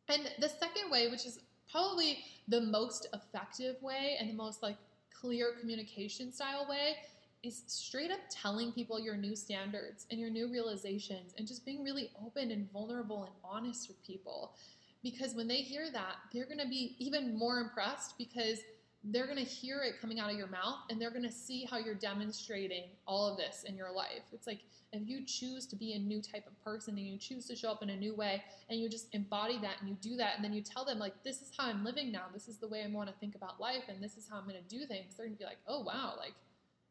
And 0.09 0.29
the 0.39 0.49
second 0.49 0.91
way, 0.91 1.07
which 1.09 1.25
is 1.25 1.39
probably 1.71 2.19
the 2.47 2.61
most 2.61 3.07
effective 3.13 3.81
way 3.81 4.17
and 4.19 4.29
the 4.29 4.33
most 4.33 4.63
like 4.63 4.77
clear 5.13 5.53
communication 5.59 6.31
style 6.31 6.67
way, 6.69 6.95
is 7.41 7.63
straight 7.67 8.11
up 8.11 8.19
telling 8.29 8.71
people 8.71 8.99
your 8.99 9.15
new 9.15 9.35
standards 9.35 10.05
and 10.11 10.19
your 10.19 10.29
new 10.29 10.51
realizations 10.51 11.33
and 11.37 11.47
just 11.47 11.65
being 11.65 11.83
really 11.83 12.11
open 12.25 12.51
and 12.51 12.69
vulnerable 12.71 13.23
and 13.23 13.33
honest 13.43 13.87
with 13.87 14.05
people. 14.05 14.53
Because 15.01 15.35
when 15.35 15.47
they 15.47 15.57
hear 15.57 15.89
that, 15.91 16.15
they're 16.33 16.45
to 16.59 16.67
be 16.67 16.95
even 16.99 17.37
more 17.37 17.59
impressed 17.59 18.17
because 18.17 18.59
they're 19.03 19.25
going 19.25 19.37
to 19.37 19.43
hear 19.43 19.81
it 19.81 20.01
coming 20.01 20.19
out 20.19 20.29
of 20.29 20.37
your 20.37 20.47
mouth 20.47 20.79
and 20.89 21.01
they're 21.01 21.11
going 21.11 21.23
to 21.23 21.31
see 21.31 21.65
how 21.65 21.77
you're 21.77 21.95
demonstrating 21.95 22.83
all 23.07 23.31
of 23.31 23.37
this 23.37 23.63
in 23.65 23.77
your 23.77 23.91
life. 23.91 24.23
It's 24.33 24.45
like 24.45 24.59
if 24.91 25.07
you 25.07 25.25
choose 25.25 25.65
to 25.67 25.75
be 25.75 25.93
a 25.93 25.99
new 25.99 26.21
type 26.21 26.45
of 26.47 26.63
person 26.63 26.97
and 26.97 27.07
you 27.07 27.17
choose 27.17 27.45
to 27.47 27.55
show 27.55 27.71
up 27.71 27.81
in 27.81 27.91
a 27.91 27.95
new 27.95 28.13
way 28.13 28.43
and 28.69 28.79
you 28.79 28.89
just 28.89 29.13
embody 29.13 29.57
that 29.59 29.75
and 29.79 29.89
you 29.89 29.95
do 30.01 30.17
that 30.17 30.35
and 30.35 30.43
then 30.43 30.51
you 30.51 30.61
tell 30.61 30.83
them 30.83 30.99
like 30.99 31.13
this 31.23 31.41
is 31.41 31.51
how 31.57 31.67
I'm 31.67 31.85
living 31.85 32.11
now. 32.11 32.25
This 32.33 32.49
is 32.49 32.57
the 32.57 32.67
way 32.67 32.83
I 32.83 32.89
want 32.89 33.07
to 33.07 33.15
think 33.19 33.35
about 33.35 33.59
life 33.59 33.83
and 33.87 34.03
this 34.03 34.17
is 34.17 34.27
how 34.29 34.37
I'm 34.37 34.43
going 34.43 34.61
to 34.61 34.77
do 34.77 34.85
things. 34.85 35.15
They're 35.15 35.27
going 35.27 35.37
to 35.37 35.39
be 35.39 35.45
like, 35.45 35.59
"Oh 35.67 35.81
wow, 35.81 36.15
like 36.17 36.33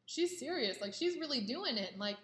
she's 0.07 0.39
serious. 0.39 0.81
Like 0.81 0.95
she's 0.95 1.19
really 1.19 1.41
doing 1.41 1.77
it." 1.77 1.91
And 1.91 2.01
like 2.01 2.17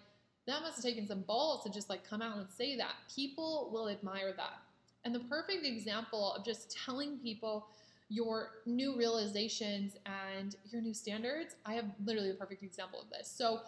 that 0.47 0.61
must 0.61 0.77
have 0.77 0.83
taken 0.83 1.07
some 1.07 1.21
balls 1.21 1.63
to 1.63 1.69
just 1.69 1.89
like 1.89 2.07
come 2.07 2.21
out 2.21 2.37
and 2.37 2.47
say 2.49 2.75
that. 2.77 2.93
People 3.13 3.69
will 3.71 3.89
admire 3.89 4.33
that. 4.37 4.61
And 5.03 5.13
the 5.13 5.19
perfect 5.19 5.65
example 5.65 6.33
of 6.33 6.43
just 6.43 6.75
telling 6.85 7.17
people 7.19 7.67
your 8.09 8.49
new 8.65 8.97
realizations 8.97 9.97
and 10.05 10.55
your 10.71 10.81
new 10.81 10.93
standards. 10.93 11.55
I 11.65 11.73
have 11.73 11.85
literally 12.03 12.31
a 12.31 12.35
perfect 12.35 12.63
example 12.63 13.01
of 13.01 13.09
this. 13.09 13.31
So, 13.31 13.61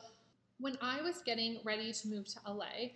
when 0.59 0.77
I 0.81 1.01
was 1.01 1.21
getting 1.23 1.59
ready 1.63 1.93
to 1.93 2.07
move 2.07 2.27
to 2.29 2.39
LA, 2.47 2.89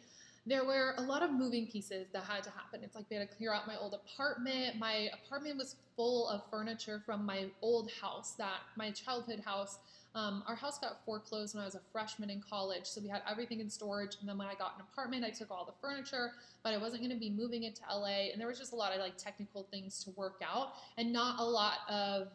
there 0.47 0.65
were 0.65 0.95
a 0.97 1.01
lot 1.01 1.21
of 1.21 1.31
moving 1.31 1.67
pieces 1.67 2.07
that 2.13 2.23
had 2.23 2.43
to 2.43 2.49
happen. 2.49 2.81
It's 2.83 2.95
like 2.95 3.07
they 3.07 3.17
had 3.17 3.29
to 3.29 3.35
clear 3.35 3.53
out 3.53 3.67
my 3.67 3.77
old 3.77 3.93
apartment. 3.93 4.77
My 4.79 5.09
apartment 5.13 5.57
was 5.57 5.75
full 5.95 6.27
of 6.29 6.41
furniture 6.49 7.01
from 7.05 7.23
my 7.23 7.45
old 7.61 7.91
house, 8.01 8.31
that 8.39 8.61
my 8.75 8.89
childhood 8.89 9.41
house 9.45 9.77
um, 10.13 10.43
our 10.47 10.55
house 10.55 10.77
got 10.77 11.03
foreclosed 11.05 11.55
when 11.55 11.61
I 11.61 11.65
was 11.65 11.75
a 11.75 11.81
freshman 11.91 12.29
in 12.29 12.41
college, 12.41 12.85
so 12.85 13.01
we 13.01 13.07
had 13.07 13.21
everything 13.29 13.59
in 13.59 13.69
storage. 13.69 14.17
And 14.19 14.27
then 14.27 14.37
when 14.37 14.47
I 14.47 14.55
got 14.55 14.75
an 14.75 14.85
apartment, 14.91 15.23
I 15.23 15.29
took 15.29 15.49
all 15.49 15.65
the 15.65 15.73
furniture, 15.81 16.31
but 16.63 16.73
I 16.73 16.77
wasn't 16.77 17.01
going 17.01 17.13
to 17.13 17.19
be 17.19 17.29
moving 17.29 17.63
it 17.63 17.75
to 17.77 17.81
LA, 17.89 18.29
and 18.31 18.39
there 18.39 18.47
was 18.47 18.59
just 18.59 18.73
a 18.73 18.75
lot 18.75 18.93
of 18.93 18.99
like 18.99 19.17
technical 19.17 19.67
things 19.71 20.03
to 20.03 20.11
work 20.11 20.41
out, 20.43 20.73
and 20.97 21.13
not 21.13 21.39
a 21.39 21.43
lot 21.43 21.79
of 21.89 22.27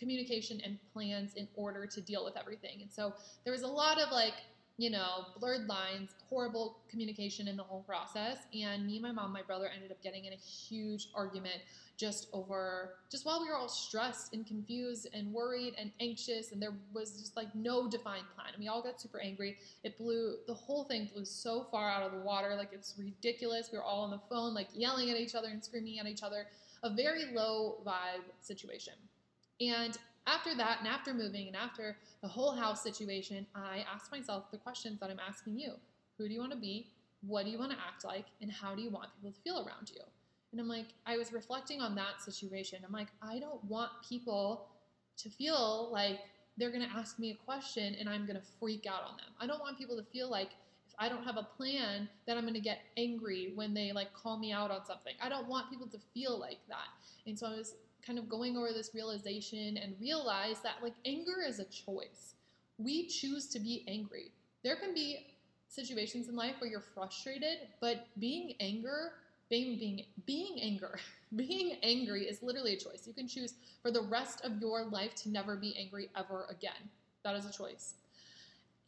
communication 0.00 0.60
and 0.64 0.78
plans 0.92 1.34
in 1.34 1.46
order 1.54 1.86
to 1.86 2.00
deal 2.00 2.24
with 2.24 2.36
everything. 2.36 2.80
And 2.80 2.90
so 2.90 3.12
there 3.44 3.52
was 3.52 3.62
a 3.62 3.68
lot 3.68 4.00
of 4.00 4.10
like 4.10 4.34
you 4.80 4.88
know, 4.88 5.26
blurred 5.38 5.68
lines, 5.68 6.14
horrible 6.30 6.78
communication 6.88 7.48
in 7.48 7.54
the 7.54 7.62
whole 7.62 7.82
process. 7.82 8.38
And 8.58 8.86
me 8.86 8.98
my 8.98 9.12
mom, 9.12 9.30
my 9.30 9.42
brother 9.42 9.68
ended 9.72 9.90
up 9.90 10.02
getting 10.02 10.24
in 10.24 10.32
a 10.32 10.36
huge 10.36 11.08
argument 11.14 11.58
just 11.98 12.28
over, 12.32 12.94
just 13.10 13.26
while 13.26 13.42
we 13.42 13.50
were 13.50 13.56
all 13.56 13.68
stressed 13.68 14.32
and 14.32 14.46
confused 14.46 15.06
and 15.12 15.34
worried 15.34 15.74
and 15.78 15.92
anxious. 16.00 16.52
And 16.52 16.62
there 16.62 16.72
was 16.94 17.20
just 17.20 17.36
like 17.36 17.54
no 17.54 17.90
defined 17.90 18.24
plan. 18.34 18.54
And 18.54 18.58
we 18.58 18.68
all 18.68 18.80
got 18.80 18.98
super 18.98 19.20
angry. 19.20 19.58
It 19.84 19.98
blew, 19.98 20.36
the 20.46 20.54
whole 20.54 20.84
thing 20.84 21.10
blew 21.12 21.26
so 21.26 21.66
far 21.70 21.90
out 21.90 22.02
of 22.02 22.12
the 22.12 22.24
water. 22.24 22.54
Like 22.56 22.70
it's 22.72 22.94
ridiculous. 22.98 23.68
We 23.70 23.76
were 23.76 23.84
all 23.84 24.04
on 24.04 24.10
the 24.10 24.20
phone, 24.30 24.54
like 24.54 24.68
yelling 24.72 25.10
at 25.10 25.18
each 25.18 25.34
other 25.34 25.48
and 25.48 25.62
screaming 25.62 25.98
at 25.98 26.06
each 26.06 26.22
other. 26.22 26.46
A 26.84 26.88
very 26.88 27.26
low 27.34 27.82
vibe 27.86 28.24
situation. 28.40 28.94
And 29.60 29.98
after 30.26 30.54
that, 30.56 30.78
and 30.80 30.88
after 30.88 31.14
moving, 31.14 31.46
and 31.48 31.56
after 31.56 31.96
the 32.22 32.28
whole 32.28 32.52
house 32.52 32.82
situation, 32.82 33.46
I 33.54 33.84
asked 33.92 34.12
myself 34.12 34.50
the 34.50 34.58
questions 34.58 35.00
that 35.00 35.10
I'm 35.10 35.20
asking 35.20 35.58
you 35.58 35.72
Who 36.18 36.28
do 36.28 36.34
you 36.34 36.40
want 36.40 36.52
to 36.52 36.58
be? 36.58 36.88
What 37.22 37.44
do 37.44 37.50
you 37.50 37.58
want 37.58 37.72
to 37.72 37.78
act 37.78 38.04
like? 38.04 38.26
And 38.40 38.50
how 38.50 38.74
do 38.74 38.82
you 38.82 38.90
want 38.90 39.08
people 39.16 39.32
to 39.32 39.40
feel 39.42 39.66
around 39.66 39.90
you? 39.90 40.00
And 40.52 40.60
I'm 40.60 40.68
like, 40.68 40.86
I 41.06 41.16
was 41.16 41.32
reflecting 41.32 41.80
on 41.80 41.94
that 41.94 42.20
situation. 42.20 42.80
I'm 42.84 42.92
like, 42.92 43.08
I 43.22 43.38
don't 43.38 43.62
want 43.64 43.90
people 44.08 44.68
to 45.18 45.30
feel 45.30 45.90
like 45.92 46.20
they're 46.56 46.70
going 46.70 46.86
to 46.86 46.96
ask 46.96 47.18
me 47.18 47.30
a 47.30 47.44
question 47.44 47.94
and 47.98 48.08
I'm 48.08 48.26
going 48.26 48.38
to 48.38 48.46
freak 48.58 48.86
out 48.86 49.02
on 49.02 49.16
them. 49.16 49.26
I 49.40 49.46
don't 49.46 49.60
want 49.60 49.78
people 49.78 49.96
to 49.96 50.02
feel 50.02 50.30
like 50.30 50.50
if 50.88 50.94
I 50.98 51.08
don't 51.08 51.24
have 51.24 51.36
a 51.36 51.46
plan, 51.56 52.08
that 52.26 52.36
I'm 52.36 52.42
going 52.42 52.54
to 52.54 52.60
get 52.60 52.80
angry 52.96 53.52
when 53.54 53.74
they 53.74 53.92
like 53.92 54.12
call 54.12 54.38
me 54.38 54.52
out 54.52 54.70
on 54.70 54.84
something. 54.84 55.14
I 55.22 55.28
don't 55.28 55.46
want 55.46 55.70
people 55.70 55.86
to 55.88 55.98
feel 56.12 56.38
like 56.38 56.58
that. 56.68 56.88
And 57.26 57.38
so 57.38 57.46
I 57.46 57.50
was 57.50 57.74
kind 58.04 58.18
of 58.18 58.28
going 58.28 58.56
over 58.56 58.72
this 58.72 58.90
realization 58.94 59.76
and 59.76 59.94
realize 60.00 60.60
that 60.62 60.76
like 60.82 60.94
anger 61.04 61.42
is 61.46 61.58
a 61.58 61.64
choice. 61.64 62.34
We 62.78 63.06
choose 63.06 63.46
to 63.48 63.60
be 63.60 63.84
angry. 63.88 64.32
There 64.64 64.76
can 64.76 64.94
be 64.94 65.26
situations 65.68 66.28
in 66.28 66.36
life 66.36 66.56
where 66.58 66.70
you're 66.70 66.80
frustrated, 66.80 67.58
but 67.80 68.06
being 68.18 68.54
anger, 68.60 69.12
being 69.48 69.78
being 69.78 70.04
being 70.26 70.60
anger, 70.60 70.98
being 71.36 71.76
angry 71.82 72.24
is 72.24 72.42
literally 72.42 72.74
a 72.74 72.78
choice. 72.78 73.06
You 73.06 73.12
can 73.12 73.28
choose 73.28 73.54
for 73.82 73.90
the 73.90 74.02
rest 74.02 74.44
of 74.44 74.60
your 74.60 74.84
life 74.84 75.14
to 75.16 75.30
never 75.30 75.56
be 75.56 75.76
angry 75.78 76.08
ever 76.16 76.46
again. 76.50 76.90
That 77.24 77.36
is 77.36 77.46
a 77.46 77.52
choice. 77.52 77.94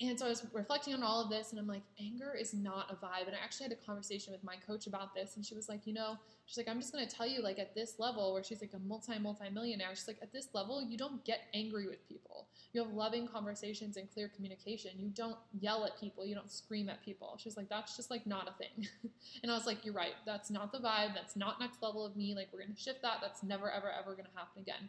And 0.09 0.19
so 0.19 0.27
I 0.27 0.31
was 0.31 0.45
reflecting 0.53 0.95
on 0.95 1.03
all 1.05 1.23
of 1.23 1.31
this, 1.31 1.53
and 1.53 1.61
I'm 1.61 1.69
like, 1.69 1.83
anger 2.01 2.35
is 2.39 2.53
not 2.53 2.91
a 2.91 2.95
vibe. 2.95 3.29
And 3.29 3.37
I 3.37 3.45
actually 3.45 3.65
had 3.69 3.73
a 3.73 3.87
conversation 3.87 4.33
with 4.33 4.43
my 4.43 4.57
coach 4.67 4.89
about 4.89 5.15
this, 5.15 5.37
and 5.37 5.47
she 5.47 5.55
was 5.55 5.69
like, 5.69 5.87
you 5.87 5.93
know, 5.93 6.17
she's 6.45 6.57
like, 6.57 6.69
I'm 6.69 6.81
just 6.81 6.93
gonna 6.93 7.07
tell 7.07 7.27
you, 7.27 7.41
like, 7.41 7.61
at 7.61 7.73
this 7.75 8.01
level, 8.01 8.33
where 8.33 8.43
she's 8.43 8.61
like 8.61 8.73
a 8.75 8.81
multi 8.81 9.17
multi 9.21 9.49
millionaire, 9.51 9.91
she's 9.91 10.09
like, 10.09 10.19
at 10.21 10.33
this 10.33 10.49
level, 10.55 10.83
you 10.83 10.99
don't 10.99 11.25
get 11.25 11.43
angry 11.55 11.87
with 11.87 12.07
people. 12.09 12.49
You 12.73 12.83
have 12.83 12.93
loving 12.93 13.29
conversations 13.29 13.97
and 13.97 14.11
clear 14.13 14.29
communication. 14.35 14.93
You 14.97 15.11
don't 15.11 15.37
yell 15.61 15.85
at 15.85 16.01
people. 16.01 16.27
You 16.27 16.35
don't 16.35 16.51
scream 16.51 16.89
at 16.89 17.05
people. 17.05 17.39
She's 17.39 17.57
like, 17.57 17.69
that's 17.69 17.97
just 17.97 18.11
like 18.11 18.27
not 18.27 18.49
a 18.49 18.53
thing. 18.55 18.89
and 19.43 19.53
I 19.53 19.55
was 19.55 19.67
like, 19.67 19.85
you're 19.85 19.95
right. 19.95 20.15
That's 20.27 20.51
not 20.51 20.73
the 20.73 20.79
vibe. 20.79 21.15
That's 21.15 21.37
not 21.37 21.61
next 21.61 21.81
level 21.83 22.05
of 22.05 22.17
me. 22.17 22.35
Like, 22.35 22.49
we're 22.53 22.63
gonna 22.63 22.77
shift 22.77 23.03
that. 23.03 23.19
That's 23.21 23.43
never 23.45 23.71
ever 23.71 23.91
ever 23.91 24.17
gonna 24.17 24.31
happen 24.35 24.63
again. 24.63 24.89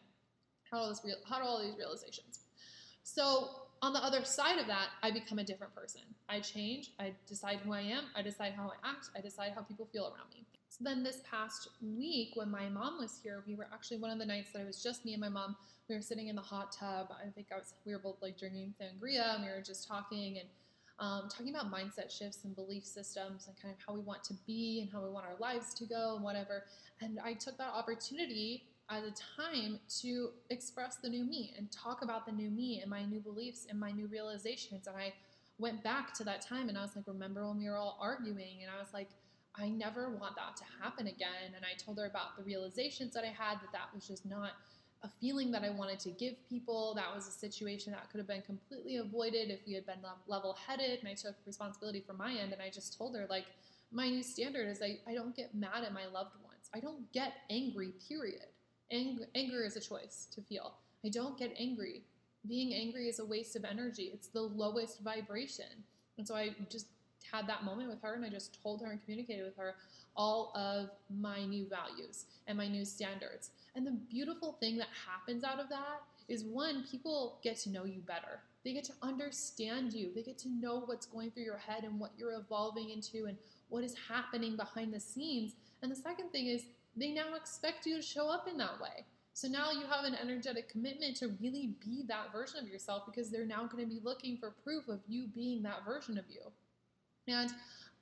How 0.72 0.80
all 0.80 0.90
this 0.90 1.02
real? 1.06 1.18
How 1.30 1.38
do 1.40 1.46
all 1.46 1.62
these 1.62 1.78
realizations? 1.78 2.40
So 3.04 3.50
on 3.82 3.94
the 3.94 4.00
other 4.00 4.24
side 4.24 4.60
of 4.60 4.68
that, 4.68 4.88
I 5.02 5.12
become 5.12 5.40
a 5.40 5.44
different 5.44 5.76
person. 5.76 6.02
I 6.30 6.40
change, 6.40 6.92
I 7.00 7.14
decide 7.28 7.60
who 7.64 7.74
I 7.74 7.82
am, 7.82 8.06
I 8.16 8.22
decide 8.22 8.54
how 8.54 8.72
I 8.72 8.90
act, 8.90 9.10
I 9.16 9.22
decide 9.22 9.52
how 9.54 9.62
people 9.62 9.88
feel 9.92 10.06
around 10.06 10.30
me. 10.34 10.46
So 10.70 10.84
then 10.84 11.04
this 11.04 11.22
past 11.30 11.70
week, 11.82 12.32
when 12.34 12.50
my 12.50 12.68
mom 12.70 12.98
was 13.00 13.20
here, 13.22 13.44
we 13.46 13.56
were 13.56 13.68
actually 13.72 13.98
one 13.98 14.10
of 14.10 14.18
the 14.18 14.26
nights 14.26 14.52
that 14.54 14.62
it 14.62 14.66
was 14.66 14.82
just 14.82 15.06
me 15.06 15.14
and 15.14 15.22
my 15.22 15.30
mom. 15.30 15.56
We 15.88 15.96
were 15.96 16.02
sitting 16.02 16.30
in 16.30 16.36
the 16.36 16.42
hot 16.42 16.72
tub. 16.72 17.10
I 17.12 17.30
think 17.30 17.48
I 17.54 17.58
was 17.58 17.76
we 17.86 17.92
were 17.92 18.00
both 18.00 18.22
like 18.22 18.40
drinking 18.40 18.74
sangria, 18.82 19.36
and 19.36 19.44
we 19.44 19.50
were 19.50 19.62
just 19.62 19.88
talking 19.88 20.40
and 20.40 20.48
um, 21.00 21.28
talking 21.30 21.54
about 21.54 21.72
mindset 21.72 22.10
shifts 22.10 22.46
and 22.46 22.56
belief 22.56 22.86
systems 22.86 23.48
and 23.48 23.62
kind 23.62 23.74
of 23.74 23.80
how 23.86 23.94
we 23.94 24.00
want 24.00 24.24
to 24.24 24.34
be 24.48 24.80
and 24.82 24.92
how 24.92 25.04
we 25.04 25.10
want 25.12 25.26
our 25.26 25.38
lives 25.40 25.74
to 25.76 25.86
go 25.86 26.16
and 26.16 26.24
whatever. 26.24 26.64
And 27.02 27.20
I 27.24 27.34
took 27.34 27.58
that 27.58 27.74
opportunity 27.74 28.64
as 28.90 29.04
a 29.04 29.14
time 29.42 29.80
to 30.02 30.30
express 30.50 30.98
the 30.98 31.10
new 31.10 31.24
me 31.24 31.54
and 31.58 31.72
talk 31.72 32.02
about 32.02 32.26
the 32.26 32.32
new 32.32 32.50
me 32.50 32.82
and 32.82 32.90
my 32.90 33.06
new 33.06 33.20
beliefs 33.20 33.68
and 33.70 33.80
my 33.80 33.92
new 33.92 34.08
realizations. 34.08 34.88
And 34.88 34.96
I 34.98 35.14
went 35.58 35.84
back 35.84 36.14
to 36.16 36.24
that 36.26 36.42
time 36.42 36.70
and 36.70 36.78
I 36.78 36.82
was 36.82 36.96
like, 36.96 37.08
remember 37.08 37.48
when 37.48 37.58
we 37.58 37.70
were 37.70 37.78
all 37.78 37.98
arguing? 38.02 38.60
And 38.62 38.72
I 38.76 38.80
was 38.80 38.94
like, 38.94 39.10
I 39.56 39.70
never 39.70 40.10
want 40.10 40.36
that 40.36 40.58
to 40.58 40.64
happen 40.82 41.08
again. 41.08 41.54
And 41.56 41.64
I 41.64 41.78
told 41.78 41.98
her 42.00 42.06
about 42.06 42.36
the 42.38 42.44
realizations 42.44 43.14
that 43.14 43.24
I 43.24 43.28
had 43.28 43.56
that 43.62 43.72
that 43.72 43.94
was 43.94 44.08
just 44.08 44.26
not 44.26 44.52
a 45.04 45.10
feeling 45.20 45.52
that 45.52 45.64
I 45.64 45.70
wanted 45.70 46.00
to 46.00 46.10
give 46.12 46.36
people. 46.50 46.94
That 46.96 47.14
was 47.14 47.28
a 47.28 47.32
situation 47.32 47.94
that 47.94 48.10
could 48.10 48.18
have 48.18 48.28
been 48.28 48.42
completely 48.42 48.98
avoided 48.98 49.52
if 49.52 49.60
we 49.68 49.74
had 49.74 49.86
been 49.86 50.00
level 50.28 50.58
headed. 50.68 51.00
And 51.00 51.08
I 51.08 51.14
took 51.14 51.36
responsibility 51.46 52.02
for 52.06 52.14
my 52.14 52.34
end. 52.34 52.52
And 52.52 52.62
I 52.62 52.70
just 52.70 52.98
told 52.98 53.16
her, 53.16 53.28
like, 53.30 53.46
my 53.92 54.10
new 54.10 54.24
standard 54.24 54.68
is 54.68 54.82
I, 54.82 55.00
I 55.08 55.14
don't 55.14 55.36
get 55.36 55.54
mad 55.54 55.84
at 55.86 55.94
my 55.94 56.06
loved 56.06 56.36
ones. 56.44 56.70
I 56.74 56.80
don't 56.80 57.12
get 57.12 57.34
angry, 57.52 57.94
period. 58.08 58.48
Ang- 58.94 59.26
anger 59.36 59.64
is 59.64 59.76
a 59.76 59.82
choice 59.82 60.28
to 60.32 60.42
feel. 60.42 60.76
I 61.04 61.10
don't 61.10 61.38
get 61.38 61.54
angry. 61.58 62.04
Being 62.48 62.74
angry 62.74 63.10
is 63.10 63.20
a 63.20 63.26
waste 63.26 63.56
of 63.56 63.66
energy. 63.66 64.12
It's 64.14 64.28
the 64.28 64.42
lowest 64.42 65.02
vibration. 65.02 65.84
And 66.18 66.28
so 66.28 66.36
I 66.36 66.56
just 66.70 66.88
had 67.32 67.48
that 67.48 67.64
moment 67.64 67.90
with 67.90 68.02
her 68.04 68.14
and 68.14 68.24
I 68.24 68.30
just 68.30 68.62
told 68.62 68.82
her 68.82 68.92
and 68.92 69.02
communicated 69.04 69.44
with 69.46 69.58
her 69.58 69.76
all 70.16 70.52
of 70.56 70.90
my 71.10 71.44
new 71.46 71.68
values 71.68 72.26
and 72.48 72.58
my 72.58 72.68
new 72.68 72.86
standards. 72.86 73.50
And 73.76 73.88
the 73.88 73.92
beautiful 73.92 74.54
thing 74.60 74.78
that 74.78 74.90
happens 75.08 75.44
out 75.44 75.60
of 75.60 75.70
that 75.70 76.02
is 76.30 76.44
one, 76.44 76.86
people 76.90 77.40
get 77.44 77.58
to 77.60 77.70
know 77.70 77.86
you 77.86 78.02
better. 78.02 78.40
They 78.64 78.74
get 78.74 78.84
to 78.86 78.94
understand 79.02 79.94
you. 79.94 80.12
They 80.14 80.22
get 80.22 80.38
to 80.40 80.50
know 80.50 80.84
what's 80.86 81.06
going 81.06 81.32
through 81.32 81.44
your 81.44 81.58
head 81.58 81.84
and 81.84 82.00
what 82.00 82.12
you're 82.18 82.34
evolving 82.34 82.92
into 82.92 83.26
and 83.26 83.38
what 83.70 83.84
is 83.84 83.96
happening 84.08 84.56
behind 84.56 84.94
the 84.94 85.00
scenes. 85.00 85.54
And 85.82 85.92
the 85.92 85.96
second 85.96 86.30
thing 86.32 86.48
is 86.48 86.64
they 86.96 87.12
now 87.12 87.36
expect 87.36 87.86
you 87.86 87.96
to 87.98 88.02
show 88.02 88.30
up 88.30 88.48
in 88.48 88.58
that 88.58 88.80
way. 88.82 89.06
So 89.34 89.48
now 89.48 89.72
you 89.72 89.86
have 89.90 90.06
an 90.06 90.16
energetic 90.16 90.70
commitment 90.70 91.16
to 91.18 91.36
really 91.42 91.74
be 91.84 92.04
that 92.08 92.32
version 92.32 92.60
of 92.60 92.68
yourself 92.68 93.04
because 93.08 93.32
they're 93.32 93.46
now 93.46 93.66
going 93.66 93.84
to 93.84 93.90
be 93.90 94.00
looking 94.04 94.38
for 94.38 94.52
proof 94.64 94.88
of 94.88 95.00
you 95.08 95.28
being 95.34 95.64
that 95.64 95.84
version 95.86 96.20
of 96.20 96.26
you. 96.30 96.42
And 97.28 97.52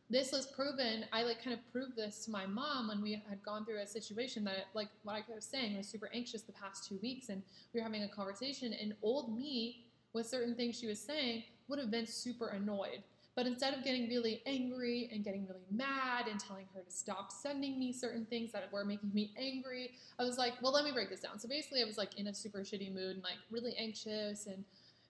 this 0.10 0.34
was 0.34 0.46
proven, 0.46 1.06
I 1.14 1.24
like 1.24 1.42
kind 1.42 1.54
of 1.54 1.72
proved 1.72 1.96
this 1.96 2.26
to 2.26 2.32
my 2.32 2.46
mom 2.46 2.90
when 2.90 3.02
we 3.02 3.14
had 3.14 3.42
gone 3.44 3.66
through 3.66 3.80
a 3.80 3.88
situation 3.88 4.44
that, 4.44 4.66
like 4.74 4.90
what 5.04 5.14
I 5.16 5.34
was 5.34 5.46
saying, 5.46 5.78
was 5.78 5.88
super 5.88 6.10
anxious 6.14 6.42
the 6.42 6.52
past 6.52 6.90
two 6.90 7.00
weeks. 7.02 7.30
And 7.30 7.42
we 7.74 7.80
were 7.80 7.86
having 7.86 8.04
a 8.04 8.10
conversation, 8.10 8.74
and 8.74 8.94
old 9.02 9.34
me, 9.34 9.86
with 10.12 10.28
certain 10.28 10.54
things 10.54 10.78
she 10.78 10.88
was 10.88 11.00
saying, 11.00 11.44
would 11.70 11.80
have 11.80 11.92
been 11.92 12.06
super 12.06 12.50
annoyed 12.50 13.04
but 13.36 13.46
instead 13.46 13.74
of 13.74 13.84
getting 13.84 14.10
really 14.10 14.42
angry 14.46 15.10
and 15.12 15.24
getting 15.24 15.48
really 15.48 15.66
mad 15.72 16.28
and 16.30 16.40
telling 16.40 16.66
her 16.74 16.82
to 16.82 16.92
stop 16.92 17.32
sending 17.32 17.80
me 17.80 17.94
certain 17.94 18.26
things 18.26 18.52
that 18.52 18.72
were 18.72 18.84
making 18.84 19.14
me 19.14 19.32
angry, 19.38 19.92
I 20.20 20.24
was 20.24 20.38
like, 20.38 20.54
well, 20.62 20.74
let 20.74 20.84
me 20.84 20.92
break 20.92 21.10
this 21.10 21.22
down. 21.22 21.40
So 21.40 21.48
basically, 21.48 21.82
I 21.82 21.86
was 21.86 21.98
like 21.98 22.18
in 22.18 22.28
a 22.28 22.34
super 22.34 22.60
shitty 22.60 22.94
mood 22.94 23.16
and 23.16 23.24
like 23.24 23.38
really 23.50 23.74
anxious 23.78 24.48
and 24.48 24.66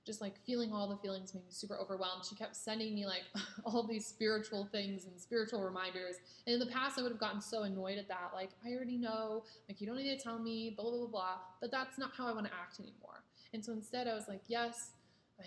just 0.05 0.19
like 0.19 0.34
feeling 0.45 0.72
all 0.72 0.89
the 0.89 0.97
feelings, 0.97 1.32
being 1.32 1.43
super 1.49 1.78
overwhelmed. 1.80 2.26
She 2.28 2.36
kept 2.36 2.55
sending 2.55 2.93
me 2.93 3.05
like 3.05 3.24
all 3.65 3.86
these 3.86 4.05
spiritual 4.05 4.67
things 4.72 5.05
and 5.05 5.19
spiritual 5.19 5.61
reminders. 5.63 6.15
And 6.47 6.53
in 6.53 6.59
the 6.59 6.74
past, 6.74 6.97
I 6.97 7.03
would 7.03 7.11
have 7.11 7.19
gotten 7.19 7.41
so 7.41 7.63
annoyed 7.63 7.97
at 7.97 8.07
that. 8.07 8.32
Like, 8.34 8.49
I 8.65 8.72
already 8.74 8.97
know, 8.97 9.43
like, 9.69 9.80
you 9.80 9.88
don't 9.88 9.97
need 9.97 10.17
to 10.17 10.24
tell 10.24 10.39
me, 10.39 10.74
blah, 10.76 10.89
blah, 10.89 10.99
blah, 10.99 11.07
blah. 11.07 11.36
But 11.59 11.72
that's 11.72 11.97
not 11.97 12.11
how 12.17 12.28
I 12.28 12.34
want 12.34 12.47
to 12.47 12.53
act 12.53 12.80
anymore. 12.80 13.24
And 13.53 13.63
so 13.63 13.74
instead, 13.74 14.07
I 14.07 14.15
was 14.15 14.28
like, 14.28 14.41
yes, 14.47 14.91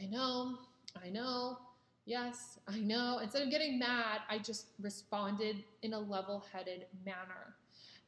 I 0.00 0.06
know, 0.06 0.58
I 1.04 1.08
know. 1.08 1.58
Yes, 2.06 2.58
I 2.68 2.78
know. 2.78 3.18
Instead 3.22 3.42
of 3.42 3.50
getting 3.50 3.78
mad, 3.78 4.20
I 4.28 4.38
just 4.38 4.66
responded 4.80 5.64
in 5.82 5.94
a 5.94 5.98
level 5.98 6.44
headed 6.52 6.86
manner. 7.04 7.54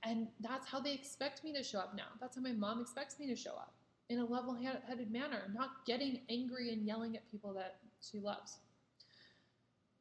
And 0.03 0.29
that's 0.41 0.67
how 0.67 0.81
they 0.81 0.93
expect 0.93 1.43
me 1.43 1.53
to 1.55 1.63
show 1.63 1.79
up 1.79 1.97
now. 1.97 2.09
That's 2.21 2.37
how 2.37 2.43
my 2.43 2.53
mom 2.53 2.81
expects 2.81 3.19
me 3.19 3.27
to 3.29 3.37
show 3.37 3.53
up 3.53 3.73
in 4.09 4.19
a 4.19 4.25
level 4.25 4.55
headed 4.55 5.11
manner, 5.11 5.51
not 5.55 5.85
getting 5.87 6.21
angry 6.29 6.73
and 6.73 6.87
yelling 6.87 7.17
at 7.17 7.29
people 7.31 7.53
that 7.55 7.77
she 8.01 8.19
loves. 8.21 8.59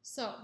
So, 0.02 0.34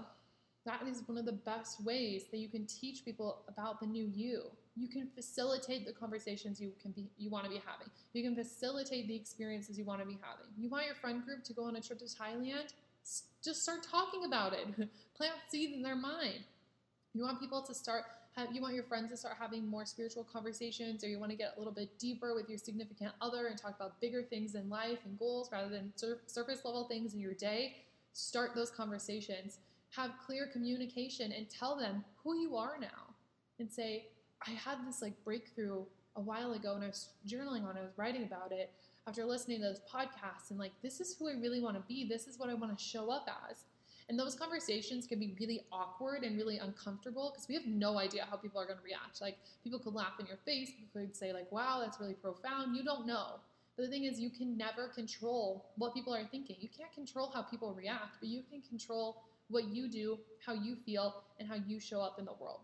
that 0.65 0.81
is 0.87 1.03
one 1.05 1.17
of 1.17 1.25
the 1.25 1.33
best 1.33 1.83
ways 1.83 2.25
that 2.31 2.37
you 2.37 2.47
can 2.47 2.65
teach 2.65 3.03
people 3.03 3.41
about 3.47 3.79
the 3.79 3.85
new 3.85 4.05
you. 4.05 4.43
You 4.75 4.87
can 4.87 5.07
facilitate 5.13 5.85
the 5.85 5.91
conversations 5.93 6.59
you 6.59 6.71
can 6.81 6.91
be 6.91 7.09
you 7.17 7.29
want 7.29 7.45
to 7.45 7.49
be 7.49 7.61
having. 7.65 7.87
You 8.13 8.23
can 8.23 8.35
facilitate 8.35 9.07
the 9.07 9.15
experiences 9.15 9.77
you 9.77 9.85
want 9.85 9.99
to 9.99 10.05
be 10.05 10.17
having. 10.21 10.47
You 10.57 10.69
want 10.69 10.85
your 10.85 10.95
friend 10.95 11.23
group 11.23 11.43
to 11.45 11.53
go 11.53 11.65
on 11.65 11.75
a 11.75 11.81
trip 11.81 11.99
to 11.99 12.05
Thailand? 12.05 12.73
Just 13.43 13.63
start 13.63 13.79
talking 13.89 14.25
about 14.25 14.53
it. 14.53 14.67
Plant 15.17 15.35
seeds 15.49 15.73
in 15.73 15.81
their 15.81 15.95
mind. 15.95 16.43
You 17.13 17.23
want 17.23 17.39
people 17.39 17.61
to 17.61 17.73
start 17.73 18.03
have, 18.35 18.51
you 18.51 18.61
want 18.61 18.73
your 18.73 18.83
friends 18.83 19.09
to 19.11 19.17
start 19.17 19.35
having 19.39 19.67
more 19.67 19.85
spiritual 19.85 20.23
conversations 20.23 21.03
or 21.03 21.07
you 21.07 21.19
want 21.19 21.31
to 21.31 21.37
get 21.37 21.53
a 21.55 21.59
little 21.59 21.73
bit 21.73 21.97
deeper 21.99 22.33
with 22.33 22.49
your 22.49 22.57
significant 22.57 23.11
other 23.21 23.47
and 23.47 23.57
talk 23.57 23.75
about 23.75 23.99
bigger 24.01 24.23
things 24.23 24.55
in 24.55 24.69
life 24.69 24.99
and 25.05 25.17
goals 25.19 25.49
rather 25.51 25.69
than 25.69 25.91
sur- 25.95 26.19
surface 26.25 26.61
level 26.65 26.85
things 26.87 27.13
in 27.13 27.19
your 27.19 27.33
day 27.33 27.75
start 28.13 28.51
those 28.55 28.71
conversations 28.71 29.59
have 29.91 30.11
clear 30.25 30.47
communication 30.51 31.31
and 31.31 31.47
tell 31.49 31.77
them 31.77 32.03
who 32.23 32.35
you 32.39 32.55
are 32.55 32.77
now 32.79 33.13
and 33.59 33.71
say 33.71 34.07
i 34.47 34.51
had 34.51 34.77
this 34.87 35.01
like 35.01 35.13
breakthrough 35.23 35.83
a 36.15 36.21
while 36.21 36.53
ago 36.53 36.73
and 36.73 36.83
i 36.83 36.87
was 36.87 37.09
journaling 37.27 37.63
on 37.63 37.77
it 37.77 37.81
i 37.81 37.83
was 37.83 37.97
writing 37.97 38.23
about 38.23 38.51
it 38.51 38.71
after 39.07 39.25
listening 39.25 39.59
to 39.59 39.65
those 39.65 39.81
podcasts 39.81 40.49
and 40.49 40.59
like, 40.59 40.71
this 40.81 41.01
is 41.01 41.15
who 41.17 41.29
I 41.29 41.33
really 41.33 41.61
want 41.61 41.75
to 41.75 41.83
be. 41.87 42.07
This 42.07 42.27
is 42.27 42.39
what 42.39 42.49
I 42.49 42.53
want 42.53 42.77
to 42.77 42.83
show 42.83 43.11
up 43.11 43.27
as. 43.49 43.65
And 44.09 44.19
those 44.19 44.35
conversations 44.35 45.07
can 45.07 45.19
be 45.19 45.35
really 45.39 45.61
awkward 45.71 46.23
and 46.23 46.37
really 46.37 46.57
uncomfortable 46.57 47.31
because 47.31 47.47
we 47.47 47.55
have 47.55 47.65
no 47.65 47.97
idea 47.97 48.27
how 48.29 48.35
people 48.35 48.59
are 48.59 48.65
going 48.65 48.77
to 48.77 48.83
react. 48.83 49.21
Like, 49.21 49.37
people 49.63 49.79
could 49.79 49.93
laugh 49.93 50.19
in 50.19 50.25
your 50.25 50.37
face, 50.45 50.71
people 50.71 51.01
could 51.01 51.15
say, 51.15 51.31
like, 51.31 51.51
wow, 51.51 51.79
that's 51.81 51.99
really 51.99 52.13
profound. 52.13 52.75
You 52.75 52.83
don't 52.83 53.07
know. 53.07 53.39
But 53.75 53.83
the 53.83 53.89
thing 53.89 54.03
is, 54.03 54.19
you 54.19 54.29
can 54.29 54.57
never 54.57 54.87
control 54.89 55.71
what 55.77 55.93
people 55.93 56.13
are 56.13 56.25
thinking. 56.25 56.57
You 56.59 56.69
can't 56.69 56.93
control 56.93 57.31
how 57.33 57.41
people 57.43 57.73
react, 57.73 58.17
but 58.19 58.29
you 58.29 58.43
can 58.49 58.61
control 58.61 59.23
what 59.49 59.69
you 59.69 59.89
do, 59.89 60.19
how 60.45 60.53
you 60.53 60.75
feel, 60.85 61.23
and 61.39 61.47
how 61.47 61.55
you 61.55 61.79
show 61.79 62.01
up 62.01 62.19
in 62.19 62.25
the 62.25 62.33
world. 62.39 62.59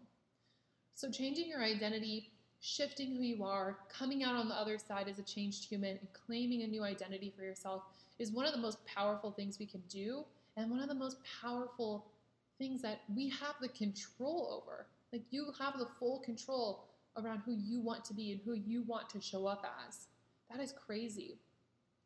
So, 0.93 1.09
changing 1.09 1.47
your 1.47 1.63
identity 1.63 2.31
shifting 2.61 3.15
who 3.15 3.23
you 3.23 3.43
are, 3.43 3.77
coming 3.89 4.23
out 4.23 4.35
on 4.35 4.49
the 4.49 4.55
other 4.55 4.77
side 4.77 5.07
as 5.07 5.19
a 5.19 5.23
changed 5.23 5.65
human, 5.65 5.97
and 5.97 6.07
claiming 6.13 6.63
a 6.63 6.67
new 6.67 6.83
identity 6.83 7.33
for 7.35 7.43
yourself 7.43 7.83
is 8.19 8.31
one 8.31 8.45
of 8.45 8.53
the 8.53 8.59
most 8.59 8.85
powerful 8.85 9.31
things 9.31 9.59
we 9.59 9.65
can 9.65 9.81
do, 9.89 10.23
and 10.57 10.69
one 10.69 10.79
of 10.79 10.89
the 10.89 10.95
most 10.95 11.17
powerful 11.41 12.05
things 12.57 12.81
that 12.81 13.01
we 13.15 13.29
have 13.29 13.55
the 13.61 13.69
control 13.69 14.61
over. 14.61 14.87
Like 15.13 15.23
you 15.31 15.47
have 15.57 15.79
the 15.79 15.87
full 15.97 16.19
control 16.19 16.85
around 17.17 17.41
who 17.45 17.53
you 17.53 17.79
want 17.79 18.05
to 18.05 18.13
be 18.13 18.33
and 18.33 18.41
who 18.43 18.53
you 18.53 18.83
want 18.83 19.09
to 19.09 19.21
show 19.21 19.47
up 19.47 19.65
as. 19.87 20.07
That 20.51 20.61
is 20.61 20.73
crazy. 20.73 21.37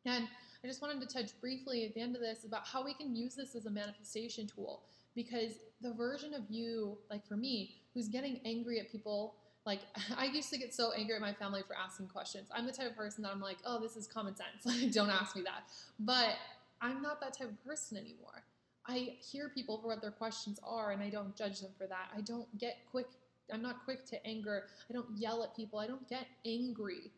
And 0.06 0.28
I 0.62 0.66
just 0.66 0.80
wanted 0.80 1.00
to 1.00 1.06
touch 1.06 1.38
briefly 1.40 1.84
at 1.84 1.94
the 1.94 2.00
end 2.00 2.14
of 2.14 2.22
this 2.22 2.44
about 2.44 2.66
how 2.66 2.84
we 2.84 2.94
can 2.94 3.14
use 3.14 3.34
this 3.34 3.54
as 3.54 3.66
a 3.66 3.70
manifestation 3.70 4.46
tool 4.46 4.82
because 5.14 5.54
the 5.80 5.92
version 5.92 6.34
of 6.34 6.42
you, 6.48 6.96
like 7.10 7.26
for 7.26 7.36
me, 7.36 7.76
who's 7.92 8.08
getting 8.08 8.40
angry 8.44 8.80
at 8.80 8.90
people 8.90 9.34
like 9.66 9.80
I 10.16 10.26
used 10.26 10.50
to 10.50 10.58
get 10.58 10.74
so 10.74 10.92
angry 10.92 11.14
at 11.14 11.20
my 11.20 11.32
family 11.32 11.62
for 11.66 11.76
asking 11.76 12.08
questions. 12.08 12.48
I'm 12.52 12.66
the 12.66 12.72
type 12.72 12.90
of 12.90 12.96
person 12.96 13.22
that 13.22 13.32
I'm 13.32 13.40
like, 13.40 13.58
oh, 13.64 13.80
this 13.80 13.96
is 13.96 14.06
common 14.06 14.34
sense. 14.36 14.64
Like, 14.64 14.92
don't 14.92 15.10
ask 15.10 15.36
me 15.36 15.42
that. 15.42 15.64
But 15.98 16.34
I'm 16.80 17.02
not 17.02 17.20
that 17.20 17.36
type 17.36 17.48
of 17.48 17.64
person 17.64 17.96
anymore. 17.96 18.44
I 18.86 19.16
hear 19.20 19.50
people 19.54 19.78
for 19.78 19.88
what 19.88 20.02
their 20.02 20.10
questions 20.10 20.60
are 20.62 20.92
and 20.92 21.02
I 21.02 21.08
don't 21.08 21.34
judge 21.34 21.60
them 21.60 21.70
for 21.78 21.86
that. 21.86 22.08
I 22.14 22.20
don't 22.20 22.46
get 22.58 22.78
quick, 22.90 23.06
I'm 23.52 23.62
not 23.62 23.84
quick 23.84 24.04
to 24.06 24.26
anger. 24.26 24.64
I 24.90 24.92
don't 24.92 25.06
yell 25.16 25.42
at 25.42 25.56
people. 25.56 25.78
I 25.78 25.86
don't 25.86 26.06
get 26.08 26.26
angry. 26.44 27.10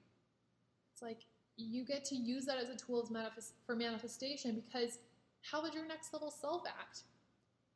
It's 0.93 1.03
like 1.03 1.19
you 1.57 1.85
get 1.85 2.05
to 2.07 2.15
use 2.15 2.45
that 2.45 2.59
as 2.59 2.69
a 2.69 2.77
tool 2.77 3.09
for 3.67 3.75
manifestation 3.75 4.63
because 4.67 4.99
how 5.43 5.63
would 5.63 5.75
your 5.75 5.87
next 5.87 6.13
level 6.13 6.31
self 6.31 6.63
act? 6.67 7.03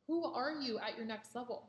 Who 0.07 0.25
are 0.25 0.51
you 0.51 0.79
at 0.79 0.97
your 0.97 1.05
next 1.05 1.35
level? 1.35 1.67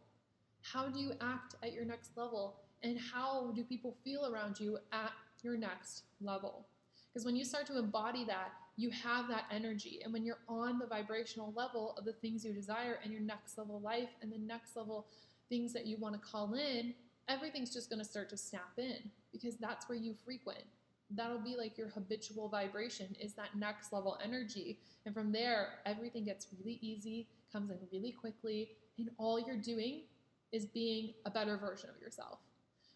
How 0.63 0.89
do 0.89 1.01
you 1.01 1.13
act 1.21 1.57
at 1.63 1.73
your 1.73 1.85
next 1.85 2.17
level? 2.17 2.57
And 2.83 2.99
how 2.99 3.53
do 3.55 3.63
people 3.65 3.97
feel 4.05 4.27
around 4.27 4.59
you 4.59 4.79
at 4.93 5.13
your 5.43 5.57
next 5.57 6.05
level? 6.21 6.67
Because 7.13 7.25
when 7.25 7.37
you 7.37 7.45
start 7.45 7.67
to 7.67 7.79
embody 7.79 8.25
that, 8.25 8.53
you 8.77 8.91
have 8.91 9.29
that 9.29 9.45
energy. 9.51 10.01
And 10.03 10.13
when 10.13 10.25
you're 10.25 10.39
on 10.49 10.79
the 10.79 10.87
vibrational 10.87 11.53
level 11.55 11.95
of 11.99 12.05
the 12.05 12.15
things 12.15 12.45
you 12.45 12.53
desire 12.53 12.99
and 13.03 13.13
your 13.13 13.21
next 13.21 13.59
level 13.59 13.81
life 13.81 14.09
and 14.23 14.33
the 14.33 14.39
next 14.39 14.77
level 14.77 15.07
things 15.49 15.73
that 15.75 15.87
you 15.87 15.99
want 15.99 16.15
to 16.15 16.21
call 16.21 16.55
in, 16.55 16.95
everything's 17.29 17.73
just 17.73 17.91
going 17.91 17.99
to 17.99 18.05
start 18.05 18.31
to 18.31 18.37
snap 18.37 18.73
in 18.79 18.99
because 19.31 19.57
that's 19.57 19.89
where 19.89 19.99
you 19.99 20.15
frequent. 20.25 20.65
That'll 21.11 21.39
be 21.39 21.55
like 21.57 21.77
your 21.77 21.89
habitual 21.89 22.49
vibration, 22.49 23.15
is 23.21 23.35
that 23.35 23.55
next 23.55 23.93
level 23.93 24.19
energy. 24.25 24.79
And 25.05 25.15
from 25.15 25.31
there, 25.31 25.75
everything 25.85 26.25
gets 26.25 26.47
really 26.59 26.79
easy, 26.81 27.29
comes 27.53 27.71
in 27.71 27.77
really 27.93 28.13
quickly, 28.13 28.71
and 28.99 29.11
all 29.19 29.39
you're 29.39 29.57
doing 29.57 30.05
is 30.53 30.65
being 30.65 31.13
a 31.27 31.31
better 31.31 31.59
version 31.59 31.91
of 31.95 32.01
yourself. 32.01 32.39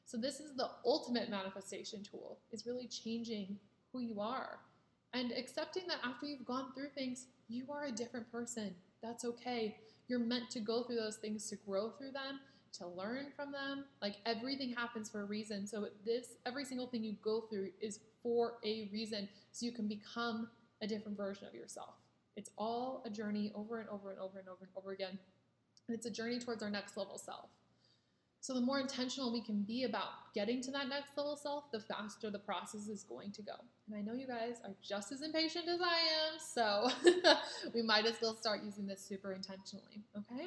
So 0.06 0.16
this 0.16 0.38
is 0.40 0.56
the 0.56 0.70
ultimate 0.84 1.28
manifestation 1.28 2.02
tool. 2.02 2.38
Is 2.52 2.64
really 2.64 2.86
changing 2.86 3.58
who 3.92 4.00
you 4.00 4.20
are 4.20 4.60
and 5.12 5.32
accepting 5.32 5.82
that 5.88 5.98
after 6.04 6.26
you've 6.26 6.44
gone 6.46 6.72
through 6.74 6.90
things, 6.94 7.26
you 7.48 7.66
are 7.72 7.86
a 7.86 7.92
different 7.92 8.30
person. 8.30 8.74
That's 9.02 9.24
okay. 9.24 9.78
You're 10.08 10.20
meant 10.20 10.48
to 10.50 10.60
go 10.60 10.84
through 10.84 10.96
those 10.96 11.16
things 11.16 11.48
to 11.50 11.56
grow 11.56 11.90
through 11.90 12.12
them, 12.12 12.40
to 12.74 12.86
learn 12.86 13.26
from 13.34 13.50
them. 13.50 13.84
Like 14.00 14.16
everything 14.26 14.72
happens 14.72 15.08
for 15.08 15.22
a 15.22 15.24
reason. 15.24 15.66
So 15.66 15.88
this 16.04 16.34
every 16.46 16.64
single 16.64 16.86
thing 16.86 17.02
you 17.02 17.16
go 17.22 17.42
through 17.50 17.70
is 17.80 18.00
for 18.22 18.58
a 18.64 18.88
reason 18.92 19.28
so 19.50 19.66
you 19.66 19.72
can 19.72 19.88
become 19.88 20.48
a 20.82 20.86
different 20.86 21.16
version 21.16 21.48
of 21.48 21.54
yourself. 21.54 21.94
It's 22.36 22.50
all 22.56 23.02
a 23.06 23.10
journey 23.10 23.50
over 23.54 23.80
and 23.80 23.88
over 23.88 24.10
and 24.10 24.20
over 24.20 24.38
and 24.38 24.48
over 24.48 24.60
and 24.60 24.70
over 24.76 24.92
again. 24.92 25.18
And 25.88 25.96
it's 25.96 26.06
a 26.06 26.10
journey 26.10 26.38
towards 26.38 26.62
our 26.62 26.70
next 26.70 26.96
level 26.96 27.18
self. 27.18 27.48
So 28.46 28.54
the 28.54 28.60
more 28.60 28.78
intentional 28.78 29.32
we 29.32 29.40
can 29.40 29.62
be 29.62 29.82
about 29.82 30.32
getting 30.32 30.62
to 30.62 30.70
that 30.70 30.88
next 30.88 31.16
level 31.16 31.34
self, 31.34 31.64
the 31.72 31.80
faster 31.80 32.30
the 32.30 32.38
process 32.38 32.86
is 32.86 33.02
going 33.02 33.32
to 33.32 33.42
go. 33.42 33.54
And 33.88 33.96
I 33.98 34.02
know 34.02 34.16
you 34.16 34.28
guys 34.28 34.60
are 34.64 34.76
just 34.80 35.10
as 35.10 35.22
impatient 35.22 35.66
as 35.66 35.80
I 35.80 35.98
am, 36.28 36.38
so 36.38 36.88
we 37.74 37.82
might 37.82 38.06
as 38.06 38.14
well 38.22 38.36
start 38.36 38.60
using 38.64 38.86
this 38.86 39.04
super 39.04 39.32
intentionally, 39.32 40.04
okay? 40.16 40.46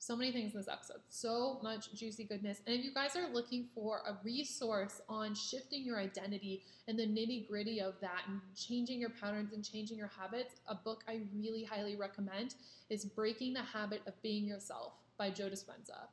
So 0.00 0.16
many 0.16 0.32
things 0.32 0.54
in 0.54 0.58
this 0.58 0.66
episode, 0.66 0.96
so 1.08 1.60
much 1.62 1.94
juicy 1.94 2.24
goodness. 2.24 2.62
And 2.66 2.74
if 2.74 2.84
you 2.84 2.92
guys 2.92 3.14
are 3.14 3.32
looking 3.32 3.68
for 3.72 4.00
a 4.04 4.16
resource 4.24 5.00
on 5.08 5.36
shifting 5.36 5.84
your 5.84 6.00
identity 6.00 6.64
and 6.88 6.98
the 6.98 7.06
nitty 7.06 7.46
gritty 7.46 7.80
of 7.80 7.94
that 8.00 8.22
and 8.26 8.40
changing 8.56 8.98
your 8.98 9.10
patterns 9.10 9.52
and 9.52 9.64
changing 9.64 9.98
your 9.98 10.10
habits, 10.18 10.56
a 10.66 10.74
book 10.74 11.04
I 11.06 11.20
really 11.32 11.62
highly 11.62 11.94
recommend 11.94 12.56
is 12.88 13.04
Breaking 13.04 13.52
the 13.52 13.62
Habit 13.62 14.02
of 14.08 14.20
Being 14.20 14.46
Yourself 14.46 14.94
by 15.16 15.28
Joe 15.28 15.50
Dispenza. 15.50 16.08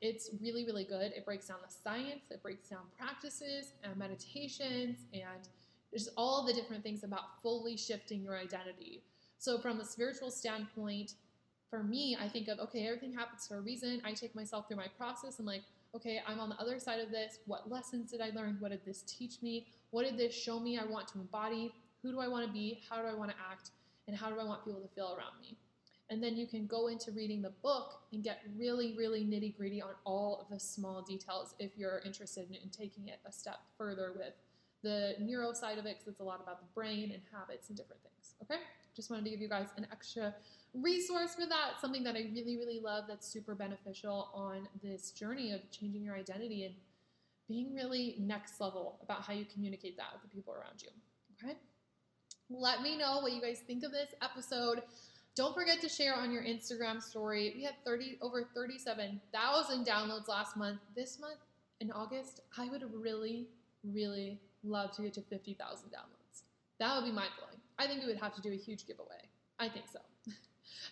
It's 0.00 0.30
really, 0.40 0.64
really 0.64 0.84
good. 0.84 1.12
It 1.12 1.26
breaks 1.26 1.48
down 1.48 1.58
the 1.62 1.72
science, 1.72 2.30
it 2.30 2.42
breaks 2.42 2.68
down 2.68 2.80
practices 2.98 3.74
and 3.84 3.96
meditations, 3.96 4.98
and 5.12 5.48
there's 5.92 6.08
all 6.16 6.46
the 6.46 6.54
different 6.54 6.82
things 6.82 7.04
about 7.04 7.40
fully 7.42 7.76
shifting 7.76 8.22
your 8.22 8.38
identity. 8.38 9.02
So, 9.38 9.58
from 9.58 9.80
a 9.80 9.84
spiritual 9.84 10.30
standpoint, 10.30 11.14
for 11.68 11.82
me, 11.82 12.16
I 12.20 12.28
think 12.28 12.48
of 12.48 12.58
okay, 12.60 12.86
everything 12.86 13.12
happens 13.12 13.46
for 13.46 13.58
a 13.58 13.60
reason. 13.60 14.00
I 14.04 14.12
take 14.12 14.34
myself 14.34 14.68
through 14.68 14.78
my 14.78 14.88
process 14.98 15.38
and 15.38 15.46
like, 15.46 15.62
okay, 15.94 16.20
I'm 16.26 16.40
on 16.40 16.48
the 16.48 16.56
other 16.56 16.78
side 16.78 17.00
of 17.00 17.10
this. 17.10 17.38
What 17.46 17.70
lessons 17.70 18.10
did 18.10 18.20
I 18.20 18.30
learn? 18.30 18.56
What 18.58 18.70
did 18.70 18.84
this 18.84 19.02
teach 19.02 19.42
me? 19.42 19.66
What 19.90 20.04
did 20.04 20.16
this 20.16 20.34
show 20.34 20.60
me 20.60 20.78
I 20.78 20.84
want 20.84 21.08
to 21.08 21.20
embody? 21.20 21.74
Who 22.02 22.12
do 22.12 22.20
I 22.20 22.28
want 22.28 22.46
to 22.46 22.52
be? 22.52 22.80
How 22.88 23.02
do 23.02 23.08
I 23.08 23.14
want 23.14 23.30
to 23.30 23.36
act? 23.50 23.70
And 24.08 24.16
how 24.16 24.30
do 24.30 24.40
I 24.40 24.44
want 24.44 24.64
people 24.64 24.80
to 24.80 24.88
feel 24.88 25.14
around 25.16 25.40
me? 25.40 25.56
And 26.10 26.20
then 26.20 26.36
you 26.36 26.46
can 26.46 26.66
go 26.66 26.88
into 26.88 27.12
reading 27.12 27.40
the 27.40 27.52
book 27.62 28.00
and 28.12 28.22
get 28.22 28.40
really, 28.58 28.96
really 28.98 29.20
nitty 29.20 29.56
gritty 29.56 29.80
on 29.80 29.92
all 30.04 30.40
of 30.40 30.52
the 30.52 30.58
small 30.58 31.02
details 31.02 31.54
if 31.60 31.78
you're 31.78 32.02
interested 32.04 32.48
in, 32.48 32.56
in 32.56 32.68
taking 32.70 33.08
it 33.08 33.20
a 33.24 33.30
step 33.30 33.60
further 33.78 34.12
with 34.16 34.34
the 34.82 35.14
neuro 35.20 35.52
side 35.52 35.78
of 35.78 35.86
it, 35.86 35.98
because 35.98 36.08
it's 36.08 36.20
a 36.20 36.24
lot 36.24 36.40
about 36.42 36.58
the 36.60 36.66
brain 36.74 37.12
and 37.12 37.22
habits 37.32 37.68
and 37.68 37.76
different 37.78 38.02
things. 38.02 38.34
Okay? 38.42 38.60
Just 38.96 39.08
wanted 39.08 39.24
to 39.24 39.30
give 39.30 39.40
you 39.40 39.48
guys 39.48 39.68
an 39.76 39.86
extra 39.92 40.34
resource 40.74 41.34
for 41.34 41.46
that, 41.46 41.80
something 41.80 42.02
that 42.02 42.16
I 42.16 42.30
really, 42.34 42.56
really 42.56 42.80
love 42.80 43.04
that's 43.06 43.26
super 43.26 43.54
beneficial 43.54 44.30
on 44.34 44.68
this 44.82 45.12
journey 45.12 45.52
of 45.52 45.60
changing 45.70 46.02
your 46.02 46.16
identity 46.16 46.64
and 46.64 46.74
being 47.46 47.74
really 47.74 48.16
next 48.18 48.60
level 48.60 48.98
about 49.02 49.22
how 49.22 49.32
you 49.32 49.44
communicate 49.52 49.96
that 49.96 50.06
with 50.12 50.22
the 50.22 50.28
people 50.34 50.54
around 50.54 50.82
you. 50.82 50.88
Okay? 51.42 51.56
Let 52.48 52.82
me 52.82 52.96
know 52.96 53.20
what 53.20 53.32
you 53.32 53.40
guys 53.40 53.60
think 53.64 53.84
of 53.84 53.92
this 53.92 54.12
episode. 54.22 54.82
Don't 55.40 55.54
forget 55.54 55.80
to 55.80 55.88
share 55.88 56.14
on 56.14 56.30
your 56.30 56.42
Instagram 56.42 57.02
story. 57.02 57.54
We 57.56 57.64
had 57.64 57.72
30 57.86 58.18
over 58.20 58.46
37,000 58.54 59.86
downloads 59.86 60.28
last 60.28 60.54
month. 60.54 60.80
This 60.94 61.18
month 61.18 61.38
in 61.80 61.90
August, 61.92 62.40
I 62.58 62.68
would 62.68 62.84
really, 62.92 63.48
really 63.82 64.38
love 64.62 64.94
to 64.96 65.02
get 65.02 65.14
to 65.14 65.22
50,000 65.22 65.88
downloads. 65.88 66.42
That 66.78 66.94
would 66.94 67.06
be 67.06 67.10
mind 67.10 67.30
blowing. 67.38 67.56
I 67.78 67.86
think 67.86 68.02
we 68.02 68.08
would 68.08 68.20
have 68.20 68.34
to 68.34 68.42
do 68.42 68.52
a 68.52 68.54
huge 68.54 68.86
giveaway. 68.86 69.30
I 69.58 69.70
think 69.70 69.86
so. 69.90 70.00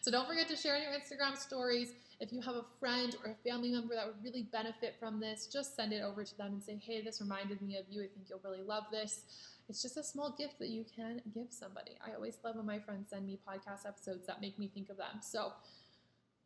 So 0.00 0.10
don't 0.10 0.26
forget 0.28 0.48
to 0.48 0.56
share 0.56 0.78
your 0.78 0.92
Instagram 0.92 1.36
stories. 1.36 1.92
If 2.20 2.32
you 2.32 2.40
have 2.40 2.56
a 2.56 2.64
friend 2.80 3.16
or 3.24 3.30
a 3.30 3.48
family 3.48 3.70
member 3.70 3.94
that 3.94 4.06
would 4.06 4.22
really 4.22 4.42
benefit 4.42 4.96
from 4.98 5.20
this, 5.20 5.46
just 5.46 5.76
send 5.76 5.92
it 5.92 6.02
over 6.02 6.24
to 6.24 6.38
them 6.38 6.54
and 6.54 6.62
say, 6.62 6.80
hey, 6.84 7.02
this 7.02 7.20
reminded 7.20 7.62
me 7.62 7.76
of 7.76 7.84
you. 7.88 8.02
I 8.02 8.08
think 8.08 8.26
you'll 8.28 8.40
really 8.42 8.64
love 8.64 8.84
this 8.90 9.22
it's 9.68 9.82
just 9.82 9.96
a 9.98 10.02
small 10.02 10.34
gift 10.36 10.58
that 10.60 10.68
you 10.68 10.84
can 10.96 11.20
give 11.34 11.48
somebody. 11.50 11.92
I 12.04 12.14
always 12.14 12.38
love 12.42 12.56
when 12.56 12.66
my 12.66 12.78
friends 12.78 13.10
send 13.10 13.26
me 13.26 13.38
podcast 13.46 13.86
episodes 13.86 14.26
that 14.26 14.40
make 14.40 14.58
me 14.58 14.70
think 14.72 14.88
of 14.88 14.96
them. 14.96 15.20
So, 15.20 15.52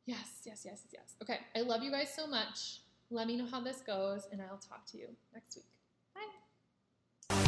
yes, 0.06 0.42
yes, 0.44 0.62
yes, 0.64 0.82
yes. 0.92 1.14
Okay, 1.22 1.38
I 1.54 1.60
love 1.60 1.82
you 1.82 1.92
guys 1.92 2.12
so 2.14 2.26
much. 2.26 2.80
Let 3.10 3.28
me 3.28 3.36
know 3.36 3.46
how 3.46 3.60
this 3.60 3.80
goes, 3.80 4.26
and 4.32 4.42
I'll 4.42 4.58
talk 4.58 4.86
to 4.86 4.98
you 4.98 5.08
next 5.32 5.56
week. 5.56 5.71